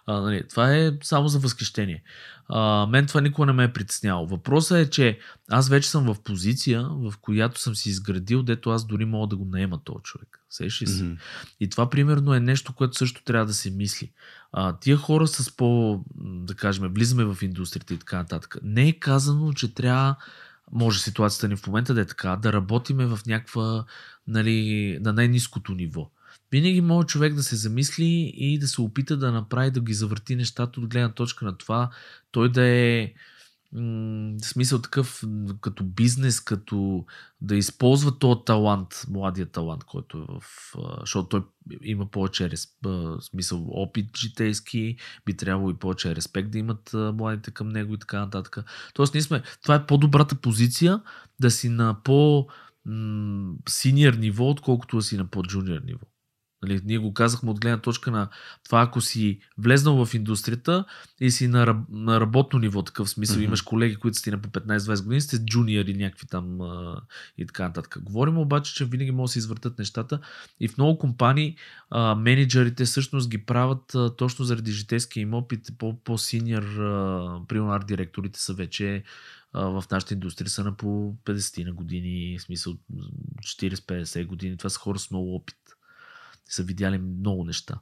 А, 0.06 0.22
нали, 0.22 0.48
това 0.50 0.76
е 0.76 0.92
само 1.04 1.28
за 1.28 1.40
възхищение. 1.40 2.04
А, 2.50 2.88
мен 2.88 3.06
това 3.06 3.22
никога 3.22 3.46
не 3.46 3.54
ме 3.54 3.64
е 3.64 3.74
притесняло. 3.74 4.28
Въпросът 4.28 4.78
е, 4.78 4.90
че 4.90 5.20
аз 5.52 5.70
вече 5.70 5.90
съм 5.90 6.14
в 6.14 6.24
позиция, 6.24 6.84
в 6.90 7.14
която 7.22 7.60
съм 7.60 7.76
си 7.76 7.90
изградил, 7.90 8.44
дето 8.44 8.70
аз 8.70 8.88
дори 8.88 9.06
мога 9.06 9.28
да 9.28 9.36
го 9.36 9.46
наема 9.46 9.84
този 9.84 10.04
човек. 10.04 10.40
Сеш 10.50 10.82
ли 10.82 10.88
си? 10.88 11.04
Mm-hmm. 11.04 11.18
И 11.60 11.70
това 11.70 11.90
примерно 11.90 12.34
е 12.34 12.40
нещо, 12.40 12.74
което 12.74 12.98
също 12.98 13.24
трябва 13.24 13.46
да 13.46 13.54
се 13.54 13.72
мисли. 13.72 14.12
А, 14.52 14.80
тия 14.80 14.98
хора 14.98 15.28
с 15.28 15.56
по, 15.56 16.00
да 16.22 16.56
кажем, 16.56 16.94
влизаме 16.94 17.26
в 17.26 17.38
индустрията 17.42 17.94
и 17.94 17.98
така 17.98 18.18
нататък. 18.18 18.58
Не 18.64 18.88
е 18.88 19.00
казано, 19.00 19.54
че 19.54 19.74
трябва 19.74 20.16
може 20.72 20.99
ситуацията 20.99 21.47
ни 21.47 21.55
в 21.55 21.68
момента 21.68 21.93
да 21.93 22.01
е 22.01 22.05
така, 22.05 22.36
да 22.36 22.53
работиме 22.53 23.05
в 23.05 23.20
някаква, 23.28 23.86
нали, 24.28 24.99
на 25.01 25.13
най-низкото 25.13 25.74
ниво. 25.74 26.09
Винаги 26.51 26.82
може 26.82 27.07
човек 27.07 27.34
да 27.34 27.43
се 27.43 27.55
замисли 27.55 28.34
и 28.38 28.59
да 28.59 28.68
се 28.68 28.82
опита 28.82 29.18
да 29.18 29.32
направи, 29.32 29.72
да 29.72 29.82
ги 29.82 29.93
завърти 29.93 30.36
нещата 30.36 30.80
от 30.80 30.89
гледна 30.89 31.13
точка 31.13 31.45
на 31.45 31.57
това, 31.57 31.89
той 32.32 32.51
да 32.51 32.65
е 32.65 33.13
в 33.74 34.45
смисъл 34.45 34.82
такъв 34.82 35.24
като 35.61 35.84
бизнес, 35.84 36.39
като 36.39 37.05
да 37.41 37.55
използва 37.55 38.20
този 38.20 38.39
талант, 38.45 39.05
младия 39.09 39.45
талант, 39.45 39.84
който 39.84 40.18
е 40.18 40.22
в... 40.22 40.41
Защото 40.99 41.30
той 41.30 41.43
има 41.82 42.05
повече 42.05 42.51
смисъл 43.22 43.68
опит 43.70 44.18
житейски, 44.18 44.97
би 45.26 45.38
трябвало 45.38 45.70
и 45.70 45.80
повече 45.80 46.15
респект 46.15 46.51
да 46.51 46.57
имат 46.57 46.91
младите 46.93 47.51
към 47.51 47.70
него 47.70 47.93
и 47.93 47.99
така 47.99 48.20
нататък. 48.20 48.57
Тоест, 48.93 49.13
ние 49.13 49.22
сме... 49.24 49.43
Това 49.63 49.76
е 49.76 49.86
по-добрата 49.86 50.36
позиция 50.36 51.01
да 51.39 51.51
си 51.51 51.70
на 51.70 52.03
по 52.03 52.47
синьор 53.70 54.13
ниво, 54.13 54.49
отколкото 54.49 54.95
да 54.95 55.01
си 55.01 55.18
на 55.18 55.26
по-джуниор 55.28 55.82
ниво. 55.86 56.05
Нали, 56.64 56.82
ние 56.86 56.97
го 56.97 57.14
казахме 57.14 57.51
от 57.51 57.60
гледна 57.60 57.78
точка 57.78 58.12
на 58.12 58.30
това, 58.66 58.82
ако 58.82 59.01
си 59.01 59.39
влезнал 59.58 60.05
в 60.05 60.14
индустрията 60.14 60.86
и 61.20 61.32
си 61.32 61.47
на, 61.47 61.84
на 61.89 62.22
работно 62.22 62.60
ниво, 62.60 62.84
такъв 62.84 63.10
смисъл, 63.10 63.38
mm-hmm. 63.38 63.45
имаш 63.45 63.62
колеги, 63.62 63.95
които 63.95 64.18
сте 64.18 64.32
на 64.32 64.41
по 64.41 64.49
15-20 64.49 65.03
години, 65.03 65.22
сте 65.22 65.45
джуниори 65.45 65.93
някакви 65.93 66.28
там 66.28 66.62
а, 66.62 67.01
и 67.38 67.45
така 67.45 67.64
нататък. 67.64 67.97
Говорим 68.03 68.38
обаче, 68.38 68.74
че 68.74 68.86
винаги 68.86 69.12
могат 69.12 69.28
да 69.28 69.32
се 69.32 69.39
извъртат 69.39 69.80
нещата 69.80 70.20
и 70.60 70.68
в 70.68 70.78
много 70.78 70.97
компании 70.97 71.55
а, 71.89 72.16
менеджерите 72.16 72.86
всъщност 72.86 73.30
ги 73.30 73.45
правят 73.45 73.95
а, 73.95 74.16
точно 74.16 74.45
заради 74.45 74.72
житейския 74.72 75.22
им 75.22 75.34
опит, 75.34 75.70
по-синьор, 76.03 76.64
примерно 77.47 77.80
директорите 77.88 78.39
са 78.39 78.53
вече 78.53 79.03
в 79.53 79.84
нашата 79.91 80.14
индустрия 80.14 80.49
са 80.49 80.64
на 80.64 80.78
по 80.78 81.16
50 81.26 81.66
на 81.66 81.74
години, 81.74 82.38
в 82.39 82.41
смисъл 82.41 82.74
40-50 83.39 84.26
години. 84.26 84.58
Това 84.58 84.70
са 84.70 84.80
хора 84.80 84.99
с 84.99 85.12
много 85.12 85.36
опит 85.36 85.55
са 86.50 86.64
видяли 86.64 86.98
много 86.98 87.43
неща. 87.43 87.80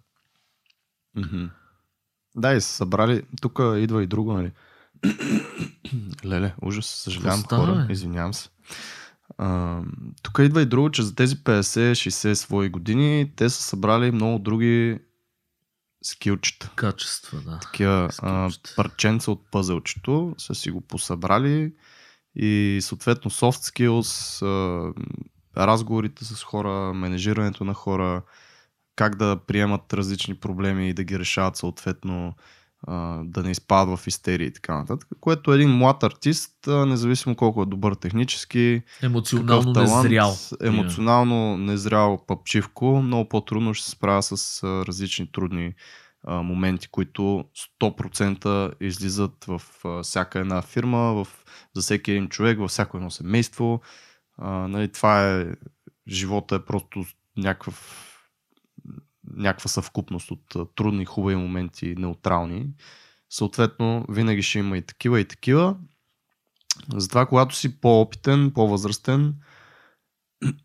Mm-hmm. 1.17 1.49
Да, 2.35 2.53
и 2.53 2.61
са 2.61 2.73
събрали. 2.73 3.23
Тук 3.41 3.59
идва 3.77 4.03
и 4.03 4.07
друго, 4.07 4.33
нали? 4.33 4.51
Леле, 6.25 6.55
ужас, 6.61 6.85
съжалявам 6.85 7.43
хора, 7.43 7.87
извинявам 7.89 8.33
се. 8.33 8.49
тук 10.23 10.39
идва 10.39 10.61
и 10.61 10.65
друго, 10.65 10.91
че 10.91 11.03
за 11.03 11.15
тези 11.15 11.35
50-60 11.35 12.33
свои 12.33 12.69
години 12.69 13.31
те 13.35 13.49
са 13.49 13.63
събрали 13.63 14.11
много 14.11 14.39
други 14.39 14.99
скилчета. 16.03 16.71
Качества, 16.75 17.41
да. 17.45 17.59
Такива 17.59 18.09
а, 18.17 18.49
парченца 18.75 19.31
от 19.31 19.51
пъзълчето 19.51 20.35
са 20.37 20.55
си 20.55 20.71
го 20.71 20.81
посъбрали 20.81 21.73
и 22.35 22.79
съответно 22.81 23.31
soft 23.31 23.71
skills, 23.71 24.41
а, 24.45 25.67
разговорите 25.67 26.25
с 26.25 26.43
хора, 26.43 26.93
менежирането 26.93 27.63
на 27.63 27.73
хора, 27.73 28.21
как 28.95 29.15
да 29.15 29.39
приемат 29.47 29.93
различни 29.93 30.35
проблеми 30.35 30.89
и 30.89 30.93
да 30.93 31.03
ги 31.03 31.19
решават 31.19 31.57
съответно, 31.57 32.33
да 33.23 33.43
не 33.43 33.51
изпадат 33.51 33.99
в 33.99 34.07
истерия 34.07 34.47
и 34.47 34.53
така 34.53 34.77
нататък. 34.77 35.09
Което 35.19 35.53
един 35.53 35.69
млад 35.69 36.03
артист, 36.03 36.53
независимо 36.67 37.35
колко 37.35 37.61
е 37.61 37.65
добър 37.65 37.93
технически, 37.93 38.81
емоционално 39.03 39.73
талант, 39.73 40.03
незрял. 40.03 40.35
Емоционално 40.63 41.57
незрял 41.57 42.25
пъпчивко, 42.27 43.01
много 43.01 43.29
по-трудно 43.29 43.73
ще 43.73 43.85
се 43.85 43.91
справя 43.91 44.23
с 44.23 44.63
различни 44.63 45.31
трудни 45.31 45.73
моменти, 46.27 46.87
които 46.87 47.45
100% 47.81 48.73
излизат 48.81 49.45
в 49.47 49.61
всяка 50.03 50.39
една 50.39 50.61
фирма, 50.61 50.97
в, 50.97 51.27
за 51.75 51.81
всеки 51.81 52.11
един 52.11 52.29
човек, 52.29 52.59
във 52.59 52.69
всяко 52.69 52.97
едно 52.97 53.11
семейство. 53.11 53.81
А, 54.37 54.49
нали, 54.49 54.91
това 54.91 55.31
е, 55.31 55.45
живота 56.07 56.55
е 56.55 56.65
просто 56.65 57.05
някакъв 57.37 58.01
някаква 59.33 59.69
съвкупност 59.69 60.31
от 60.31 60.75
трудни, 60.75 61.05
хубави 61.05 61.35
моменти, 61.35 61.95
неутрални. 61.97 62.67
Съответно, 63.29 64.05
винаги 64.09 64.41
ще 64.41 64.59
има 64.59 64.77
и 64.77 64.81
такива, 64.81 65.19
и 65.19 65.25
такива. 65.25 65.77
Затова, 66.95 67.25
когато 67.25 67.55
си 67.55 67.81
по-опитен, 67.81 68.51
по-възрастен, 68.51 69.35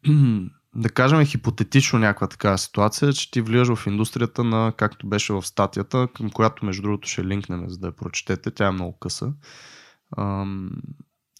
да 0.75 0.89
кажем 0.89 1.25
хипотетично 1.25 1.99
някаква 1.99 2.27
такава 2.27 2.59
ситуация, 2.59 3.13
че 3.13 3.31
ти 3.31 3.41
влияш 3.41 3.69
в 3.69 3.87
индустрията 3.87 4.45
на, 4.45 4.73
както 4.77 5.07
беше 5.07 5.33
в 5.33 5.47
статията, 5.47 6.09
към 6.15 6.31
която 6.31 6.65
между 6.65 6.83
другото 6.83 7.09
ще 7.09 7.25
линкнем, 7.25 7.65
за 7.69 7.79
да 7.79 7.87
я 7.87 7.97
прочетете, 7.97 8.51
тя 8.51 8.67
е 8.67 8.71
много 8.71 8.99
къса. 8.99 9.33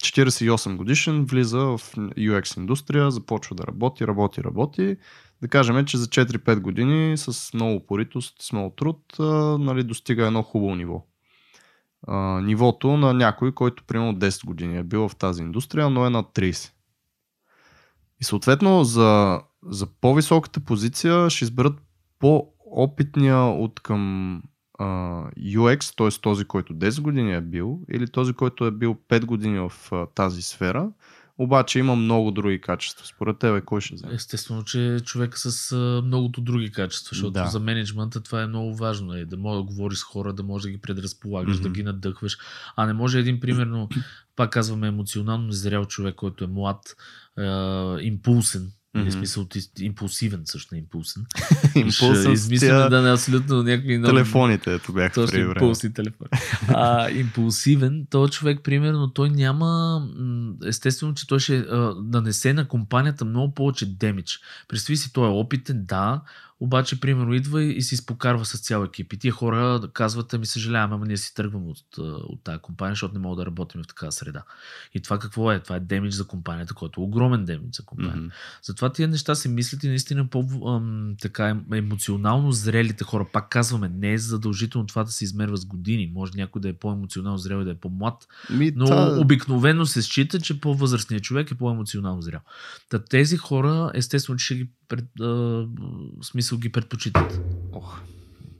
48 0.01 0.75
годишен, 0.75 1.25
влиза 1.25 1.59
в 1.59 1.77
UX 1.95 2.57
индустрия, 2.57 3.11
започва 3.11 3.55
да 3.55 3.67
работи, 3.67 4.07
работи, 4.07 4.43
работи 4.43 4.97
да 5.41 5.47
кажем, 5.47 5.85
че 5.85 5.97
за 5.97 6.07
4-5 6.07 6.59
години 6.59 7.17
с 7.17 7.53
много 7.53 7.75
упоритост, 7.75 8.41
с 8.41 8.51
много 8.51 8.69
труд, 8.69 9.15
а, 9.19 9.23
нали, 9.57 9.83
достига 9.83 10.27
едно 10.27 10.43
хубаво 10.43 10.75
ниво. 10.75 11.05
А, 12.07 12.41
нивото 12.41 12.97
на 12.97 13.13
някой, 13.13 13.51
който 13.51 13.83
примерно 13.83 14.15
10 14.15 14.45
години 14.45 14.77
е 14.77 14.83
бил 14.83 15.09
в 15.09 15.15
тази 15.15 15.41
индустрия, 15.41 15.89
но 15.89 16.05
е 16.05 16.09
на 16.09 16.23
30. 16.23 16.71
И 18.21 18.23
съответно 18.23 18.83
за, 18.83 19.41
за 19.65 19.87
по-високата 20.01 20.59
позиция 20.59 21.29
ще 21.29 21.43
изберат 21.43 21.81
по-опитния 22.19 23.37
от 23.37 23.79
към 23.79 24.43
UX, 25.39 25.97
т.е. 25.97 26.21
този, 26.21 26.45
който 26.45 26.73
10 26.73 27.01
години 27.01 27.33
е 27.33 27.41
бил, 27.41 27.79
или 27.91 28.07
този, 28.07 28.33
който 28.33 28.65
е 28.65 28.71
бил 28.71 28.97
5 29.09 29.25
години 29.25 29.59
в 29.59 29.91
а, 29.91 30.05
тази 30.05 30.41
сфера, 30.41 30.89
обаче 31.37 31.79
има 31.79 31.95
много 31.95 32.31
други 32.31 32.61
качества. 32.61 33.05
Според 33.05 33.37
тебе, 33.37 33.61
кой 33.61 33.81
ще 33.81 33.95
вземе? 33.95 34.13
Естествено, 34.13 34.63
че 34.63 34.97
човек 35.05 35.37
с 35.37 35.71
а, 35.71 36.01
многото 36.05 36.41
други 36.41 36.71
качества, 36.71 37.09
защото 37.15 37.31
да. 37.31 37.45
за 37.45 37.59
менеджмента 37.59 38.21
това 38.21 38.41
е 38.41 38.47
много 38.47 38.75
важно. 38.75 39.13
Е, 39.13 39.25
да 39.25 39.37
може 39.37 39.57
да 39.57 39.63
говориш 39.63 39.97
с 39.97 40.03
хора, 40.03 40.33
да 40.33 40.43
можеш 40.43 40.63
да 40.63 40.69
ги 40.69 40.77
предразполагаш, 40.77 41.57
mm-hmm. 41.57 41.61
да 41.61 41.69
ги 41.69 41.83
надъхваш. 41.83 42.37
А 42.75 42.85
не 42.85 42.93
може 42.93 43.19
един, 43.19 43.39
примерно, 43.39 43.89
пак 44.35 44.51
казваме, 44.51 44.87
емоционално 44.87 45.47
незрял 45.47 45.85
човек, 45.85 46.15
който 46.15 46.43
е 46.43 46.47
млад, 46.47 46.95
е, 47.37 47.43
импулсен, 48.01 48.71
Mm-hmm. 48.97 49.09
В 49.09 49.13
смисъл 49.13 49.47
импулсивен, 49.79 50.41
също 50.45 50.75
не 50.75 50.79
импулсен. 50.79 51.25
импулсен 51.75 52.31
измисляме 52.31 52.89
да 52.89 53.01
не 53.01 53.11
абсолютно 53.11 53.63
някакви... 53.63 53.97
Много... 53.97 54.13
Телефоните, 54.13 54.73
ето 54.73 54.93
бях 54.93 55.13
Точно 55.13 55.39
импулсни 55.39 55.93
телефони. 55.93 56.29
А, 56.67 57.09
импулсивен, 57.19 58.07
този 58.09 58.31
човек, 58.31 58.59
примерно, 58.63 59.09
той 59.09 59.29
няма... 59.29 60.01
Естествено, 60.65 61.13
че 61.13 61.27
той 61.27 61.39
ще 61.39 61.57
а, 61.57 61.95
нанесе 62.03 62.53
на 62.53 62.67
компанията 62.67 63.25
много 63.25 63.53
повече 63.53 63.85
демидж. 63.85 64.39
Представи 64.67 64.97
си, 64.97 65.13
той 65.13 65.27
е 65.27 65.31
опитен, 65.31 65.85
да, 65.85 66.21
обаче, 66.61 66.99
примерно, 66.99 67.33
идва 67.33 67.63
и 67.63 67.81
се 67.81 67.95
изпокарва 67.95 68.45
с 68.45 68.59
цял 68.59 68.83
екип. 68.83 69.13
И 69.13 69.17
тия 69.17 69.31
хора 69.31 69.81
казват, 69.93 70.33
ами 70.33 70.45
съжаляваме, 70.45 70.95
ама 70.95 71.05
ние 71.05 71.17
си 71.17 71.35
тръгваме 71.35 71.67
от, 71.67 71.97
от 71.97 72.43
тази 72.43 72.59
компания, 72.59 72.91
защото 72.91 73.13
не 73.13 73.19
мога 73.19 73.35
да 73.35 73.45
работим 73.45 73.83
в 73.83 73.87
такава 73.87 74.11
среда. 74.11 74.43
И 74.93 75.01
това 75.01 75.19
какво 75.19 75.51
е? 75.51 75.59
Това 75.59 75.75
е 75.75 75.79
демидж 75.79 76.15
за 76.15 76.27
компанията, 76.27 76.73
който 76.73 77.01
е 77.01 77.03
огромен 77.03 77.45
демидж 77.45 77.75
за 77.75 77.85
компанията. 77.85 78.19
Mm-hmm. 78.19 78.63
Затова 78.63 78.91
тия 78.91 79.07
неща 79.07 79.35
се 79.35 79.49
мислят 79.49 79.83
и 79.83 79.87
наистина 79.87 80.27
по 80.27 80.45
така 81.21 81.61
емоционално 81.73 82.51
зрелите 82.51 83.03
хора. 83.03 83.27
Пак 83.33 83.49
казваме, 83.49 83.89
не 83.89 84.13
е 84.13 84.17
задължително 84.17 84.87
това 84.87 85.03
да 85.03 85.11
се 85.11 85.23
измерва 85.23 85.57
с 85.57 85.65
години. 85.65 86.11
Може 86.13 86.31
някой 86.35 86.61
да 86.61 86.69
е 86.69 86.73
по-емоционално 86.73 87.37
зрел 87.37 87.61
и 87.61 87.65
да 87.65 87.71
е 87.71 87.75
по-млад. 87.75 88.27
Ми, 88.49 88.71
но 88.75 88.85
та... 88.85 89.19
обикновено 89.19 89.85
се 89.85 90.01
счита, 90.01 90.39
че 90.39 90.61
по-възрастният 90.61 91.23
човек 91.23 91.51
е 91.51 91.55
по-емоционално 91.55 92.21
зрел. 92.21 92.39
Та 92.89 92.99
тези 92.99 93.37
хора, 93.37 93.91
естествено, 93.93 94.37
че 94.37 94.45
ще 94.45 94.55
ги 94.55 94.69
пред, 94.87 95.19
а, 95.21 95.67
смисъл 96.21 96.50
ги 96.57 96.71
предпочитат. 96.71 97.41
Ох. 97.73 98.01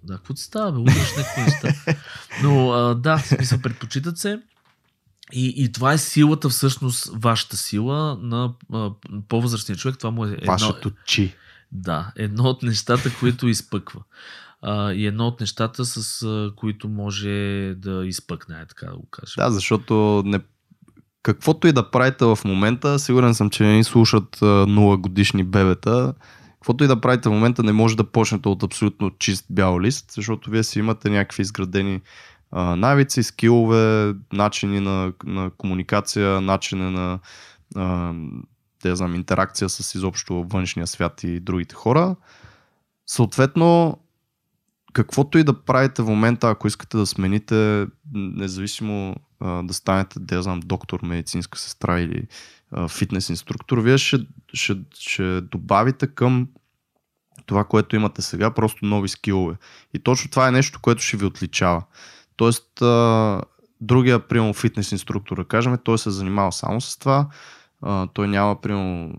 Да, 0.03 0.13
какво 0.13 0.33
ти 0.33 0.41
става, 0.41 0.71
бе? 0.71 0.79
Удръж 0.79 1.17
някакви 1.17 1.41
неща. 1.41 1.95
Но 2.43 2.71
а, 2.71 2.95
да, 2.95 3.17
смисъл 3.17 3.59
предпочитат 3.61 4.17
се. 4.17 4.41
И, 5.33 5.53
и 5.57 5.71
това 5.71 5.93
е 5.93 5.97
силата, 5.97 6.49
всъщност, 6.49 7.09
вашата 7.13 7.57
сила 7.57 8.17
на 8.21 8.53
а, 8.73 8.91
по-възрастния 9.27 9.77
човек. 9.77 9.97
Това 9.97 10.11
му 10.11 10.25
е 10.25 10.31
едно, 10.31 10.51
Вашето 10.51 10.91
чи. 11.05 11.35
Да, 11.71 12.11
едно 12.15 12.43
от 12.43 12.63
нещата, 12.63 13.11
които 13.19 13.47
изпъква. 13.47 14.01
А, 14.61 14.91
и 14.93 15.05
едно 15.05 15.27
от 15.27 15.39
нещата, 15.39 15.85
с 15.85 16.21
а, 16.21 16.51
които 16.55 16.89
може 16.89 17.29
да 17.77 18.05
изпъкне, 18.05 18.65
така 18.69 18.85
да 18.85 18.95
го 18.95 19.07
кажем. 19.11 19.33
Да, 19.37 19.51
защото 19.51 20.23
не 20.25 20.39
каквото 21.23 21.67
и 21.67 21.71
да 21.71 21.91
правите 21.91 22.25
в 22.25 22.39
момента, 22.45 22.99
сигурен 22.99 23.35
съм, 23.35 23.49
че 23.49 23.63
не 23.63 23.73
ни 23.73 23.83
слушат 23.83 24.37
нула 24.41 24.97
годишни 24.97 25.43
бебета, 25.43 26.13
каквото 26.61 26.83
и 26.83 26.87
да 26.87 27.01
правите 27.01 27.29
в 27.29 27.31
момента, 27.31 27.63
не 27.63 27.71
може 27.71 27.97
да 27.97 28.03
почнете 28.03 28.49
от 28.49 28.63
абсолютно 28.63 29.11
чист 29.19 29.45
бял 29.49 29.79
лист, 29.79 30.11
защото 30.11 30.51
вие 30.51 30.63
си 30.63 30.79
имате 30.79 31.09
някакви 31.09 31.41
изградени 31.41 32.01
а, 32.51 32.75
навици, 32.75 33.23
скилове, 33.23 34.13
начини 34.33 34.79
на, 34.79 35.13
на 35.23 35.51
комуникация, 35.57 36.41
начини 36.41 36.91
на 36.91 37.19
а, 37.75 38.13
да 38.83 38.95
знам, 38.95 39.15
интеракция 39.15 39.69
с 39.69 39.95
изобщо 39.95 40.43
външния 40.43 40.87
свят 40.87 41.23
и 41.23 41.39
другите 41.39 41.75
хора. 41.75 42.15
Съответно, 43.07 43.99
каквото 44.93 45.37
и 45.37 45.43
да 45.43 45.61
правите 45.61 46.01
в 46.01 46.09
момента, 46.09 46.49
ако 46.49 46.67
искате 46.67 46.97
да 46.97 47.05
смените, 47.05 47.87
независимо 48.13 49.15
а, 49.39 49.63
да 49.63 49.73
станете, 49.73 50.19
да 50.19 50.43
знам, 50.43 50.59
доктор, 50.59 50.99
медицинска 51.03 51.59
сестра 51.59 51.99
или 51.99 52.27
фитнес 52.89 53.29
инструктор, 53.29 53.77
вие 53.77 53.97
ще, 53.97 54.17
ще, 54.53 54.77
ще 54.99 55.41
добавите 55.41 56.07
към 56.07 56.47
това, 57.45 57.63
което 57.63 57.95
имате 57.95 58.21
сега, 58.21 58.53
просто 58.53 58.85
нови 58.85 59.09
скилове. 59.09 59.55
И 59.93 59.99
точно 59.99 60.31
това 60.31 60.47
е 60.47 60.51
нещо, 60.51 60.79
което 60.81 61.01
ще 61.01 61.17
ви 61.17 61.25
отличава. 61.25 61.83
Тоест, 62.35 62.67
другия, 63.81 64.27
примерно, 64.27 64.53
фитнес 64.53 64.91
инструктор, 64.91 65.37
да 65.37 65.43
кажем, 65.43 65.77
той 65.83 65.97
се 65.97 66.09
занимава 66.09 66.51
само 66.51 66.81
с 66.81 66.97
това, 66.97 67.27
той 68.13 68.27
няма, 68.27 68.61
примерно, 68.61 69.13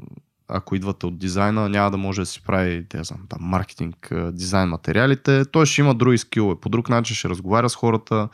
ако 0.49 0.75
идвате 0.75 1.07
от 1.07 1.19
дизайна, 1.19 1.69
няма 1.69 1.91
да 1.91 1.97
може 1.97 2.23
да 2.23 2.27
си 2.27 2.43
прави, 2.43 2.87
да 2.91 3.05
знам, 3.05 3.21
там, 3.29 3.39
маркетинг, 3.43 4.13
дизайн 4.33 4.69
материалите. 4.69 5.45
Той 5.45 5.67
ще 5.67 5.81
има 5.81 5.95
други 5.95 6.19
скилове. 6.19 6.61
По 6.61 6.69
друг 6.69 6.89
начин 6.89 7.17
ще 7.17 7.29
разговаря 7.29 7.71
с 7.71 7.75
хората. 7.75 8.29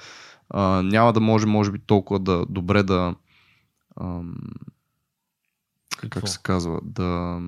Няма 0.82 1.12
да 1.12 1.20
може, 1.20 1.46
може 1.46 1.70
би, 1.70 1.78
толкова 1.78 2.20
да, 2.20 2.46
добре 2.48 2.82
да. 2.82 3.14
Ам, 6.02 6.10
как 6.10 6.28
се 6.28 6.38
казва? 6.42 6.80
Да 6.82 7.40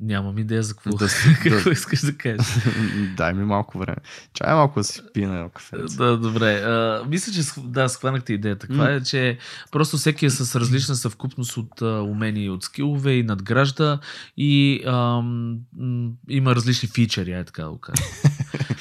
Нямам 0.00 0.38
идея 0.38 0.62
за 0.62 0.74
какво, 0.74 0.90
да, 0.90 1.08
какво 1.42 1.64
да, 1.64 1.70
искаш 1.70 2.00
да 2.00 2.16
кажеш. 2.16 2.46
Дай 3.16 3.34
ми 3.34 3.44
малко 3.44 3.78
време. 3.78 3.96
Чай 4.34 4.54
малко 4.54 4.80
да 4.80 4.84
си 4.84 5.00
пина 5.14 5.50
кафе. 5.54 5.76
Да, 5.96 6.16
добре. 6.16 6.54
А, 6.54 7.04
мисля, 7.08 7.32
че 7.32 7.40
да, 7.58 7.88
схванахте 7.88 8.32
идеята. 8.32 8.66
Това 8.66 8.84
mm. 8.84 9.00
е, 9.00 9.02
че 9.02 9.38
просто 9.70 9.96
всеки 9.96 10.26
е 10.26 10.30
с 10.30 10.60
различна 10.60 10.94
съвкупност 10.94 11.56
от 11.56 11.82
а, 11.82 12.02
умения 12.02 12.44
и 12.44 12.50
от 12.50 12.64
скилове 12.64 13.12
и 13.12 13.22
надгражда 13.22 13.98
и 14.36 14.82
ам, 14.86 15.58
има 16.28 16.54
различни 16.54 16.88
фичери, 16.88 17.32
е 17.32 17.44
така 17.44 17.62
да 17.62 17.70
го 17.70 17.78
кажа. 17.78 18.02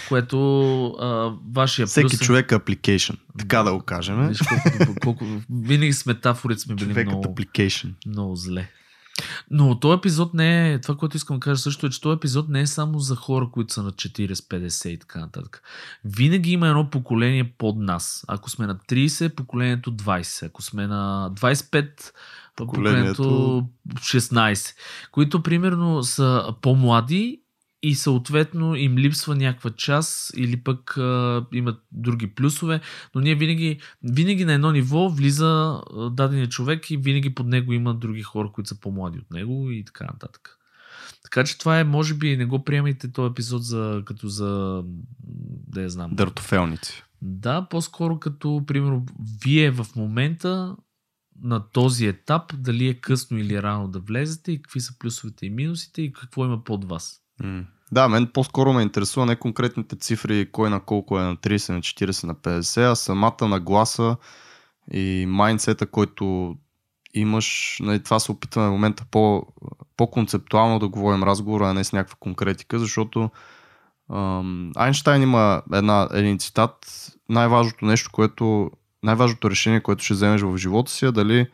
Което 0.07 0.85
а, 0.87 1.33
вашия 1.53 1.87
Всеки 1.87 2.17
плюс... 2.17 2.19
човек 2.19 2.51
е 2.51 2.55
application, 2.55 3.17
така 3.39 3.63
да 3.63 3.73
го 3.73 3.79
кажем. 3.79 4.27
Виж, 4.27 4.39
колко, 4.39 4.95
колко, 5.01 5.25
винаги 5.49 5.93
с 5.93 6.05
метафорите 6.05 6.61
сме 6.61 6.75
били 6.75 6.85
Човекът 6.85 7.13
много, 7.13 7.35
application. 7.35 7.93
много 8.05 8.35
зле. 8.35 8.69
Но 9.51 9.79
този 9.79 9.97
епизод 9.97 10.33
не 10.33 10.73
е, 10.73 10.81
това, 10.81 10.95
което 10.95 11.17
искам 11.17 11.35
да 11.35 11.39
кажа 11.39 11.61
също 11.61 11.85
е, 11.85 11.89
че 11.89 12.01
този 12.01 12.15
епизод 12.15 12.49
не 12.49 12.61
е 12.61 12.67
само 12.67 12.99
за 12.99 13.15
хора, 13.15 13.49
които 13.51 13.73
са 13.73 13.83
на 13.83 13.91
40, 13.91 14.33
50 14.33 14.89
и 14.89 14.97
така 14.99 15.19
нататък. 15.19 15.63
Винаги 16.05 16.51
има 16.51 16.67
едно 16.67 16.89
поколение 16.89 17.53
под 17.57 17.77
нас. 17.77 18.25
Ако 18.27 18.49
сме 18.49 18.67
на 18.67 18.75
30, 18.75 19.35
поколението 19.35 19.91
20. 19.91 20.45
Ако 20.45 20.61
сме 20.61 20.87
на 20.87 21.31
25, 21.33 22.11
поколението 22.55 23.23
16. 23.95 24.75
Които 25.11 25.43
примерно 25.43 26.03
са 26.03 26.53
по-млади 26.61 27.41
и 27.87 27.95
съответно 27.95 28.75
им 28.75 28.97
липсва 28.97 29.35
някаква 29.35 29.69
част 29.69 30.33
или 30.37 30.57
пък 30.57 30.97
а, 30.97 31.45
имат 31.53 31.81
други 31.91 32.27
плюсове, 32.27 32.81
но 33.15 33.21
ние 33.21 33.35
винаги, 33.35 33.79
винаги 34.03 34.45
на 34.45 34.53
едно 34.53 34.71
ниво 34.71 35.09
влиза 35.09 35.81
дадения 36.11 36.49
човек 36.49 36.91
и 36.91 36.97
винаги 36.97 37.35
под 37.35 37.47
него 37.47 37.73
има 37.73 37.93
други 37.93 38.21
хора, 38.21 38.51
които 38.53 38.67
са 38.67 38.79
по-млади 38.79 39.19
от 39.19 39.31
него 39.31 39.71
и 39.71 39.85
така 39.85 40.05
нататък. 40.05 40.57
Така 41.23 41.43
че 41.43 41.57
това 41.57 41.79
е, 41.79 41.83
може 41.83 42.13
би, 42.13 42.37
не 42.37 42.45
го 42.45 42.63
приемайте 42.63 43.11
този 43.11 43.31
епизод 43.31 43.63
за, 43.63 44.01
като 44.05 44.27
за, 44.27 44.83
да 45.67 45.81
я 45.81 45.89
знам. 45.89 46.11
Дъртофелници. 46.13 47.03
Да, 47.21 47.67
по-скоро 47.69 48.19
като, 48.19 48.63
примерно, 48.67 49.05
вие 49.43 49.71
в 49.71 49.85
момента 49.95 50.75
на 51.41 51.69
този 51.69 52.07
етап, 52.07 52.53
дали 52.57 52.87
е 52.87 52.93
късно 52.93 53.37
или 53.37 53.61
рано 53.61 53.87
да 53.87 53.99
влезете 53.99 54.51
и 54.51 54.61
какви 54.61 54.79
са 54.79 54.97
плюсовете 54.99 55.45
и 55.45 55.49
минусите 55.49 56.01
и 56.01 56.13
какво 56.13 56.45
има 56.45 56.63
под 56.63 56.85
вас. 56.85 57.21
Mm. 57.43 57.65
Да, 57.91 58.07
мен 58.09 58.27
по-скоро 58.33 58.73
ме 58.73 58.81
интересува 58.81 59.25
не 59.25 59.35
конкретните 59.35 59.95
цифри, 59.95 60.51
кой 60.51 60.69
на 60.69 60.79
колко 60.79 61.19
е 61.19 61.23
на 61.23 61.35
30, 61.35 61.73
на 61.73 61.79
40, 61.79 62.23
на 62.23 62.35
50, 62.35 62.91
а 62.91 62.95
самата 62.95 63.47
нагласа 63.47 64.15
и 64.93 65.25
майндсета, 65.27 65.87
който 65.87 66.55
имаш. 67.13 67.77
Нали, 67.81 68.03
това 68.03 68.19
се 68.19 68.31
опитваме 68.31 68.67
в 68.69 68.71
момента 68.71 69.05
по, 69.11 69.47
по-концептуално 69.97 70.79
да 70.79 70.87
говорим 70.87 71.23
разговора, 71.23 71.69
а 71.69 71.73
не 71.73 71.83
с 71.83 71.93
някаква 71.93 72.17
конкретика, 72.19 72.79
защото 72.79 73.29
Айнштайн 74.75 75.21
има 75.21 75.61
една, 75.73 76.09
един 76.13 76.39
цитат. 76.39 77.07
Най-важното 77.29 77.85
нещо, 77.85 78.09
което 78.13 78.71
най-важното 79.03 79.51
решение, 79.51 79.83
което 79.83 80.03
ще 80.03 80.13
вземеш 80.13 80.41
в 80.41 80.57
живота 80.57 80.91
си 80.91 81.05
е 81.05 81.11
дали 81.11 81.47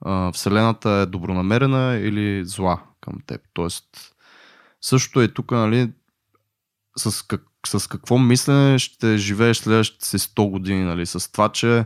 а, 0.00 0.32
Вселената 0.32 0.90
е 0.90 1.06
добронамерена 1.06 1.96
или 1.96 2.44
зла 2.44 2.82
към 3.00 3.14
теб. 3.26 3.40
Тоест, 3.52 4.09
също 4.80 5.20
е 5.20 5.28
тук, 5.28 5.50
нали, 5.50 5.92
с, 6.96 7.26
как, 7.26 7.42
с 7.66 7.88
какво 7.88 8.18
мислене 8.18 8.78
ще 8.78 9.16
живееш 9.18 9.56
следващите 9.56 10.06
си 10.06 10.18
100 10.18 10.50
години, 10.50 10.82
нали, 10.82 11.06
с 11.06 11.32
това, 11.32 11.48
че 11.48 11.84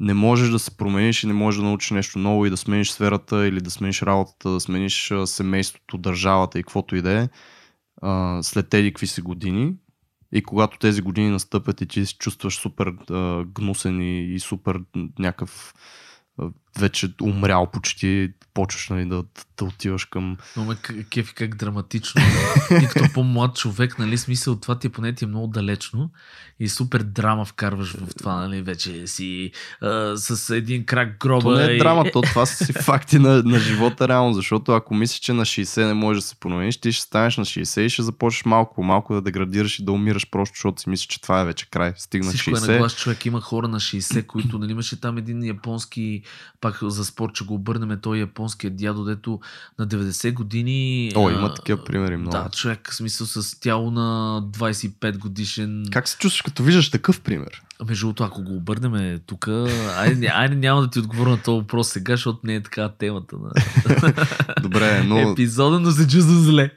не 0.00 0.14
можеш 0.14 0.50
да 0.50 0.58
се 0.58 0.76
промениш 0.76 1.22
и 1.22 1.26
не 1.26 1.32
можеш 1.32 1.60
да 1.60 1.66
научиш 1.66 1.90
нещо 1.90 2.18
ново 2.18 2.46
и 2.46 2.50
да 2.50 2.56
смениш 2.56 2.90
сферата 2.90 3.46
или 3.46 3.60
да 3.60 3.70
смениш 3.70 4.02
работата, 4.02 4.50
да 4.50 4.60
смениш 4.60 5.12
семейството, 5.24 5.98
държавата 5.98 6.58
и 6.58 6.62
каквото 6.62 6.96
и 6.96 7.02
да 7.02 7.12
е 7.12 7.28
след 8.42 8.68
тези 8.68 8.90
какви 8.90 9.06
си 9.06 9.20
години. 9.20 9.74
И 10.32 10.42
когато 10.42 10.78
тези 10.78 11.02
години 11.02 11.30
настъпят 11.30 11.80
и 11.80 11.86
ти 11.86 12.06
се 12.06 12.18
чувстваш 12.18 12.58
супер 12.58 12.92
гнусен 13.46 14.00
и 14.34 14.40
супер 14.40 14.80
някакъв 15.18 15.74
вече 16.78 17.08
умрял 17.22 17.66
почти, 17.66 18.32
почваш 18.54 18.88
нали, 18.88 19.08
да, 19.08 19.24
да 19.58 19.64
отиваш 19.64 20.04
към... 20.04 20.36
Но 20.56 20.64
ме 20.64 20.76
кефи 21.10 21.34
как 21.34 21.56
драматично. 21.56 22.22
Ти 22.80 22.86
като 22.86 23.12
по-млад 23.14 23.56
човек, 23.56 23.98
нали, 23.98 24.18
смисъл 24.18 24.56
това 24.56 24.78
ти 24.78 24.86
е 24.86 24.90
поне 24.90 25.14
ти 25.14 25.24
е 25.24 25.28
много 25.28 25.46
далечно 25.46 26.10
и 26.60 26.68
супер 26.68 27.02
драма 27.02 27.44
вкарваш 27.44 27.92
в 27.92 28.14
това, 28.18 28.34
нали, 28.34 28.62
вече 28.62 29.06
си 29.06 29.50
а, 29.80 30.16
с 30.16 30.56
един 30.56 30.86
крак 30.86 31.16
гроба. 31.20 31.42
То 31.42 31.54
не 31.54 31.64
е 31.64 31.74
и... 31.74 31.78
драма, 31.78 32.04
то 32.12 32.22
това 32.22 32.46
са 32.46 32.64
си 32.64 32.72
факти 32.72 33.18
на, 33.18 33.42
на 33.42 33.58
живота 33.58 34.08
реално, 34.08 34.34
защото 34.34 34.72
ако 34.72 34.94
мислиш, 34.94 35.20
че 35.20 35.32
на 35.32 35.44
60 35.44 35.86
не 35.86 35.94
можеш 35.94 36.22
да 36.22 36.28
се 36.28 36.36
промениш, 36.36 36.76
ти 36.76 36.92
ще 36.92 37.02
станеш 37.02 37.36
на 37.36 37.44
60 37.44 37.80
и 37.80 37.90
ще 37.90 38.02
започнеш 38.02 38.44
малко 38.44 38.82
малко 38.82 39.14
да 39.14 39.22
деградираш 39.22 39.78
и 39.78 39.84
да 39.84 39.92
умираш 39.92 40.30
просто, 40.30 40.54
защото 40.54 40.82
си 40.82 40.88
мислиш, 40.90 41.06
че 41.06 41.20
това 41.20 41.40
е 41.40 41.44
вече 41.44 41.70
край. 41.70 41.92
Стигна 41.96 42.28
Всичко 42.28 42.50
60. 42.50 42.68
е 42.68 42.72
на 42.72 42.78
глас 42.78 42.96
човек. 42.96 43.26
Има 43.26 43.40
хора 43.40 43.68
на 43.68 43.80
60, 43.80 44.26
които, 44.26 44.58
нали, 44.58 44.72
имаше 44.72 45.00
там 45.00 45.18
един 45.18 45.44
японски, 45.44 46.22
пак 46.66 46.78
за 46.82 47.04
спорт, 47.04 47.34
че 47.34 47.44
го 47.44 47.54
обърнем, 47.54 47.98
той 48.02 48.18
японският 48.18 48.76
дядо, 48.76 49.04
дето 49.04 49.40
на 49.78 49.86
90 49.88 50.32
години. 50.32 51.12
О, 51.16 51.30
има 51.30 51.54
такива 51.54 51.84
примери 51.84 52.16
много. 52.16 52.30
Да, 52.30 52.48
човек, 52.48 52.90
в 52.90 52.94
смисъл 52.94 53.26
с 53.26 53.60
тяло 53.60 53.90
на 53.90 54.42
25 54.52 55.18
годишен. 55.18 55.84
Как 55.92 56.08
се 56.08 56.18
чувстваш, 56.18 56.42
като 56.42 56.62
виждаш 56.62 56.90
такъв 56.90 57.20
пример? 57.20 57.62
Между 57.88 58.06
другото, 58.06 58.24
ако 58.24 58.42
го 58.42 58.56
обърнем 58.56 59.20
тук, 59.26 59.48
айде, 59.96 60.26
айде 60.26 60.54
няма 60.54 60.80
да 60.80 60.90
ти 60.90 60.98
отговоря 60.98 61.30
на 61.30 61.42
този 61.42 61.60
въпрос 61.60 61.88
сега, 61.88 62.12
защото 62.12 62.38
не 62.44 62.54
е 62.54 62.62
така 62.62 62.88
темата. 62.88 63.36
На... 63.36 63.50
Добре, 64.62 65.02
но... 65.02 65.18
Епизода, 65.18 65.80
но 65.80 65.90
се 65.90 66.08
чувствам 66.08 66.42
зле. 66.42 66.70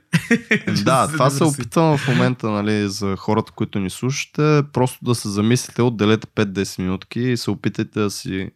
да, 0.83 1.07
това 1.11 1.29
се 1.29 1.43
опитвам 1.43 1.97
в 1.97 2.07
момента, 2.07 2.49
нали, 2.49 2.89
за 2.89 3.15
хората, 3.15 3.51
които 3.51 3.79
ни 3.79 3.89
слушате, 3.89 4.63
просто 4.73 5.05
да 5.05 5.15
се 5.15 5.29
замислите, 5.29 5.81
отделете 5.81 6.27
5-10 6.27 6.81
минутки 6.81 7.19
и 7.19 7.37
се 7.37 7.51
опитайте 7.51 7.99
да 7.99 8.11
си 8.11 8.49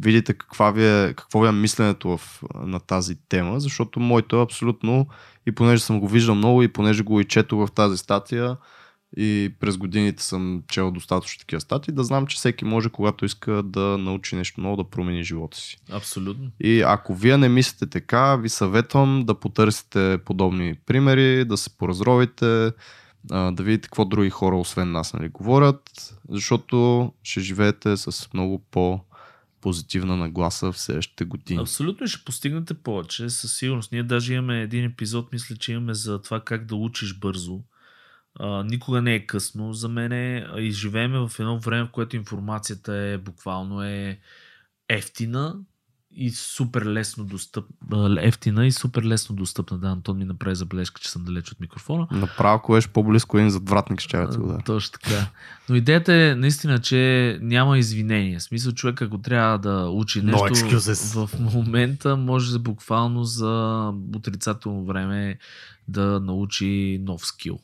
видите 0.00 0.34
каква 0.34 0.70
ви 0.70 0.86
е, 0.86 1.14
какво 1.14 1.40
ви 1.40 1.48
е 1.48 1.52
мисленето 1.52 2.18
в, 2.18 2.42
на 2.64 2.80
тази 2.80 3.16
тема, 3.28 3.60
защото 3.60 4.00
моето 4.00 4.36
е 4.36 4.42
абсолютно, 4.42 5.06
и 5.46 5.52
понеже 5.52 5.82
съм 5.82 6.00
го 6.00 6.08
виждал 6.08 6.34
много, 6.34 6.62
и 6.62 6.72
понеже 6.72 7.02
го 7.02 7.20
и 7.20 7.24
чето 7.24 7.56
в 7.56 7.68
тази 7.74 7.96
статия, 7.96 8.56
и 9.16 9.54
през 9.60 9.76
годините 9.76 10.22
съм 10.22 10.62
чел 10.68 10.90
достатъчно 10.90 11.38
такива 11.38 11.60
статии, 11.60 11.94
да 11.94 12.04
знам, 12.04 12.26
че 12.26 12.36
всеки 12.36 12.64
може, 12.64 12.90
когато 12.90 13.24
иска 13.24 13.62
да 13.62 13.98
научи 13.98 14.36
нещо 14.36 14.60
ново, 14.60 14.76
да 14.76 14.84
промени 14.84 15.22
живота 15.22 15.58
си. 15.58 15.76
Абсолютно. 15.92 16.50
И 16.60 16.80
ако 16.80 17.14
вие 17.14 17.36
не 17.36 17.48
мислите 17.48 17.86
така, 17.86 18.36
ви 18.36 18.48
съветвам 18.48 19.24
да 19.26 19.34
потърсите 19.34 20.18
подобни 20.24 20.74
примери, 20.86 21.44
да 21.44 21.56
се 21.56 21.76
поразровите, 21.76 22.72
да 23.24 23.62
видите 23.62 23.88
какво 23.88 24.04
други 24.04 24.30
хора, 24.30 24.56
освен 24.56 24.92
нас, 24.92 25.14
нали, 25.14 25.28
говорят, 25.28 26.14
защото 26.28 27.12
ще 27.22 27.40
живеете 27.40 27.96
с 27.96 28.28
много 28.34 28.64
по- 28.70 29.00
позитивна 29.60 30.16
нагласа 30.16 30.72
в 30.72 30.78
следващите 30.78 31.24
години. 31.24 31.60
Абсолютно 31.60 32.06
ще 32.06 32.24
постигнете 32.24 32.74
повече, 32.74 33.30
със 33.30 33.56
сигурност. 33.56 33.92
Ние 33.92 34.02
даже 34.02 34.34
имаме 34.34 34.62
един 34.62 34.84
епизод, 34.84 35.32
мисля, 35.32 35.56
че 35.56 35.72
имаме 35.72 35.94
за 35.94 36.22
това 36.22 36.40
как 36.40 36.66
да 36.66 36.76
учиш 36.76 37.18
бързо. 37.18 37.60
А, 38.40 38.64
никога 38.64 39.02
не 39.02 39.14
е 39.14 39.26
късно 39.26 39.72
за 39.72 39.88
мене. 39.88 40.46
И 40.58 40.70
живееме 40.70 41.18
в 41.18 41.32
едно 41.38 41.58
време, 41.58 41.88
в 41.88 41.90
което 41.90 42.16
информацията 42.16 42.94
е 42.94 43.18
буквално 43.18 43.82
е 43.82 44.20
ефтина 44.88 45.56
и 46.18 46.30
супер 46.30 46.84
лесно 46.84 47.24
достъпна. 47.24 48.16
Ефтина 48.20 48.66
и 48.66 48.72
супер 48.72 49.02
лесно 49.02 49.36
достъпна. 49.36 49.78
Да, 49.78 49.88
Антон 49.88 50.18
ми 50.18 50.24
направи 50.24 50.56
забележка, 50.56 51.00
че 51.00 51.10
съм 51.10 51.24
далеч 51.24 51.52
от 51.52 51.60
микрофона. 51.60 52.06
Направо, 52.10 52.56
ако 52.56 52.72
беше 52.72 52.88
по-близко 52.88 53.38
един 53.38 53.50
задвратник, 53.50 54.00
ще 54.00 54.16
да. 54.16 54.58
Точно 54.66 54.98
така. 55.02 55.26
Но 55.68 55.76
идеята 55.76 56.14
е 56.14 56.34
наистина, 56.34 56.78
че 56.78 57.38
няма 57.42 57.78
извинение. 57.78 58.38
В 58.38 58.42
смисъл, 58.42 58.72
човек, 58.72 59.02
ако 59.02 59.18
трябва 59.18 59.58
да 59.58 59.88
учи 59.90 60.22
нещо 60.22 60.44
no 60.44 61.26
в 61.26 61.38
момента, 61.38 62.16
може 62.16 62.58
буквално 62.58 63.24
за 63.24 63.84
отрицателно 64.16 64.84
време 64.84 65.38
да 65.88 66.20
научи 66.20 67.00
нов 67.02 67.26
скил. 67.26 67.58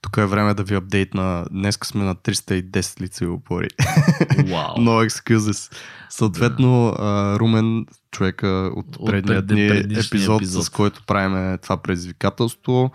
Тук 0.00 0.16
е 0.16 0.26
време 0.26 0.54
да 0.54 0.62
ви 0.62 0.74
апдейт 0.74 1.14
на... 1.14 1.44
Днеска 1.50 1.86
сме 1.86 2.04
на 2.04 2.14
310 2.14 3.00
лицеви 3.00 3.30
опори. 3.30 3.68
Wow. 3.68 4.76
no 4.78 5.08
excuses. 5.08 5.74
Съответно, 6.10 6.94
да. 6.98 7.36
Румен, 7.38 7.86
човека 8.10 8.70
от, 8.76 8.96
от 8.96 9.06
предния 9.06 9.42
дни 9.42 9.66
епизод, 9.66 10.36
епизод, 10.36 10.64
с 10.64 10.68
който 10.68 11.02
правим 11.06 11.58
това 11.58 11.76
предизвикателство, 11.76 12.90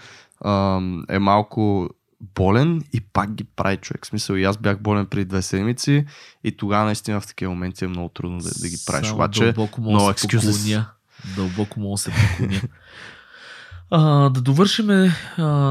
е 1.10 1.20
малко 1.20 1.90
болен 2.36 2.82
и 2.94 3.02
пак 3.02 3.34
ги 3.34 3.44
прави 3.44 3.78
човек. 3.78 4.06
В 4.06 4.08
смисъл, 4.08 4.36
и 4.36 4.44
аз 4.44 4.58
бях 4.58 4.80
болен 4.80 5.06
преди 5.06 5.26
две 5.26 5.42
седмици 5.42 6.06
и 6.44 6.58
тогава 6.58 6.86
наистина 6.86 7.22
в 7.22 7.28
такива 7.28 7.54
моменти 7.54 7.86
е 7.86 7.88
много 7.88 8.10
трудно 8.10 8.38
да, 8.38 8.50
да 8.62 8.70
ги 8.70 8.78
правиш. 8.86 9.08
Само 9.08 9.18
Обаче, 9.18 9.44
дълбоко 9.44 9.82
мога 9.82 10.00
no 10.00 10.22
поклоня. 10.22 10.86
Дълбоко 11.36 11.80
мога 11.80 11.98
се 11.98 12.12
поклоня. 12.12 12.62
А, 13.96 14.30
да 14.30 14.42
довършим 14.42 14.88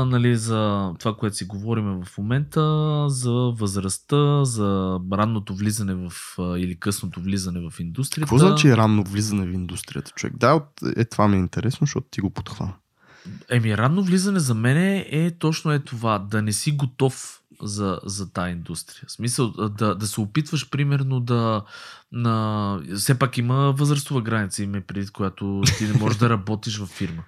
нали, 0.07 0.37
за 0.37 0.93
това, 0.99 1.17
което 1.17 1.37
си 1.37 1.45
говорим 1.45 1.85
в 2.05 2.19
момента, 2.19 2.61
за 3.09 3.33
възрастта, 3.33 4.45
за 4.45 5.01
ранното 5.13 5.55
влизане 5.55 5.95
в 5.95 6.13
или 6.39 6.77
късното 6.81 7.21
влизане 7.21 7.71
в 7.71 7.81
индустрията. 7.81 8.27
Какво 8.27 8.39
значи 8.39 8.77
ранно 8.77 9.05
влизане 9.05 9.47
в 9.47 9.55
индустрията, 9.55 10.11
човек? 10.11 10.37
Да, 10.37 10.61
е, 10.97 11.05
това 11.05 11.29
ми 11.29 11.37
е 11.37 11.41
интересно, 11.41 11.79
защото 11.81 12.07
ти 12.11 12.21
го 12.21 12.31
подхвана. 12.31 12.73
Еми, 13.51 13.77
ранно 13.77 14.03
влизане 14.03 14.39
за 14.39 14.55
мен 14.55 14.77
е 15.07 15.31
точно 15.39 15.73
е 15.73 15.79
това, 15.79 16.19
да 16.19 16.43
не 16.43 16.53
си 16.53 16.73
готов 16.73 17.41
за, 17.63 18.01
за 18.05 18.33
тази 18.33 18.53
индустрия. 18.53 19.05
В 19.09 19.13
смисъл 19.13 19.51
да, 19.51 19.95
да 19.95 20.07
се 20.07 20.21
опитваш, 20.21 20.71
примерно, 20.71 21.21
да. 21.21 21.63
На... 22.13 22.81
Все 22.97 23.19
пак 23.19 23.39
има 23.39 23.73
възрастова 23.73 24.23
граница, 24.23 24.63
има 24.63 24.81
преди, 24.87 25.07
която 25.07 25.63
ти 25.79 25.85
не 25.85 25.93
можеш 25.93 26.19
да 26.19 26.31
работиш 26.31 26.79
във 26.79 26.89
фирма. 26.89 27.23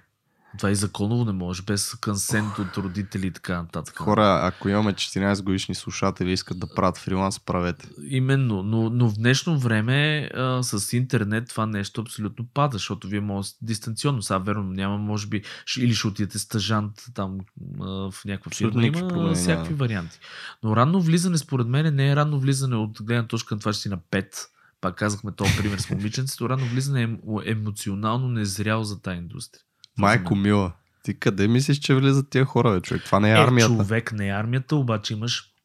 Това 0.57 0.71
и 0.71 0.75
законово 0.75 1.25
не 1.25 1.31
може, 1.31 1.61
без 1.61 1.95
консент 1.95 2.59
от 2.59 2.77
родители 2.77 3.27
и 3.27 3.31
така 3.31 3.61
нататък. 3.61 3.97
Хора, 3.97 4.39
ако 4.43 4.69
имаме 4.69 4.93
14 4.93 5.43
годишни 5.43 5.75
слушатели 5.75 6.29
и 6.29 6.33
искат 6.33 6.59
да 6.59 6.67
правят 6.67 6.97
фриланс, 6.97 7.39
правете. 7.39 7.89
Именно, 8.09 8.63
но, 8.63 8.89
но 8.89 9.09
в 9.09 9.13
днешно 9.13 9.59
време 9.59 10.29
а, 10.35 10.63
с 10.63 10.93
интернет 10.93 11.49
това 11.49 11.65
нещо 11.65 12.01
абсолютно 12.01 12.45
пада, 12.53 12.73
защото 12.73 13.07
вие 13.07 13.21
може 13.21 13.49
дистанционно. 13.61 14.21
Сега 14.21 14.37
верно 14.37 14.63
няма, 14.63 14.97
може 14.97 15.27
би, 15.27 15.43
или 15.77 15.93
ще 15.93 16.07
отидете 16.07 16.39
стажант 16.39 16.93
там 17.13 17.37
а, 17.81 18.11
в 18.11 18.25
някаква 18.25 18.51
фирма. 18.51 18.85
Има 18.85 19.07
проблеми, 19.07 19.35
всякакви 19.35 19.73
няма. 19.73 19.79
варианти. 19.79 20.19
Но 20.63 20.75
ранно 20.75 21.01
влизане, 21.01 21.37
според 21.37 21.67
мен, 21.67 21.95
не 21.95 22.11
е 22.11 22.15
ранно 22.15 22.39
влизане 22.39 22.75
от 22.75 22.97
гледна 23.01 23.27
точка 23.27 23.55
на 23.55 23.59
това, 23.59 23.73
че 23.73 23.79
си 23.79 23.89
на 23.89 23.97
5 23.97 24.47
пак 24.85 24.95
казахме 24.95 25.31
този 25.31 25.57
пример 25.57 25.77
с 25.77 25.89
момиченцето, 25.89 26.49
рано 26.49 26.65
влизане 26.65 27.03
е 27.03 27.51
емоционално 27.51 28.27
незрял 28.27 28.83
за 28.83 29.01
тази 29.01 29.17
индустрия. 29.17 29.64
Майко 29.97 30.35
мила, 30.35 30.71
ти 31.03 31.19
къде 31.19 31.47
мислиш, 31.47 31.77
че 31.77 31.95
влизат 31.95 32.29
тия 32.29 32.45
хора, 32.45 32.71
бе, 32.71 32.81
човек? 32.81 33.03
Това 33.03 33.19
не 33.19 33.29
е, 33.29 33.33
е 33.33 33.35
армията. 33.35 33.75
Човек 33.75 34.13
не 34.13 34.27
е 34.27 34.31
армията, 34.31 34.75
обаче 34.75 35.13
имаш 35.13 35.55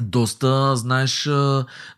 доста, 0.00 0.76
знаеш, 0.76 1.28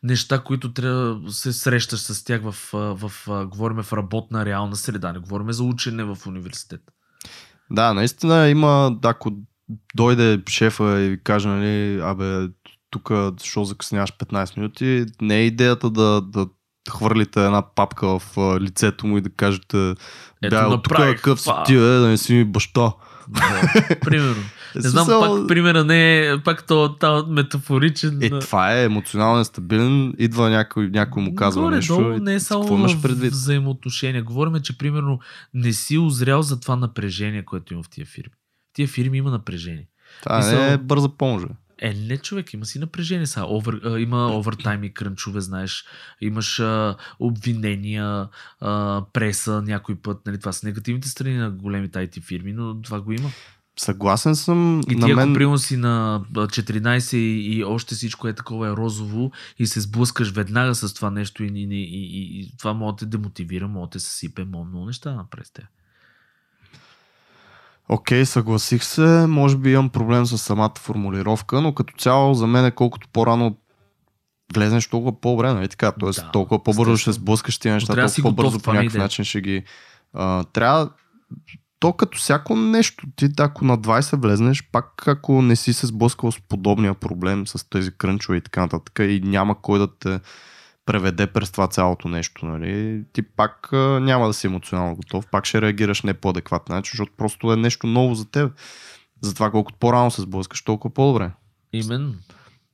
неща, 0.03 0.39
които 0.39 0.73
трябва 0.73 1.33
се 1.33 1.53
срещаш 1.53 2.01
с 2.01 2.25
тях 2.25 2.43
в, 2.43 2.55
в, 2.73 3.13
в 3.27 3.47
говорим 3.47 3.83
в 3.83 3.93
работна 3.93 4.45
реална 4.45 4.77
среда, 4.77 5.13
не 5.13 5.19
говорим 5.19 5.53
за 5.53 5.63
учене 5.63 6.05
в 6.05 6.19
университет. 6.27 6.81
Да, 7.71 7.95
наистина 7.95 8.49
има, 8.49 8.99
ако 9.03 9.33
дойде 9.95 10.43
шефа 10.49 11.01
и 11.01 11.21
каже, 11.25 11.49
нали, 11.49 12.01
абе, 12.01 12.49
тук, 12.91 13.11
защо 13.41 13.65
закъсняваш 13.65 14.13
15 14.13 14.57
минути, 14.57 15.07
не 15.21 15.37
е 15.37 15.47
идеята 15.47 15.91
да, 15.91 16.21
да 16.21 16.47
хвърлите 16.91 17.45
една 17.45 17.63
папка 17.75 18.19
в 18.19 18.23
лицето 18.61 19.07
му 19.07 19.19
и 19.19 19.21
да 19.21 19.31
кажете 19.31 19.95
Ето 20.43 20.57
да, 20.57 20.83
тук 20.83 20.97
какъв 20.97 21.41
си 21.41 21.51
ти, 21.67 21.75
е, 21.75 21.79
да 21.79 22.09
не 22.09 22.17
си 22.17 22.35
ми 22.35 22.45
баща. 22.45 22.93
Да, 23.29 23.73
примерно. 24.01 24.43
Не 24.75 24.89
знам, 24.89 25.07
пак 25.07 25.49
примера 25.49 25.85
не 25.85 26.27
е 26.27 26.39
пак 26.39 26.67
то, 26.67 26.97
то 27.01 27.27
метафоричен. 27.29 28.23
Е, 28.23 28.31
това 28.31 28.75
е 28.75 28.85
емоционално 28.85 29.39
нестабилен, 29.39 30.15
идва 30.19 30.51
някой, 30.51 30.89
някой 30.89 31.23
му 31.23 31.35
казва 31.35 31.63
Горе, 31.63 31.77
нещо. 31.77 31.97
Долу, 31.97 32.19
не 32.19 32.35
е 32.35 32.41
само 32.41 32.63
в 32.63 33.03
предвид? 33.03 33.33
взаимоотношения. 33.33 34.23
Говорим, 34.23 34.61
че 34.63 34.79
примерно 34.79 35.19
не 35.55 35.73
си 35.73 35.99
озрял 35.99 36.43
за 36.43 36.61
това 36.61 36.77
напрежение, 36.77 37.45
което 37.45 37.75
има 37.75 37.83
в 37.83 37.89
тия 37.91 38.07
фирми. 38.07 38.35
В 38.71 38.75
тия 38.75 38.89
фирми 38.89 39.19
има 39.19 39.31
напрежение. 39.31 39.87
Това 40.23 40.39
не 40.39 40.73
е 40.73 40.77
бърза 40.79 41.09
помощ. 41.09 41.47
Е, 41.83 41.95
не, 41.95 42.19
човек, 42.19 42.53
има 42.53 42.67
си 42.67 42.79
напрежение. 42.79 43.27
Са, 43.27 43.45
овър, 43.45 43.81
а, 43.85 43.99
има 43.99 44.37
овертайм 44.37 44.85
и 44.85 44.95
крънчове, 44.95 45.41
знаеш. 45.41 45.85
Имаш 46.21 46.61
а, 46.61 46.97
обвинения, 47.19 48.29
а, 48.61 49.03
преса 49.13 49.63
някой 49.63 49.95
път. 49.95 50.27
Нали, 50.27 50.39
това 50.39 50.53
са 50.53 50.67
негативните 50.67 51.09
страни 51.09 51.37
на 51.37 51.51
големите 51.51 51.99
IT 51.99 52.23
фирми, 52.23 52.53
но 52.53 52.83
това 52.83 53.01
го 53.01 53.13
има. 53.13 53.31
Съгласен 53.79 54.37
съм. 54.37 54.81
И 54.81 54.87
ти, 54.87 54.95
на 54.95 55.09
мен... 55.09 55.43
ако 55.43 55.59
си 55.59 55.77
на 55.77 56.23
14 56.33 57.17
и, 57.17 57.57
и 57.57 57.65
още 57.65 57.95
всичко 57.95 58.29
е 58.29 58.33
такова 58.33 58.69
е 58.69 58.73
розово 58.73 59.31
и 59.59 59.67
се 59.67 59.81
сблъскаш 59.81 60.31
веднага 60.31 60.75
с 60.75 60.95
това 60.95 61.11
нещо 61.11 61.45
и, 61.45 61.47
и, 61.47 61.51
и, 61.51 61.77
и, 61.81 62.41
и 62.41 62.57
това 62.59 62.73
може 62.73 62.93
да 62.93 62.97
те 62.97 63.07
демотивира, 63.07 63.69
може 63.69 63.87
да 63.87 63.91
те 63.91 64.01
съсипе, 64.01 64.45
може 64.45 64.69
много 64.69 64.87
неща 64.87 65.15
напред 65.15 65.51
те. 65.55 65.67
Окей, 67.89 68.23
okay, 68.23 68.25
съгласих 68.25 68.85
се. 68.85 69.27
Може 69.29 69.57
би 69.57 69.73
имам 69.73 69.91
проблем 69.91 70.27
с 70.27 70.39
самата 70.39 70.73
формулировка, 70.79 71.61
но 71.61 71.75
като 71.75 71.95
цяло 71.99 72.35
за 72.35 72.47
мен 72.47 72.65
е 72.65 72.71
колкото 72.71 73.09
по-рано 73.13 73.57
влезнеш 74.55 74.87
толкова 74.87 75.21
по-добре, 75.21 75.53
нали 75.53 75.69
така? 75.69 75.93
Тоест 75.93 76.21
да, 76.21 76.31
толкова 76.31 76.63
по-бързо 76.63 76.97
ще 76.97 77.13
сблъскаш 77.13 77.59
тези 77.59 77.73
неща, 77.73 77.95
толкова 77.95 78.23
по-бързо 78.23 78.59
по 78.59 78.73
някакъв 78.73 78.95
начин 78.95 79.25
ще 79.25 79.41
ги... 79.41 79.65
А, 80.15 80.45
трябва 80.45 80.91
то 81.81 81.93
като 81.93 82.19
всяко 82.19 82.57
нещо, 82.57 83.07
ти 83.17 83.29
ако 83.39 83.65
на 83.65 83.79
20 83.79 84.17
влезнеш, 84.23 84.69
пак 84.73 85.09
ако 85.09 85.43
не 85.43 85.57
си 85.57 85.73
се 85.73 85.87
сблъскал 85.87 86.33
с 86.33 86.41
подобния 86.49 86.95
проблем, 86.95 87.47
с 87.47 87.71
тези 87.71 87.91
крънчове 87.99 88.37
и 88.37 88.41
така 88.41 88.61
нататък 88.61 88.99
и 88.99 89.21
няма 89.25 89.63
кой 89.63 89.79
да 89.79 89.99
те 89.99 90.21
преведе 90.87 91.27
през 91.27 91.51
това 91.53 91.69
цялото 91.69 92.09
нещо, 92.09 92.47
нали, 92.47 93.05
ти 93.13 93.23
пак 93.23 93.73
а, 93.73 93.77
няма 94.01 94.27
да 94.27 94.33
си 94.33 94.47
емоционално 94.47 94.97
готов, 94.97 95.27
пак 95.31 95.45
ще 95.45 95.63
реагираш 95.63 96.03
не 96.03 96.15
по 96.15 96.29
адекватен 96.29 96.77
начин, 96.77 96.91
защото 96.93 97.13
просто 97.17 97.53
е 97.53 97.57
нещо 97.57 97.87
ново 97.87 98.15
за 98.15 98.31
теб. 98.31 98.53
Затова 99.21 99.51
колкото 99.51 99.79
по-рано 99.79 100.11
се 100.11 100.23
сблъскаш, 100.23 100.63
толкова 100.63 100.95
по-добре. 100.95 101.33
Именно. 101.73 102.15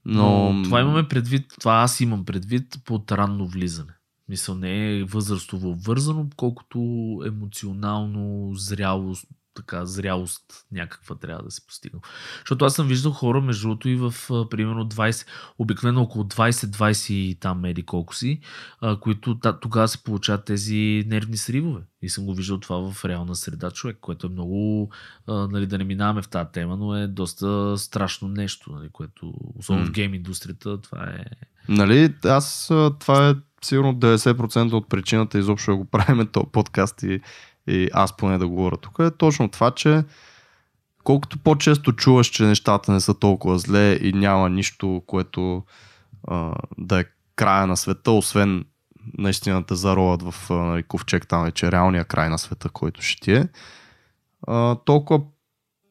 Но... 0.04 0.52
Но 0.52 0.62
това 0.62 0.80
имаме 0.80 1.08
предвид, 1.08 1.46
това 1.60 1.74
аз 1.74 2.00
имам 2.00 2.24
предвид 2.24 2.78
под 2.84 3.12
ранно 3.12 3.46
влизане. 3.46 3.92
Мисъл 4.28 4.54
не 4.54 4.98
е 4.98 5.04
възрастово 5.04 5.70
обвързано, 5.70 6.26
колкото 6.36 6.78
емоционално 7.26 8.54
зрялост, 8.54 9.26
така 9.54 9.86
зрялост 9.86 10.42
някаква 10.72 11.16
трябва 11.16 11.42
да 11.42 11.50
се 11.50 11.66
постигне. 11.66 12.00
Защото 12.38 12.64
аз 12.64 12.74
съм 12.74 12.88
виждал 12.88 13.12
хора, 13.12 13.40
между 13.40 13.68
другото 13.68 13.88
и 13.88 13.96
в 13.96 14.14
примерно 14.50 14.88
20, 14.88 15.26
обикновено 15.58 16.02
около 16.02 16.24
20-20 16.24 17.12
и 17.12 17.38
там 17.40 17.60
меди 17.60 17.82
колко 17.82 18.14
си, 18.14 18.40
а, 18.80 19.00
които 19.00 19.34
да, 19.34 19.60
тогава 19.60 19.88
се 19.88 20.02
получават 20.02 20.44
тези 20.44 21.04
нервни 21.06 21.36
сривове. 21.36 21.80
И 22.02 22.08
съм 22.08 22.24
го 22.24 22.34
виждал 22.34 22.60
това 22.60 22.92
в 22.92 23.04
реална 23.04 23.34
среда 23.34 23.70
човек, 23.70 23.98
което 24.00 24.26
е 24.26 24.30
много, 24.30 24.90
а, 25.26 25.32
нали, 25.48 25.66
да 25.66 25.78
не 25.78 25.84
минаваме 25.84 26.22
в 26.22 26.28
тази 26.28 26.48
тема, 26.52 26.76
но 26.76 26.96
е 26.96 27.06
доста 27.06 27.78
страшно 27.78 28.28
нещо, 28.28 28.72
нали, 28.72 28.88
което, 28.92 29.32
особено 29.58 29.86
mm. 29.86 29.88
в 29.88 29.92
гейм 29.92 30.14
индустрията, 30.14 30.80
това 30.80 31.04
е... 31.04 31.24
Нали, 31.68 32.14
аз 32.24 32.66
това 33.00 33.28
е 33.28 33.34
сигурно 33.64 33.94
90% 33.94 34.72
от 34.72 34.88
причината 34.88 35.38
изобщо 35.38 35.70
да 35.70 35.76
го 35.76 35.84
правим 35.84 36.26
този 36.26 36.46
подкаст 36.52 37.02
и 37.02 37.20
и 37.66 37.88
аз 37.92 38.16
поне 38.16 38.38
да 38.38 38.48
говоря 38.48 38.76
тук, 38.76 38.98
е 38.98 39.10
точно 39.10 39.48
това, 39.48 39.70
че 39.70 40.04
колкото 41.04 41.38
по-често 41.38 41.92
чуваш, 41.92 42.26
че 42.26 42.44
нещата 42.44 42.92
не 42.92 43.00
са 43.00 43.14
толкова 43.14 43.58
зле 43.58 43.98
и 44.02 44.12
няма 44.12 44.50
нищо, 44.50 45.02
което 45.06 45.62
а, 46.28 46.54
да 46.78 47.00
е 47.00 47.04
края 47.36 47.66
на 47.66 47.76
света, 47.76 48.10
освен 48.10 48.64
наистина 49.18 49.64
те 49.64 49.74
зароват 49.74 50.22
в 50.22 50.50
нали, 50.50 50.82
ковчег 50.82 51.28
там, 51.28 51.46
е, 51.46 51.50
че 51.50 51.72
реалния 51.72 52.04
край 52.04 52.28
на 52.28 52.38
света, 52.38 52.68
който 52.68 53.02
ще 53.02 53.20
ти 53.20 53.32
е, 53.32 53.48
а, 54.46 54.74
толкова 54.74 55.24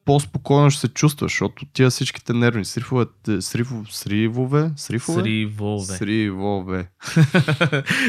по-спокойно 0.04 0.70
ще 0.70 0.80
се 0.80 0.88
чувстваш, 0.88 1.32
защото 1.32 1.66
тия 1.72 1.90
всичките 1.90 2.32
нервни 2.32 2.64
срифове, 2.64 3.06
срифов, 3.40 3.94
сривове, 3.94 4.70
сривове? 4.76 5.20
Сривове. 5.84 5.96
Сривове. 5.96 6.88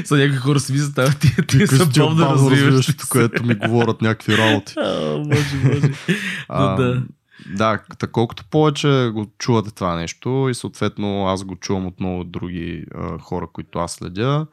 За 0.05 0.17
някакви 0.17 0.37
хора 0.37 0.59
си 0.59 0.71
мислят, 0.71 0.97
а 0.97 1.19
тия, 1.19 1.47
тия 1.47 1.67
са 1.67 1.85
бавно 1.85 2.51
развиващи 2.51 2.93
което 3.09 3.43
ми 3.43 3.55
говорят 3.55 4.01
някакви 4.01 4.37
работи. 4.37 4.73
а, 4.77 5.17
може, 5.17 5.55
може. 5.63 5.93
а, 6.49 6.75
да. 6.81 7.03
да, 7.55 7.79
та 7.99 8.07
колкото 8.07 8.45
повече 8.45 9.09
го 9.13 9.25
чувате 9.37 9.71
това 9.71 9.95
нещо 9.95 10.47
и 10.51 10.53
съответно 10.53 11.27
аз 11.27 11.43
го 11.43 11.55
чувам 11.55 11.85
от 11.85 11.99
много 11.99 12.23
други 12.23 12.85
а, 12.95 13.19
хора, 13.19 13.47
които 13.53 13.79
аз 13.79 13.91
следя, 13.91 14.47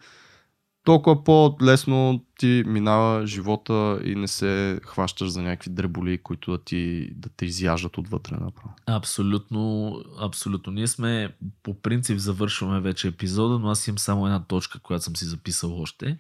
толкова 0.91 1.25
по-лесно 1.25 2.25
ти 2.39 2.63
минава 2.67 3.27
живота 3.27 4.01
и 4.05 4.15
не 4.15 4.29
се 4.29 4.81
хващаш 4.85 5.29
за 5.29 5.43
някакви 5.43 5.71
дреболи, 5.71 6.19
които 6.19 6.51
да, 6.51 6.59
ти, 6.59 7.11
да 7.15 7.29
те 7.29 7.47
изяждат 7.47 7.99
отвътре 7.99 8.35
направо. 8.35 8.75
Абсолютно, 8.87 9.95
абсолютно. 10.21 10.73
Ние 10.73 10.87
сме 10.87 11.35
по 11.63 11.75
принцип 11.75 12.19
завършваме 12.19 12.81
вече 12.81 13.09
епизода, 13.09 13.59
но 13.59 13.71
аз 13.71 13.89
имам 13.89 13.99
само 13.99 14.27
една 14.27 14.45
точка, 14.45 14.79
която 14.79 15.05
съм 15.05 15.17
си 15.17 15.25
записал 15.25 15.81
още. 15.81 16.19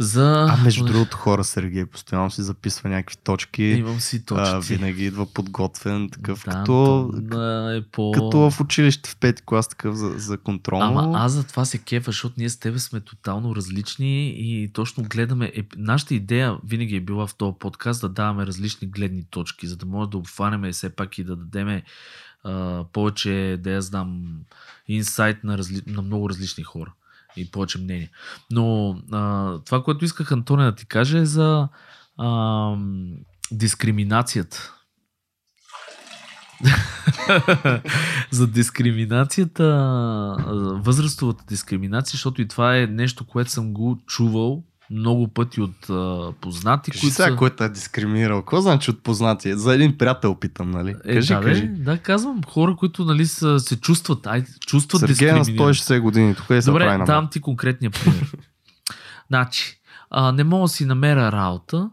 За... 0.00 0.46
А 0.50 0.56
между 0.64 0.84
другото 0.84 1.16
хора, 1.16 1.44
Сергей 1.44 1.86
постоянно 1.86 2.30
си 2.30 2.42
записва 2.42 2.88
някакви 2.88 3.16
точки. 3.16 3.62
Имам 3.62 4.00
си 4.00 4.24
точки. 4.24 4.54
А, 4.54 4.58
винаги 4.58 5.04
идва 5.04 5.26
подготвен, 5.26 6.10
такъв 6.10 6.44
Да, 6.44 6.50
като, 6.50 7.10
да, 7.12 7.76
е 7.76 7.82
по... 7.82 8.12
като 8.12 8.50
в 8.50 8.60
училище 8.60 9.10
в 9.10 9.16
пети 9.16 9.42
клас, 9.46 9.68
такъв 9.68 9.96
за, 9.96 10.10
за 10.16 10.38
контрол. 10.38 10.82
Ама 10.82 11.18
аз 11.18 11.32
за 11.32 11.44
това 11.44 11.64
се 11.64 11.78
кефа, 11.78 12.10
защото 12.10 12.34
ние 12.38 12.48
с 12.48 12.56
тебе 12.56 12.78
сме 12.78 13.00
тотално 13.00 13.56
различни 13.56 14.28
и 14.28 14.70
точно 14.72 15.04
гледаме. 15.04 15.52
Е, 15.54 15.62
нашата 15.76 16.14
идея 16.14 16.58
винаги 16.64 16.96
е 16.96 17.00
била 17.00 17.26
в 17.26 17.34
този 17.34 17.56
подкаст 17.58 18.00
да 18.00 18.08
даваме 18.08 18.46
различни 18.46 18.88
гледни 18.88 19.24
точки, 19.30 19.66
за 19.66 19.76
да 19.76 19.86
може 19.86 20.10
да 20.10 20.16
обхванеме 20.16 20.72
все 20.72 20.90
пак 20.90 21.18
и 21.18 21.24
да 21.24 21.36
дадеме 21.36 21.82
а, 22.44 22.84
повече, 22.92 23.58
да 23.60 23.70
я 23.70 23.82
знам, 23.82 24.40
инсайт 24.88 25.44
на, 25.44 25.58
разли... 25.58 25.82
на 25.86 26.02
много 26.02 26.30
различни 26.30 26.64
хора 26.64 26.92
и 27.36 27.50
повече 27.50 27.78
мнение. 27.78 28.10
Но 28.50 28.96
а, 29.12 29.54
това, 29.66 29.82
което 29.82 30.04
исках 30.04 30.32
Антония 30.32 30.70
да 30.70 30.74
ти 30.74 30.86
каже 30.86 31.18
е 31.18 31.26
за 31.26 31.68
а, 32.18 32.76
дискриминацията. 33.52 34.74
за 38.30 38.46
дискриминацията, 38.46 39.64
възрастовата 40.84 41.44
дискриминация, 41.48 42.12
защото 42.12 42.42
и 42.42 42.48
това 42.48 42.76
е 42.76 42.86
нещо, 42.86 43.26
което 43.26 43.50
съм 43.50 43.72
го 43.72 43.98
чувал 44.06 44.64
много 44.90 45.28
пъти 45.28 45.60
от 45.60 45.90
а, 45.90 46.32
познати, 46.40 46.90
Кажи 46.90 47.00
които 47.00 47.16
сега, 47.16 47.28
са... 47.28 47.36
който 47.36 47.64
е 47.64 47.68
дискриминирал. 47.68 48.40
Какво 48.40 48.60
значи 48.60 48.90
от 48.90 49.02
познати? 49.02 49.54
За 49.54 49.74
един 49.74 49.98
приятел 49.98 50.34
питам, 50.34 50.70
нали? 50.70 50.94
Е, 51.04 51.14
кажи, 51.14 51.34
да, 51.34 51.40
кажи. 51.40 51.62
Бе, 51.62 51.82
да, 51.82 51.98
казвам, 51.98 52.40
хора, 52.48 52.76
които 52.76 53.04
нали, 53.04 53.26
са, 53.26 53.60
се 53.60 53.80
чувстват, 53.80 54.26
ай, 54.26 54.44
чувстват 54.66 55.00
Сергей 55.00 55.32
на 55.32 55.38
дискриминирани. 55.38 55.74
160 55.74 56.00
години. 56.00 56.34
Тук 56.34 56.50
е 56.50 56.60
Добре, 56.60 56.98
давам 57.06 57.28
ти 57.30 57.40
конкретния 57.40 57.90
пример. 57.90 58.32
значи, 59.28 59.80
а, 60.10 60.32
не 60.32 60.44
мога 60.44 60.64
да 60.64 60.68
си 60.68 60.84
намеря 60.84 61.32
работа, 61.32 61.90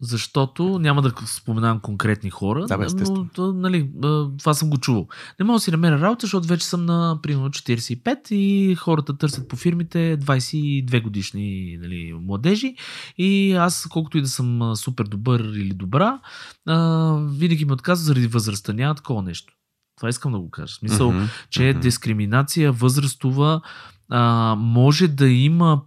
защото 0.00 0.78
няма 0.78 1.02
да 1.02 1.12
споменавам 1.26 1.80
конкретни 1.80 2.30
хора, 2.30 2.66
Да, 2.66 2.78
бе, 2.78 2.86
но 3.00 3.28
то, 3.34 3.52
нали, 3.52 3.90
това 4.38 4.54
съм 4.54 4.70
го 4.70 4.78
чувал. 4.78 5.08
Не 5.40 5.46
мога 5.46 5.56
да 5.56 5.60
си 5.60 5.70
намеря 5.70 6.00
работа, 6.00 6.26
защото 6.26 6.48
вече 6.48 6.66
съм 6.66 6.86
на 6.86 7.18
примерно 7.22 7.50
45 7.50 8.32
и 8.32 8.74
хората 8.74 9.16
търсят 9.16 9.48
по 9.48 9.56
фирмите 9.56 10.18
22 10.18 11.02
годишни 11.02 11.78
нали, 11.82 12.14
младежи 12.20 12.74
и 13.18 13.52
аз 13.52 13.86
колкото 13.90 14.18
и 14.18 14.20
да 14.20 14.28
съм 14.28 14.76
супер 14.76 15.04
добър 15.04 15.40
или 15.40 15.74
добра, 15.74 16.20
а, 16.66 17.12
винаги 17.30 17.64
ми 17.64 17.72
отказват 17.72 18.06
заради 18.06 18.26
възрастта. 18.26 18.72
Няма 18.72 18.94
такова 18.94 19.22
нещо. 19.22 19.54
Това 19.96 20.08
искам 20.08 20.32
да 20.32 20.38
го 20.38 20.50
кажа. 20.50 20.72
В 20.72 20.76
Смисъл, 20.76 21.12
Мгм, 21.12 21.24
че 21.50 21.74
дискриминация 21.74 22.72
възрастова 22.72 23.60
а, 24.10 24.54
може 24.58 25.08
да 25.08 25.28
има 25.28 25.82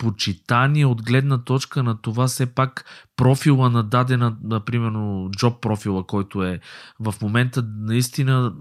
препочитание 0.00 0.86
от 0.86 1.02
гледна 1.02 1.44
точка 1.44 1.82
на 1.82 2.00
това 2.00 2.26
все 2.26 2.54
пак 2.54 2.84
профила 3.16 3.70
на 3.70 3.82
дадена, 3.82 4.36
на, 4.42 4.64
примерно, 4.64 5.30
джоб 5.36 5.60
профила, 5.60 6.06
който 6.06 6.44
е 6.44 6.60
в 7.00 7.14
момента 7.22 7.62
наистина 7.76 8.54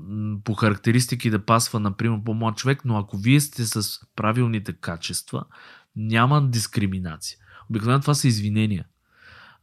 по 0.43 0.53
характеристики 0.53 1.29
да 1.29 1.45
пасва, 1.45 1.79
например, 1.79 2.19
по-млад 2.25 2.57
човек, 2.57 2.85
но 2.85 2.97
ако 2.97 3.17
вие 3.17 3.39
сте 3.39 3.65
с 3.65 3.99
правилните 4.15 4.73
качества, 4.73 5.45
няма 5.95 6.47
дискриминация. 6.47 7.37
Обикновено 7.69 8.01
това 8.01 8.13
са 8.13 8.27
извинения. 8.27 8.85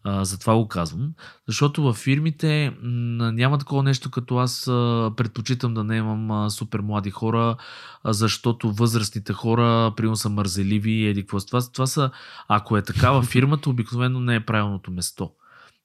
А, 0.08 0.24
затова 0.24 0.54
го 0.56 0.68
казвам. 0.68 1.12
Защото 1.46 1.82
във 1.82 1.96
фирмите 1.96 2.72
м, 2.82 3.32
няма 3.32 3.58
такова 3.58 3.82
нещо, 3.82 4.10
като 4.10 4.36
аз 4.36 4.68
а, 4.68 5.12
предпочитам 5.16 5.74
да 5.74 5.84
не 5.84 5.96
имам 5.96 6.30
а, 6.30 6.50
супер 6.50 6.80
млади 6.80 7.10
хора, 7.10 7.56
а, 8.04 8.12
защото 8.12 8.72
възрастните 8.72 9.32
хора, 9.32 9.92
примерно 9.96 10.16
са 10.16 10.28
мързеливи 10.28 10.90
и 10.90 11.06
еди 11.06 11.22
какво. 11.22 11.46
Това, 11.46 11.60
това 11.72 11.86
са, 11.86 12.10
ако 12.48 12.76
е 12.76 12.82
такава 12.82 13.22
фирмата, 13.22 13.70
обикновено 13.70 14.20
не 14.20 14.34
е 14.34 14.44
правилното 14.44 14.90
место. 14.90 15.30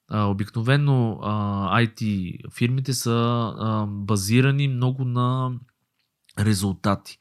А, 0.09 0.23
обикновено 0.23 1.19
а, 1.21 1.81
IT 1.81 2.39
фирмите 2.53 2.93
са 2.93 3.53
а, 3.59 3.85
базирани 3.89 4.67
много 4.67 5.05
на 5.05 5.51
резултати. 6.45 7.17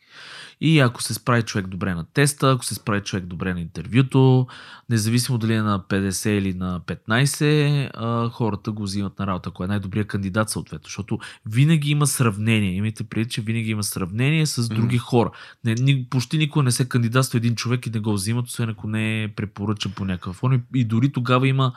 И 0.61 0.81
ако 0.81 1.03
се 1.03 1.15
справи 1.15 1.43
човек 1.43 1.67
добре 1.67 1.95
на 1.95 2.05
теста, 2.05 2.51
ако 2.51 2.65
се 2.65 2.75
справи 2.75 3.01
човек 3.01 3.27
добре 3.27 3.55
на 3.55 3.61
интервюто, 3.61 4.47
независимо 4.91 5.39
дали 5.39 5.55
е 5.55 5.63
на 5.63 5.81
50 5.81 6.29
или 6.29 6.55
на 6.55 6.81
15, 6.81 7.91
а, 7.95 8.29
хората 8.29 8.73
го 8.73 8.83
взимат 8.83 9.19
на 9.19 9.27
работа, 9.27 9.49
ако 9.49 9.65
е 9.65 9.67
най-добрият 9.67 10.09
кандидат 10.09 10.51
съответно, 10.51 10.85
защото 10.85 11.19
винаги 11.47 11.91
има 11.91 12.07
сравнение. 12.07 12.73
Имайте 12.73 13.05
предвид, 13.05 13.31
че 13.31 13.41
винаги 13.41 13.71
има 13.71 13.83
сравнение 13.83 14.47
с 14.47 14.69
други 14.69 14.99
хора. 14.99 15.31
Не, 15.65 15.75
ни, 15.75 16.07
почти 16.11 16.39
никога 16.39 16.63
не 16.63 16.71
се 16.71 16.89
кандидатства 16.89 17.37
един 17.37 17.55
човек 17.55 17.87
и 17.87 17.91
не 17.91 18.01
го 18.01 18.13
взимат, 18.13 18.47
освен 18.47 18.69
ако 18.69 18.87
не 18.87 19.23
е 19.23 19.29
препоръчан 19.29 19.93
по 19.93 20.05
някаква 20.05 20.33
форма. 20.33 20.61
И 20.75 20.85
дори 20.85 21.13
тогава 21.13 21.49
има 21.49 21.73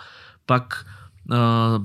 пак 0.48 0.86
а, 1.30 1.80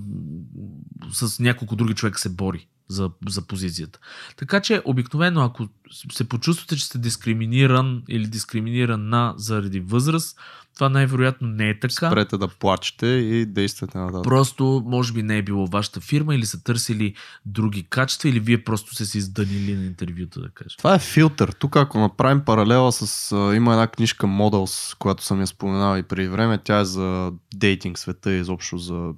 с 1.12 1.40
няколко 1.40 1.76
други 1.76 1.94
човек 1.94 2.18
се 2.18 2.28
бори 2.28 2.68
за, 2.88 3.10
за 3.28 3.42
позицията. 3.42 3.98
Така 4.36 4.60
че, 4.60 4.82
обикновено, 4.84 5.44
ако 5.44 5.68
се 6.12 6.28
почувствате, 6.28 6.76
че 6.76 6.84
сте 6.84 6.98
дискриминиран 6.98 8.02
или 8.08 8.26
дискриминирана 8.26 9.34
заради 9.36 9.80
възраст, 9.80 10.38
това 10.74 10.88
най-вероятно 10.88 11.48
не 11.48 11.68
е 11.68 11.80
така. 11.80 12.10
Спрете 12.10 12.36
да 12.38 12.48
плачете 12.48 13.06
и 13.06 13.46
действате 13.46 13.98
нататък. 13.98 14.24
Просто, 14.24 14.82
може 14.86 15.12
би, 15.12 15.22
не 15.22 15.38
е 15.38 15.42
било 15.42 15.66
вашата 15.66 16.00
фирма 16.00 16.34
или 16.34 16.46
са 16.46 16.62
търсили 16.62 17.14
други 17.46 17.86
качества 17.90 18.28
или 18.28 18.40
вие 18.40 18.64
просто 18.64 18.94
се 18.94 19.18
изданили 19.18 19.74
на 19.74 19.84
интервюта, 19.84 20.40
да 20.40 20.48
кажем. 20.48 20.76
Това 20.78 20.94
е 20.94 20.98
филтър. 20.98 21.52
Тук 21.52 21.76
ако 21.76 21.98
направим 21.98 22.44
паралела 22.44 22.92
с... 22.92 23.36
Има 23.56 23.72
една 23.72 23.86
книжка 23.86 24.26
Models, 24.26 24.96
която 24.98 25.24
съм 25.24 25.40
я 25.40 25.46
споменал 25.46 25.98
и 25.98 26.02
преди 26.02 26.28
време. 26.28 26.58
Тя 26.64 26.78
е 26.78 26.84
за 26.84 27.32
дейтинг 27.54 27.98
света 27.98 28.32
и 28.32 28.40
изобщо 28.40 28.78
за 28.78 29.12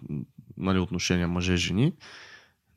нали, 0.56 0.78
отношения 0.78 1.28
мъже-жени. 1.28 1.92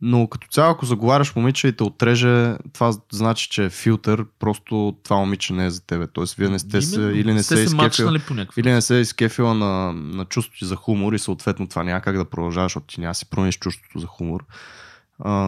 Но 0.06 0.28
като 0.28 0.48
цяло, 0.48 0.72
ако 0.72 0.86
заговаряш 0.86 1.36
момиче 1.36 1.68
и 1.68 1.74
те 1.74 1.84
отреже, 1.84 2.56
това 2.74 2.94
значи, 3.12 3.50
че 3.50 3.64
е 3.66 3.70
филтър, 3.70 4.26
просто 4.40 4.96
това 5.04 5.18
момиче 5.18 5.54
не 5.54 5.66
е 5.66 5.70
за 5.70 5.86
тебе. 5.86 6.08
Тоест, 6.08 6.36
вие 6.36 6.50
не 6.50 6.60
сте 6.60 6.82
се, 6.82 7.02
или 7.02 7.34
не 7.34 7.44
сте 7.44 7.56
се, 7.56 7.64
изкефил, 7.64 8.18
или 8.58 8.72
не 8.72 8.82
се 8.82 8.98
е 8.98 9.00
изкефила 9.00 9.54
на, 9.54 9.94
на 9.94 10.26
чувството 10.26 10.60
ти 10.60 10.66
за 10.66 10.76
хумор 10.76 11.14
и 11.14 11.20
съответно 11.20 11.68
това 11.68 11.84
няма 11.84 12.02
как 12.02 12.18
да 12.18 12.26
продължаваш, 12.26 12.72
защото 12.72 12.88
ти 12.88 13.02
няма 13.02 13.16
си 13.16 13.30
промениш 13.30 13.58
чувството 13.58 14.00
за 14.00 14.08
хумор. 14.08 14.46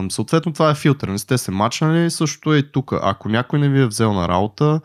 Съответно 0.09 0.53
това 0.53 0.69
е 0.69 0.75
филтър. 0.75 1.07
Не 1.07 1.19
сте 1.19 1.37
се 1.37 1.51
мачнали, 1.51 2.11
също 2.11 2.53
е 2.53 2.57
и 2.57 2.71
тук. 2.71 2.93
Ако 3.01 3.29
някой 3.29 3.59
не 3.59 3.69
ви 3.69 3.81
е 3.81 3.87
взел 3.87 4.13
на 4.13 4.27
работа, 4.27 4.81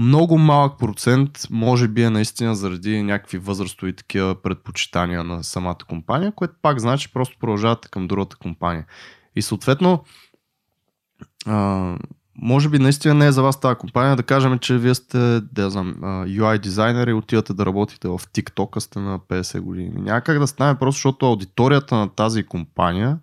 много 0.00 0.38
малък 0.38 0.78
процент 0.78 1.30
може 1.50 1.88
би 1.88 2.02
е 2.02 2.10
наистина 2.10 2.54
заради 2.54 3.02
някакви 3.02 3.38
възрастови 3.38 3.96
такива 3.96 4.42
предпочитания 4.42 5.24
на 5.24 5.44
самата 5.44 5.76
компания, 5.88 6.32
което 6.32 6.54
пак 6.62 6.80
значи 6.80 7.12
просто 7.12 7.38
продължавате 7.38 7.88
към 7.90 8.06
другата 8.06 8.36
компания. 8.36 8.86
И 9.36 9.42
съответно, 9.42 10.04
а, 11.46 11.96
може 12.36 12.68
би 12.68 12.78
наистина 12.78 13.14
не 13.14 13.26
е 13.26 13.32
за 13.32 13.42
вас 13.42 13.60
тази 13.60 13.74
компания, 13.74 14.16
да 14.16 14.22
кажем, 14.22 14.58
че 14.58 14.78
вие 14.78 14.94
сте, 14.94 15.40
да 15.40 15.70
знам, 15.70 15.94
UI 16.26 16.58
дизайнер 16.58 17.06
и 17.06 17.12
отивате 17.12 17.54
да 17.54 17.66
работите 17.66 18.08
в 18.08 18.18
TikTok, 18.18 18.78
сте 18.78 18.98
на 18.98 19.18
50 19.18 19.60
години. 19.60 19.92
Няма 19.94 20.20
как 20.20 20.38
да 20.38 20.46
стане 20.46 20.78
просто, 20.78 20.96
защото 20.96 21.26
аудиторията 21.26 21.94
на 21.94 22.08
тази 22.08 22.44
компания, 22.44 23.18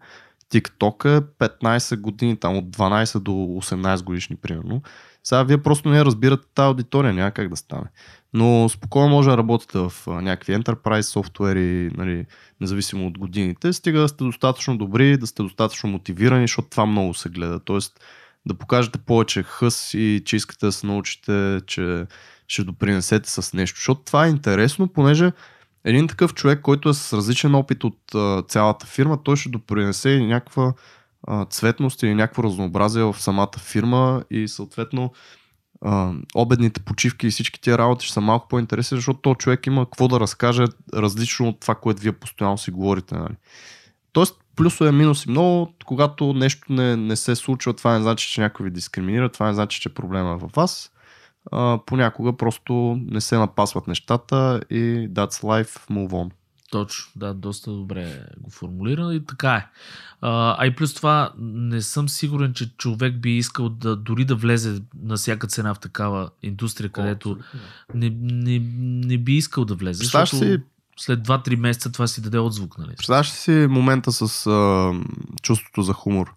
TikTok 0.52 1.18
е 1.18 1.22
15 1.22 2.02
години, 2.02 2.38
там 2.38 2.58
от 2.58 2.66
12 2.66 3.20
до 3.20 3.32
18 3.32 4.04
годишни 4.04 4.36
примерно. 4.36 4.82
Сега 5.28 5.44
вие 5.44 5.58
просто 5.58 5.90
не 5.90 6.06
разбирате 6.06 6.48
тази 6.56 6.68
аудитория, 6.68 7.14
няма 7.14 7.32
как 7.32 7.50
да 7.50 7.56
стане. 7.56 7.86
Но 8.34 8.70
спокойно 8.70 9.10
може 9.10 9.30
да 9.30 9.38
работите 9.38 9.78
в 9.78 9.94
някакви 10.08 10.54
enterprise 10.54 11.02
софтуери, 11.02 11.92
нали, 11.98 12.26
независимо 12.62 13.08
от 13.08 13.18
годините, 13.18 13.74
стига 13.74 14.00
да 14.00 14.08
сте 14.08 14.24
достатъчно 14.24 14.78
добри, 14.78 15.18
да 15.18 15.28
сте 15.28 15.44
достатъчно 15.44 15.90
мотивирани, 15.90 16.44
защото 16.44 16.70
това 16.70 16.86
много 16.86 17.14
се 17.14 17.30
гледа. 17.30 17.60
Тоест 17.60 18.00
да 18.46 18.54
покажете 18.54 19.00
повече 19.00 19.44
хъс 19.44 19.94
и 19.94 20.22
че 20.26 20.36
искате 20.36 20.66
да 20.66 20.72
се 20.72 20.88
научите, 20.88 21.62
че 21.68 22.06
ще 22.48 22.64
допринесете 22.64 23.30
с 23.30 23.54
нещо. 23.54 23.80
Защото 23.80 24.02
това 24.02 24.26
е 24.26 24.30
интересно, 24.30 24.88
понеже 24.88 25.32
един 25.84 26.08
такъв 26.08 26.34
човек, 26.34 26.62
който 26.62 26.90
е 26.90 26.94
с 26.94 27.18
различен 27.18 27.56
опит 27.56 27.84
от 27.84 28.00
цялата 28.50 28.86
фирма, 28.86 29.24
той 29.24 29.36
ще 29.36 29.50
допринесе 29.50 30.20
някаква 30.20 30.74
а, 31.24 31.46
цветност 31.46 32.04
или 32.04 32.16
някакво 32.16 32.44
разнообразие 32.44 33.04
в 33.04 33.16
самата 33.20 33.58
фирма 33.60 34.24
и 34.32 34.48
съответно 34.48 35.12
а, 35.82 36.14
обедните 36.36 36.80
почивки 36.82 37.28
и 37.28 37.32
всички 37.32 37.62
тия 37.62 37.78
работи 37.78 38.06
ще 38.06 38.14
са 38.14 38.22
малко 38.22 38.48
по-интересни, 38.48 38.98
защото 38.98 39.20
този 39.20 39.38
човек 39.38 39.68
има 39.68 39.86
какво 39.86 40.08
да 40.08 40.20
разкаже 40.20 40.66
различно 40.94 41.48
от 41.50 41.60
това, 41.60 41.76
което 41.76 42.02
вие 42.02 42.12
постоянно 42.12 42.58
си 42.58 42.72
говорите. 42.72 43.16
Нали? 43.16 43.36
Тоест, 44.12 44.36
плюсове, 44.56 44.92
минуси 44.92 45.30
много. 45.30 45.74
Когато 45.86 46.34
нещо 46.34 46.74
не, 46.74 46.96
не 46.96 47.16
се 47.16 47.36
случва, 47.36 47.74
това 47.74 47.94
не 47.94 48.02
значи, 48.02 48.32
че 48.32 48.42
някой 48.42 48.64
ви 48.64 48.72
дискриминира, 48.72 49.30
това 49.30 49.48
не 49.48 49.54
значи, 49.54 49.82
че 49.82 49.94
проблема 49.94 50.32
е 50.32 50.36
във 50.36 50.52
вас. 50.52 50.92
А, 51.52 51.80
понякога 51.86 52.38
просто 52.38 53.00
не 53.02 53.22
се 53.22 53.38
напасват 53.38 53.88
нещата 53.88 54.62
и 54.70 55.10
that's 55.10 55.44
life, 55.44 55.90
move 55.92 56.10
on. 56.10 56.32
Точно, 56.72 57.12
да, 57.16 57.34
доста 57.34 57.72
добре 57.72 58.26
го 58.38 58.50
формулира 58.50 59.14
и 59.14 59.26
така 59.26 59.56
е. 59.56 59.68
А, 60.22 60.56
а 60.60 60.66
и 60.66 60.76
плюс 60.76 60.94
това, 60.94 61.34
не 61.38 61.82
съм 61.82 62.10
сигурен, 62.10 62.54
че 62.54 62.78
човек 62.78 63.20
би 63.20 63.38
искал 63.38 63.70
да 63.70 63.96
дори 63.96 64.26
да 64.26 64.36
влезе 64.36 64.82
на 65.04 65.16
всяка 65.16 65.48
цена 65.48 65.74
в 65.74 65.80
такава 65.80 66.30
индустрия, 66.44 66.90
където 66.90 67.38
не, 67.94 68.10
не, 68.22 68.60
не 69.08 69.18
би 69.18 69.34
искал 69.34 69.66
да 69.66 69.76
влезе. 69.76 70.00
Представяш 70.00 70.30
защото 70.30 70.52
си- 70.52 70.64
след 71.00 71.28
2-3 71.28 71.56
месеца 71.56 71.92
това 71.92 72.08
си 72.08 72.22
даде 72.22 72.40
отзвук, 72.40 72.78
нали? 72.78 72.96
Представяш 72.96 73.30
си 73.30 73.68
момента 73.70 74.12
с 74.12 74.48
а, 74.48 74.94
чувството 75.42 75.82
за 75.82 75.94
хумор? 75.94 76.34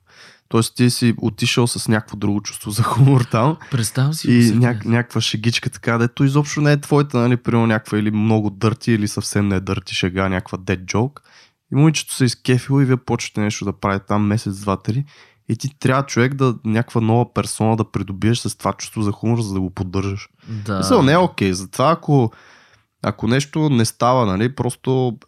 Тоест 0.51 0.77
ти 0.77 0.91
си 0.91 1.15
отишъл 1.23 1.67
с 1.67 1.89
някакво 1.89 2.17
друго 2.17 2.43
чувство 2.43 2.71
за 2.71 2.83
хумор 2.83 3.21
там 3.21 3.57
Представям 3.71 4.15
си. 4.15 4.31
и 4.31 4.43
ня- 4.43 4.85
някаква 4.85 5.21
шегичка 5.21 5.71
така, 5.71 5.99
дето 5.99 6.25
изобщо 6.25 6.61
не 6.61 6.73
е 6.73 6.81
твоята, 6.81 7.19
нали, 7.19 7.37
примерно 7.37 7.67
някаква 7.67 7.99
или 7.99 8.11
много 8.11 8.51
дърти, 8.51 8.93
или 8.93 9.09
съвсем 9.09 9.49
не 9.49 9.57
е 9.57 9.61
дърти 9.61 9.95
шега, 9.95 10.29
някаква 10.29 10.59
dead 10.59 10.85
joke. 10.85 11.21
И 11.73 11.77
момичето 11.77 12.15
се 12.15 12.25
изкефило 12.25 12.81
и 12.81 12.85
вие 12.85 12.97
почвате 12.97 13.41
нещо 13.41 13.65
да 13.65 13.73
правите 13.73 14.07
там 14.07 14.27
месец, 14.27 14.61
два, 14.61 14.77
три. 14.77 15.05
И 15.49 15.57
ти 15.57 15.79
трябва 15.79 16.07
човек 16.07 16.35
да 16.35 16.55
някаква 16.65 17.01
нова 17.01 17.35
персона 17.35 17.77
да 17.77 17.91
придобиеш 17.91 18.39
с 18.39 18.59
това 18.59 18.73
чувство 18.73 19.03
за 19.03 19.13
хумор, 19.13 19.41
за 19.41 19.55
да 19.55 19.61
го 19.61 19.71
поддържаш. 19.71 20.29
Да. 20.49 20.79
Мисъл, 20.79 21.03
не 21.03 21.13
е 21.13 21.19
окей. 21.19 21.53
Затова 21.53 21.91
ако, 21.91 22.33
ако 23.03 23.27
нещо 23.27 23.71
не 23.71 23.85
става, 23.85 24.27
нали, 24.27 24.55
просто 24.55 25.19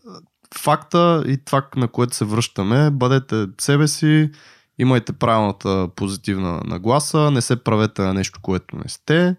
факта 0.59 1.25
и 1.27 1.45
това, 1.45 1.67
на 1.77 1.89
което 1.89 2.17
се 2.17 2.25
връщаме, 2.25 2.91
бъдете 2.91 3.47
себе 3.61 3.89
си, 3.89 4.31
имайте 4.79 5.13
правилната 5.13 5.89
позитивна 5.97 6.61
нагласа, 6.65 7.31
не 7.31 7.41
се 7.41 7.65
правете 7.65 8.03
на 8.03 8.15
нещо, 8.15 8.39
което 8.43 8.77
не 8.77 8.89
сте 8.89 9.37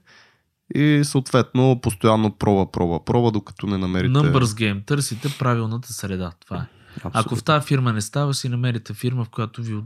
и 0.75 1.01
съответно 1.03 1.79
постоянно 1.81 2.31
проба, 2.31 2.71
проба, 2.71 3.05
проба, 3.05 3.31
докато 3.31 3.67
не 3.67 3.77
намерите... 3.77 4.13
Numbers 4.13 4.43
game. 4.43 4.86
Търсите 4.86 5.36
правилната 5.39 5.93
среда. 5.93 6.31
Това 6.45 6.57
е. 6.57 6.82
Абсолютно. 6.96 7.20
Ако 7.20 7.36
в 7.36 7.44
тази 7.44 7.68
фирма 7.68 7.94
не 7.94 8.02
става, 8.02 8.34
си 8.34 8.50
намерите 8.50 8.94
фирма, 8.94 9.26
в 9.26 9.30
която 9.30 9.62
ви 9.62 9.74
в 9.74 9.84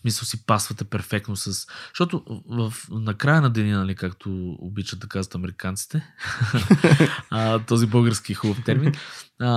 смисъл 0.00 0.26
си 0.26 0.46
пасвате 0.46 0.84
перфектно 0.84 1.36
с... 1.36 1.66
Защото 1.88 2.42
в, 2.48 2.74
на 2.90 3.14
края 3.14 3.40
на 3.40 3.50
деня, 3.50 3.78
нали, 3.78 3.94
както 3.94 4.56
обичат 4.58 4.98
да 5.00 5.06
казват 5.06 5.34
американците, 5.34 6.12
а, 7.30 7.58
този 7.58 7.86
български 7.86 8.34
хубав 8.34 8.64
термин, 8.64 8.92
а, 9.40 9.48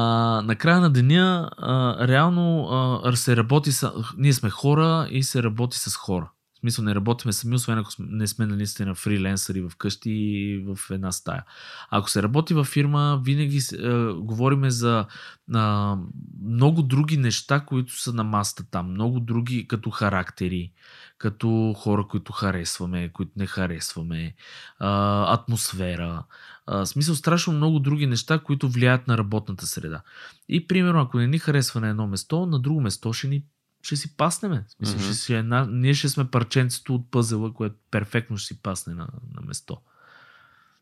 на 0.45 0.55
края 0.55 0.81
на 0.81 0.89
деня 0.89 1.49
а, 1.57 2.07
реално 2.07 2.67
а, 3.03 3.15
се 3.15 3.35
работи 3.35 3.71
с... 3.71 3.91
Ние 4.17 4.33
сме 4.33 4.49
хора 4.49 5.07
и 5.11 5.23
се 5.23 5.43
работи 5.43 5.77
с 5.79 5.95
хора. 5.95 6.31
В 6.57 6.59
смисъл 6.59 6.85
не 6.85 6.95
работиме 6.95 7.33
сами, 7.33 7.55
освен 7.55 7.77
ако 7.77 7.91
не 7.99 8.27
сме 8.27 8.45
наистина 8.45 8.95
фриленсъри 8.95 9.69
вкъщи 9.69 10.11
и 10.11 10.57
в 10.57 10.91
една 10.91 11.11
стая. 11.11 11.43
Ако 11.89 12.09
се 12.09 12.23
работи 12.23 12.53
във 12.53 12.67
фирма, 12.67 13.21
винаги 13.23 13.57
е, 13.57 13.87
говориме 14.11 14.69
за 14.69 15.05
а, 15.53 15.97
много 16.45 16.81
други 16.81 17.17
неща, 17.17 17.59
които 17.59 18.01
са 18.01 18.13
на 18.13 18.23
масата 18.23 18.63
там. 18.71 18.91
Много 18.91 19.19
други 19.19 19.67
като 19.67 19.89
характери, 19.89 20.71
като 21.17 21.73
хора, 21.77 22.07
които 22.07 22.33
харесваме, 22.33 23.09
които 23.13 23.31
не 23.35 23.45
харесваме, 23.45 24.35
а, 24.79 25.33
атмосфера. 25.33 26.23
В 26.67 26.85
смисъл 26.85 27.15
страшно 27.15 27.53
много 27.53 27.79
други 27.79 28.07
неща, 28.07 28.39
които 28.39 28.69
влияят 28.69 29.07
на 29.07 29.17
работната 29.17 29.65
среда. 29.65 30.01
И 30.49 30.67
примерно, 30.67 31.01
ако 31.01 31.17
не 31.17 31.27
ни 31.27 31.39
харесва 31.39 31.81
на 31.81 31.89
едно 31.89 32.07
место, 32.07 32.45
на 32.45 32.59
друго 32.59 32.81
место 32.81 33.13
ще 33.13 33.27
ни 33.27 33.43
ще 33.81 33.95
си 33.95 34.17
паснеме. 34.17 34.65
Смисъл, 34.67 34.95
Мгм. 34.95 35.05
ще 35.05 35.13
си 35.13 35.33
една, 35.33 35.67
ние 35.71 35.93
ще 35.93 36.09
сме 36.09 36.31
парченцето 36.31 36.95
от 36.95 37.11
пъзела, 37.11 37.53
което 37.53 37.75
перфектно 37.91 38.37
ще 38.37 38.47
си 38.47 38.61
пасне 38.61 38.93
на, 38.93 39.07
на 39.35 39.41
место. 39.41 39.77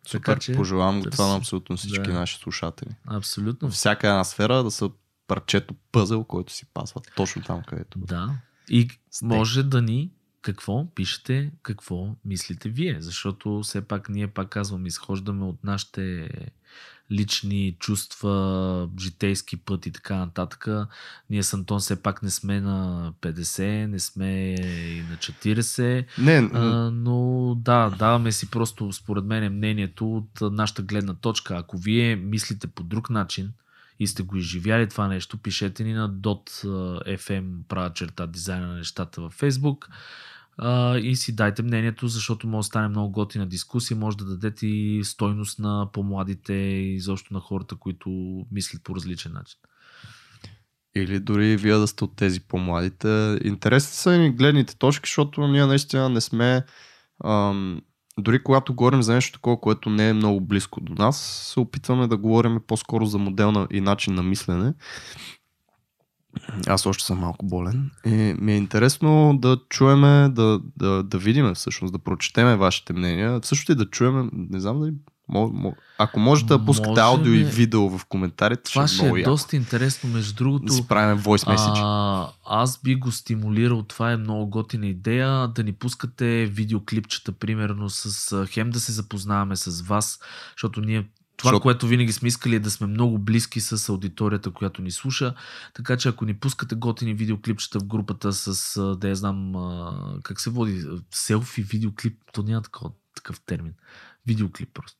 Супер, 0.08 0.40
пожелавам 0.56 1.02
го 1.02 1.10
това 1.10 1.28
на 1.28 1.36
абсолютно 1.38 1.78
всички 1.78 2.08
Да. 2.08 2.14
наши 2.14 2.38
слушатели. 2.38 2.90
Абсолютно. 3.08 3.70
Всяка 3.70 4.08
една 4.08 4.24
сфера 4.24 4.64
да 4.64 4.72
са 4.72 4.90
парчето 5.28 5.76
пъзел, 5.92 6.24
който 6.24 6.54
си 6.54 6.66
пасва 6.74 7.02
точно 7.16 7.44
там, 7.44 7.64
където. 7.68 8.00
Да. 8.00 8.36
И 8.70 8.90
Сте. 9.12 9.26
може 9.26 9.64
да 9.64 9.82
ни 9.82 10.12
какво 10.42 10.94
пишете, 10.96 11.52
какво 11.64 12.16
мислите 12.26 12.70
вие, 12.70 13.02
защото 13.02 13.62
все 13.64 13.88
пак 13.88 14.10
ние 14.10 14.28
пак 14.28 14.50
казвам, 14.50 14.86
изхождаме 14.86 15.46
от 15.46 15.64
нашите 15.64 16.30
лични 17.12 17.76
чувства, 17.80 18.90
житейски 19.00 19.58
път 19.58 19.86
и 19.86 19.92
така 19.92 20.16
нататък. 20.16 20.68
Ние 21.30 21.44
с 21.44 21.54
Антон 21.54 21.80
все 21.80 22.02
пак 22.02 22.24
не 22.24 22.30
сме 22.30 22.62
на 22.62 23.12
50, 23.22 23.86
не 23.86 24.00
сме 24.00 24.54
и 24.54 25.04
на 25.10 25.18
40, 25.18 26.06
Не, 26.18 26.50
а, 26.54 26.92
но 26.92 27.56
да, 27.56 27.90
даваме 27.90 28.32
си 28.32 28.52
просто 28.52 28.94
според 28.94 29.26
мен 29.26 29.54
мнението 29.54 30.16
от 30.16 30.54
нашата 30.54 30.82
гледна 30.82 31.14
точка. 31.14 31.58
Ако 31.58 31.78
вие 31.78 32.16
мислите 32.16 32.68
по 32.68 32.84
друг 32.84 33.10
начин 33.10 33.52
и 34.00 34.08
сте 34.08 34.24
го 34.24 34.38
изживяли 34.38 34.90
това 34.90 35.08
нещо, 35.08 35.38
пишете 35.38 35.84
ни 35.84 35.94
на 35.94 36.10
.fm 36.10 37.64
права 37.68 37.94
черта 37.94 38.28
дизайна 38.28 38.68
на 38.68 38.76
нещата 38.76 39.22
във 39.22 39.40
Facebook 39.40 39.88
а, 40.58 40.98
и 40.98 41.16
си 41.16 41.36
дайте 41.36 41.64
мнението, 41.64 42.08
защото 42.08 42.48
може 42.48 42.66
да 42.66 42.68
стане 42.68 42.88
много 42.88 43.12
готина 43.12 43.46
дискусия, 43.46 43.98
може 43.98 44.18
да 44.18 44.26
дадете 44.26 44.68
и 44.68 45.04
стойност 45.04 45.60
на 45.60 45.90
по-младите 45.94 46.54
и 46.54 46.96
изобщо 46.96 47.34
на 47.34 47.40
хората, 47.40 47.76
които 47.76 48.10
мислят 48.52 48.84
по 48.84 48.96
различен 48.96 49.34
начин. 49.34 49.60
Или 50.96 51.20
дори 51.20 51.58
вие 51.58 51.74
да 51.74 51.88
сте 51.88 52.04
от 52.04 52.16
тези 52.16 52.40
по-младите. 52.40 53.40
Интересни 53.44 53.94
са 53.94 54.18
ни 54.18 54.32
гледните 54.32 54.78
точки, 54.78 55.10
защото 55.10 55.48
ние 55.48 55.66
наистина 55.66 56.10
не 56.10 56.22
сме... 56.22 56.66
Ам, 57.26 57.82
дори 58.20 58.44
когато 58.44 58.74
говорим 58.74 59.02
за 59.02 59.14
нещо 59.14 59.34
такова, 59.34 59.62
което 59.62 59.90
не 59.90 60.10
е 60.10 60.14
много 60.14 60.42
близко 60.42 60.82
до 60.82 60.94
нас, 60.94 61.22
се 61.54 61.60
опитваме 61.60 62.08
да 62.08 62.18
говорим 62.18 62.60
по-скоро 62.68 63.06
за 63.06 63.18
модел 63.18 63.68
и 63.72 63.82
начин 63.82 64.14
на 64.14 64.24
мислене. 64.24 64.74
Аз 66.68 66.86
още 66.86 67.04
съм 67.04 67.20
малко 67.20 67.46
болен. 67.46 67.92
И 68.06 68.36
ми 68.40 68.54
е 68.54 68.58
интересно 68.58 69.38
да 69.42 69.58
чуеме, 69.70 70.30
да, 70.30 70.60
да, 70.78 71.04
да 71.04 71.18
видиме 71.18 71.54
всъщност, 71.54 71.92
да 71.92 72.00
прочетеме 72.00 72.56
вашите 72.56 72.94
мнения. 72.94 73.40
Също 73.44 73.72
и 73.72 73.76
да 73.76 73.86
чуеме, 73.86 74.30
не 74.34 74.60
знам 74.60 74.80
дали... 74.80 74.94
Ако 75.98 76.20
можете 76.20 76.48
да 76.48 76.66
пускате 76.66 76.90
Можеме. 76.90 77.08
аудио 77.08 77.34
и 77.34 77.44
видео 77.44 77.98
в 77.98 78.06
коментарите, 78.06 78.72
Това 78.72 78.88
ще 78.88 78.96
е 78.96 78.98
ще 78.98 79.04
много 79.04 79.18
е 79.18 79.24
доста 79.24 79.56
интересно, 79.56 80.10
между 80.10 80.36
другото. 80.36 80.66
Да 80.66 80.74
си 80.74 80.88
правим 80.88 81.24
voice 81.24 81.56
message. 81.56 81.82
А, 81.84 82.30
аз 82.46 82.82
би 82.82 82.96
го 82.96 83.12
стимулирал, 83.12 83.84
това 83.84 84.12
е 84.12 84.18
много 84.18 84.48
готина 84.48 84.88
идея, 84.88 85.48
да 85.48 85.64
ни 85.64 85.74
пускате 85.74 86.46
видеоклипчета, 86.46 87.32
примерно, 87.32 87.90
с 87.90 88.48
хем 88.48 88.70
да 88.70 88.80
се 88.80 88.92
запознаваме 88.92 89.56
с 89.56 89.82
вас, 89.82 90.20
защото 90.58 90.82
ние 90.82 91.06
това, 91.38 91.48
Защото- 91.50 91.62
което 91.62 91.88
винаги 91.88 92.12
сме 92.12 92.28
искали 92.28 92.56
е 92.56 92.60
да 92.60 92.72
сме 92.72 92.88
много 92.88 93.20
близки 93.20 93.62
с 93.62 93.90
аудиторията, 93.90 94.52
която 94.52 94.82
ни 94.82 94.92
слуша. 94.92 95.34
Така 95.74 95.98
че 95.98 96.10
ако 96.10 96.26
ни 96.26 96.34
пускате 96.34 96.76
готини 96.76 97.14
видеоклипчета 97.14 97.80
в 97.80 97.84
групата 97.84 98.34
с, 98.34 98.96
да 98.96 99.10
я 99.10 99.16
знам, 99.16 99.54
как 100.24 100.42
се 100.42 100.50
води, 100.50 100.86
селфи, 101.12 101.64
видеоклип, 101.64 102.20
то 102.34 102.44
няма 102.44 102.62
такова, 102.62 102.92
такъв 103.16 103.40
термин. 103.40 103.74
Видеоклип 104.28 104.70
просто. 104.74 104.98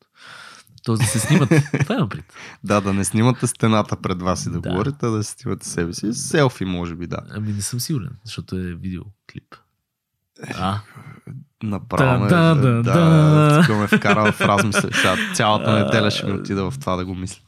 Тоест 0.84 1.02
да 1.02 1.08
се 1.08 1.20
снимат. 1.20 1.50
това 1.80 1.96
е 1.96 2.10
пред. 2.10 2.34
Да, 2.64 2.82
да 2.82 2.94
не 2.94 3.06
снимате 3.06 3.48
стената 3.48 3.96
пред 3.96 4.22
вас 4.22 4.46
и 4.46 4.50
да, 4.50 4.60
Да. 4.62 4.70
говорите, 4.70 4.98
а 5.02 5.10
да 5.10 5.24
си 5.24 5.36
снимате 5.38 5.68
себе 5.68 5.94
си. 5.94 6.14
Селфи, 6.14 6.66
може 6.66 6.96
би, 6.96 7.08
да. 7.08 7.18
Ами 7.30 7.54
не 7.54 7.62
съм 7.62 7.80
сигурен, 7.80 8.10
защото 8.24 8.56
е 8.56 8.76
видеоклип. 8.76 9.56
А, 10.50 10.82
Направо 11.64 12.28
Да, 12.28 12.56
да, 12.56 12.62
да, 12.72 12.84
да, 12.84 13.64
да. 13.68 13.76
ме 13.76 13.88
вкара 13.88 14.32
в 14.32 14.42
размисъл. 14.42 14.90
Сега 14.94 15.16
цялата 15.34 15.80
неделя 15.86 16.12
ще 16.12 16.26
ми 16.26 16.32
отида 16.32 16.72
в 16.72 16.80
това 16.80 16.96
да 16.96 17.06
го 17.06 17.16
мисля. 17.16 17.42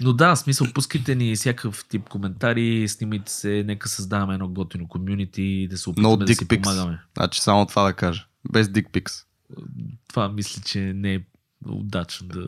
Но 0.00 0.12
да, 0.12 0.36
смисъл, 0.36 0.66
пускайте 0.74 1.14
ни 1.14 1.36
всякакъв 1.36 1.84
тип 1.88 2.08
коментари, 2.08 2.88
снимайте 2.88 3.32
се, 3.32 3.64
нека 3.66 3.88
създаваме 3.88 4.34
едно 4.34 4.48
готино 4.48 4.88
комюнити 4.88 5.42
и 5.42 5.68
да 5.68 5.78
се 5.78 5.90
опитаме 5.90 6.08
No 6.14 6.16
да 6.16 6.34
си 6.34 6.46
pics. 6.46 6.62
помагаме. 6.62 7.00
Значи 7.16 7.40
само 7.42 7.66
това 7.66 7.82
да 7.82 7.92
кажа. 7.92 8.26
Без 8.52 8.68
дикпикс. 8.68 9.12
Това 10.08 10.28
мисля, 10.28 10.62
че 10.66 10.78
не 10.80 11.14
е 11.14 11.20
удачно 11.68 12.26
да... 12.28 12.46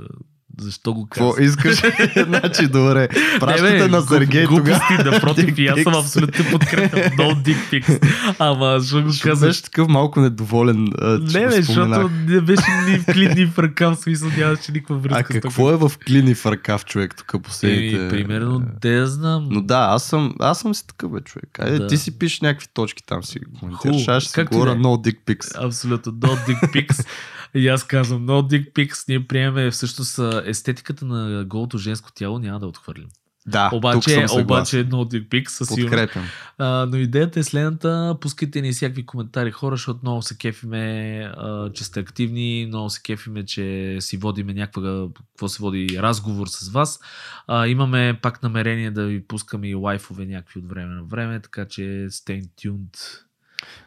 Защо 0.58 0.94
го 0.94 1.06
Какво 1.06 1.28
казвам? 1.30 1.44
искаш? 1.44 1.82
значи, 2.26 2.66
добре. 2.66 3.08
Не, 3.32 3.38
Пращате 3.40 3.78
бе, 3.78 3.88
на 3.88 3.98
глуп- 3.98 4.08
Сергей 4.08 4.44
тогава. 4.44 4.62
глупости, 4.62 4.94
напротив, 5.04 5.54
и 5.58 5.66
аз 5.66 5.80
съм 5.80 5.94
абсолютно 5.94 6.44
подкрепям. 6.50 7.00
No 7.00 7.34
dick 7.36 7.56
pics. 7.72 8.08
Ама, 8.38 8.80
защо 8.80 9.02
го 9.02 9.10
казваш? 9.22 9.48
беше 9.48 9.62
такъв 9.62 9.88
малко 9.88 10.20
недоволен, 10.20 10.88
че 11.30 11.38
Не, 11.38 11.46
бе, 11.46 11.52
защото 11.52 12.10
не 12.28 12.40
беше 12.40 12.62
ни 12.88 12.98
в 12.98 13.06
клин, 13.06 13.32
ни 13.36 13.46
в 13.46 13.58
ръка, 13.58 13.90
в 13.90 13.96
смисъл 13.96 14.28
нямаше 14.38 14.72
никаква 14.72 14.96
връзка 14.98 15.24
А 15.30 15.40
какво 15.40 15.70
е 15.70 15.76
в 15.76 15.92
клини 15.98 16.34
в 16.34 16.46
ръкав 16.46 16.84
човек 16.84 17.14
тук 17.16 17.42
последните... 17.42 17.96
Еми, 17.96 18.08
примерно, 18.10 18.62
я 18.84 19.06
знам. 19.06 19.48
Но 19.50 19.60
да, 19.60 19.86
аз 19.90 20.04
съм, 20.04 20.34
аз 20.40 20.58
съм 20.60 20.74
си 20.74 20.86
такъв 20.86 21.12
бе, 21.12 21.20
човек. 21.20 21.58
Айде, 21.58 21.78
Да. 21.78 21.86
ти 21.86 21.96
си 21.96 22.18
пишеш 22.18 22.40
някакви 22.40 22.66
точки 22.74 23.02
там 23.06 23.24
си 23.24 23.38
коментираш. 23.60 24.08
Аз 24.08 24.22
ще 24.22 24.32
си 24.32 24.40
и 24.40 24.44
говоря 24.44 24.70
да 24.70 24.76
е. 24.76 24.80
no 24.80 24.86
dick 24.86 25.16
pics. 25.26 25.66
Абсолютно. 25.66 26.12
No 26.12 26.46
dick 26.46 26.72
pics. 26.72 27.06
И 27.54 27.68
аз 27.68 27.84
казвам, 27.84 28.26
no 28.26 28.42
dick 28.42 28.72
pics. 28.72 29.08
Ние 29.08 29.26
приемаме 29.26 29.70
всъщност 29.70 30.20
естетиката 30.44 31.04
на 31.04 31.44
голото 31.44 31.78
женско 31.78 32.12
тяло 32.12 32.38
няма 32.38 32.60
да 32.60 32.66
отхвърлим. 32.66 33.08
Да, 33.46 33.70
тук 33.70 33.76
Обаче, 33.76 34.10
съгласен. 34.10 34.42
обаче 34.42 34.78
едно 34.78 35.00
от 35.00 35.14
пик 35.30 35.50
със 35.50 35.68
сигурност. 35.68 36.16
Но 36.58 36.96
идеята 36.96 37.40
е 37.40 37.42
следната. 37.42 38.16
Пускайте 38.20 38.60
ни 38.60 38.72
всякакви 38.72 39.06
коментари 39.06 39.50
хора, 39.50 39.76
защото 39.76 40.00
много 40.02 40.22
се 40.22 40.38
кефиме, 40.38 41.18
а, 41.36 41.72
че 41.72 41.84
сте 41.84 42.00
активни, 42.00 42.64
много 42.68 42.90
се 42.90 43.02
кефиме, 43.02 43.44
че 43.44 43.96
си 44.00 44.16
водиме 44.16 44.54
някаква, 44.54 45.08
какво 45.32 45.48
се 45.48 45.62
води, 45.62 45.98
разговор 45.98 46.46
с 46.46 46.68
вас. 46.68 47.00
А, 47.46 47.66
имаме 47.66 48.18
пак 48.22 48.42
намерение 48.42 48.90
да 48.90 49.06
ви 49.06 49.24
пускаме 49.26 49.68
и 49.68 49.74
лайфове 49.74 50.26
някакви 50.26 50.60
от 50.60 50.68
време 50.68 50.94
на 50.94 51.02
време, 51.02 51.40
така 51.40 51.64
че 51.64 51.82
stay 52.10 52.44
tuned. 52.62 53.20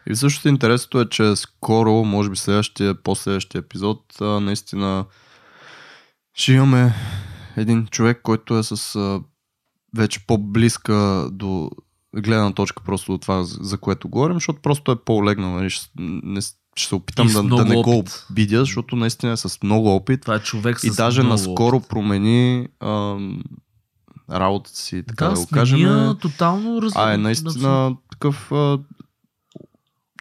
И 0.09 0.15
същото 0.15 0.47
интересното 0.47 1.01
е, 1.01 1.09
че 1.09 1.35
скоро, 1.35 1.91
може 1.91 2.29
би 2.29 2.35
следващия, 2.35 2.95
последващия 2.95 3.59
епизод, 3.59 3.99
наистина 4.21 5.05
ще 6.33 6.53
имаме 6.53 6.93
един 7.57 7.87
човек, 7.87 8.19
който 8.23 8.57
е 8.57 8.63
с 8.63 8.99
вече 9.95 10.27
по-близка 10.27 11.27
до 11.31 11.71
гледна 12.15 12.51
точка 12.53 12.83
просто 12.83 13.13
от 13.13 13.21
това, 13.21 13.43
за 13.43 13.77
което 13.77 14.09
говорим, 14.09 14.35
защото 14.35 14.61
просто 14.61 14.91
е 14.91 14.95
по-олегнал. 14.95 15.51
нали, 15.55 15.69
Ще, 15.69 15.89
не, 15.97 16.41
ще 16.75 16.87
се 16.87 16.95
опитам 16.95 17.27
да, 17.27 17.43
да 17.43 17.65
не 17.65 17.75
го 17.75 17.97
опит. 17.97 18.25
обидя, 18.31 18.59
защото 18.59 18.95
наистина 18.95 19.31
е 19.31 19.37
с 19.37 19.63
много 19.63 19.95
опит. 19.95 20.21
Това 20.21 20.35
е 20.35 20.39
човек 20.39 20.79
с 20.79 20.83
И 20.83 20.91
даже 20.91 21.23
много 21.23 21.31
наскоро 21.33 21.77
опит. 21.77 21.89
промени 21.89 22.67
ам, 22.79 23.43
работата 24.31 24.77
си, 24.77 25.03
така 25.07 25.25
да, 25.25 25.33
да, 25.33 25.39
го 25.39 25.47
кажем. 25.47 25.79
смения 25.79 26.17
тотално 26.17 26.81
раз... 26.81 26.93
А 26.95 27.13
е 27.13 27.17
наистина 27.17 27.95
такъв 28.11 28.51
а, 28.51 28.79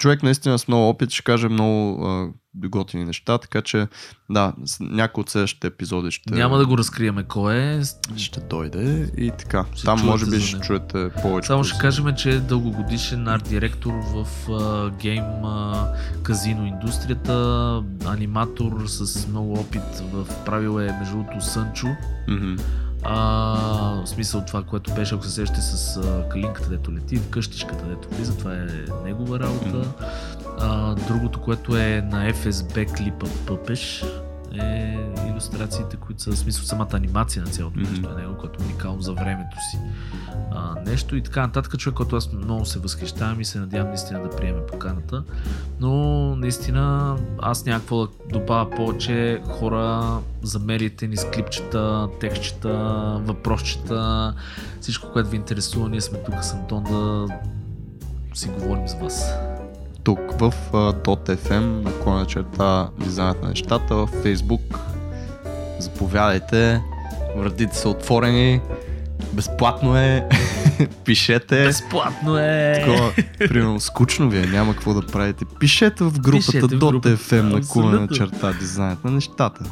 човек 0.03 0.23
наистина 0.23 0.59
с 0.59 0.69
много 0.69 0.89
опит, 0.89 1.11
ще 1.11 1.23
каже 1.23 1.49
много 1.49 2.07
а, 2.07 2.29
готини 2.55 3.05
неща, 3.05 3.39
така 3.39 3.63
че 3.63 3.89
да, 4.31 4.53
някои 4.81 5.23
от 5.23 5.31
следващите 5.31 5.67
епизоди 5.67 6.11
ще, 6.11 6.35
Няма 6.35 6.59
да 6.59 6.67
го 6.67 6.79
разкриеме 6.79 7.23
кой 7.23 7.55
е. 7.55 7.83
ще 8.17 8.41
дойде 8.41 9.11
и 9.17 9.33
така. 9.39 9.65
Ще 9.75 9.85
Там 9.85 10.01
може 10.05 10.27
би 10.27 10.41
ще 10.41 10.61
чуете 10.61 11.11
повече. 11.23 11.47
Само 11.47 11.65
ще 11.65 11.79
кажем, 11.79 12.15
че 12.17 12.31
е 12.31 12.41
дългогодишен 12.41 13.29
арт-директор 13.29 13.93
в 14.15 14.51
а, 14.51 14.91
гейм 14.91 15.45
а, 15.45 15.89
казино 16.23 16.67
индустрията, 16.67 17.83
аниматор 18.07 18.87
с 18.87 19.29
много 19.29 19.55
опит 19.55 20.03
в 20.13 20.45
правил 20.45 20.81
е 20.81 20.93
между 20.99 21.17
другото 21.17 21.41
Сънчо. 21.41 21.89
Мгм. 22.29 22.57
А, 23.03 24.03
в 24.05 24.09
смисъл 24.09 24.45
това, 24.47 24.63
което 24.63 24.95
беше, 24.95 25.15
ако 25.15 25.25
се 25.25 25.31
сещате 25.31 25.61
с 25.61 25.97
а, 25.97 26.29
калинката, 26.29 26.69
дето 26.69 26.93
лети, 26.93 27.17
в 27.17 27.29
къщичката, 27.29 27.85
дето 27.85 28.09
влиза, 28.09 28.39
това 28.39 28.55
е 28.55 28.67
негова 29.05 29.41
работа. 29.41 29.93
А, 30.59 30.95
другото, 30.95 31.41
което 31.41 31.77
е 31.77 32.03
на 32.11 32.33
FSB 32.33 32.97
клипа 32.97 33.27
Пъпеш, 33.47 34.05
е 34.61 34.97
иллюстрациите, 35.43 35.97
които 35.97 36.23
са 36.23 36.31
в 36.31 36.39
смисъл 36.39 36.65
самата 36.65 36.89
анимация 36.93 37.43
на 37.43 37.51
цялото 37.51 37.81
Мгм. 37.81 37.91
нещо 37.91 38.11
е 38.11 38.21
него, 38.21 38.35
което 38.41 38.63
е 38.63 38.67
уникално 38.67 39.01
за 39.01 39.13
времето 39.13 39.57
си. 39.71 39.79
А, 40.51 40.75
нещо 40.87 41.17
и 41.17 41.23
така 41.23 41.41
нататък, 41.41 41.79
човек, 41.79 41.97
който 41.97 42.17
аз 42.17 42.33
много 42.33 42.65
се 42.65 42.79
възхищавам 42.79 43.41
и 43.41 43.45
се 43.45 43.61
надявам 43.61 43.89
наистина 43.89 44.23
да 44.23 44.37
приеме 44.37 44.67
поканата. 44.67 45.25
Но 45.81 45.93
наистина 46.37 47.17
аз 47.39 47.65
няма 47.65 47.81
какво 47.81 48.07
да 48.07 48.09
добавя 48.33 48.71
повече 48.71 49.43
хора, 49.49 50.19
замерите 50.43 51.07
ни 51.07 51.17
с 51.17 51.25
клипчета, 51.25 52.09
текстчета, 52.21 52.73
въпросчета, 53.25 54.35
всичко, 54.81 55.13
което 55.13 55.31
ви 55.31 55.37
интересува, 55.37 55.89
ние 55.89 56.01
сме 56.01 56.19
тук 56.19 56.45
с 56.45 56.53
Антон 56.53 56.85
да 56.85 57.27
си 58.35 58.49
говорим 58.49 58.89
с 58.89 58.95
вас. 58.95 59.33
Тук 60.05 60.19
в 60.41 60.53
а, 60.73 60.93
.fm, 60.93 61.83
наклона 61.83 62.27
черта 62.27 62.91
дизайнът 62.99 63.43
на 63.43 63.49
нещата, 63.49 63.95
в 63.95 64.09
Facebook. 64.25 64.92
Заповядайте, 65.83 66.81
вратите 67.37 67.77
са 67.77 67.89
отворени, 67.89 68.61
безплатно 69.33 69.97
е, 69.97 70.29
пишете. 71.05 71.65
Безплатно 71.65 72.39
е! 72.39 72.73
Такова, 72.85 73.13
примерно, 73.39 73.81
скучно 73.81 74.31
ви 74.31 74.39
е, 74.39 74.47
няма 74.47 74.73
какво 74.73 74.95
да 74.95 75.07
правите. 75.07 75.45
Пишете 75.61 76.05
в 76.05 76.21
групата 76.21 76.59
групата, 76.69 77.17
.fm 77.17 77.41
на 77.43 77.61
кулена 77.69 78.05
абсолютно. 78.05 78.17
черта 78.17 78.53
дизайнът 78.61 79.05
на 79.05 79.11
нещата. 79.11 79.65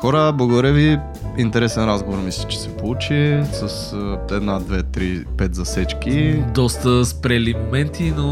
Хора, 0.00 0.32
благодаря 0.32 0.72
ви. 0.72 0.98
Интересен 1.38 1.84
разговор 1.84 2.18
мисля, 2.18 2.48
че 2.48 2.60
се 2.60 2.76
получи 2.76 3.40
с 3.52 3.92
една, 4.30 4.58
две, 4.58 4.82
три, 4.82 5.24
пет 5.36 5.54
засечки. 5.54 6.42
Доста 6.54 7.04
спрели 7.04 7.54
моменти, 7.54 8.12
но 8.16 8.22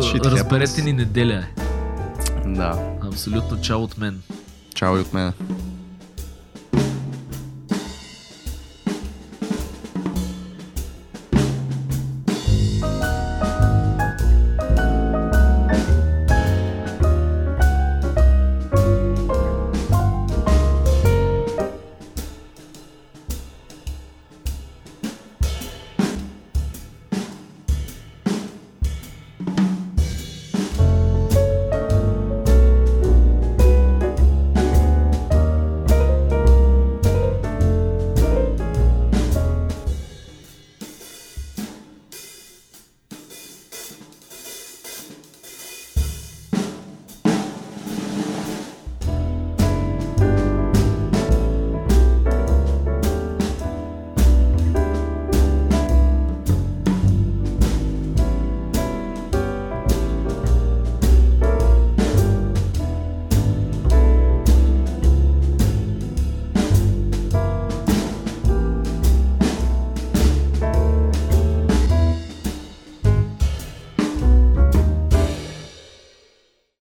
Shit 0.00 0.24
разберете 0.24 0.72
happens. 0.80 0.84
ни 0.84 0.92
неделя 0.92 1.34
е. 1.34 1.60
Да. 2.48 2.78
Абсолютно 3.08 3.60
чао 3.60 3.78
от 3.82 3.98
мен. 3.98 4.20
Чао 4.74 4.96
и 4.96 5.00
от 5.00 5.12
мен. 5.14 5.32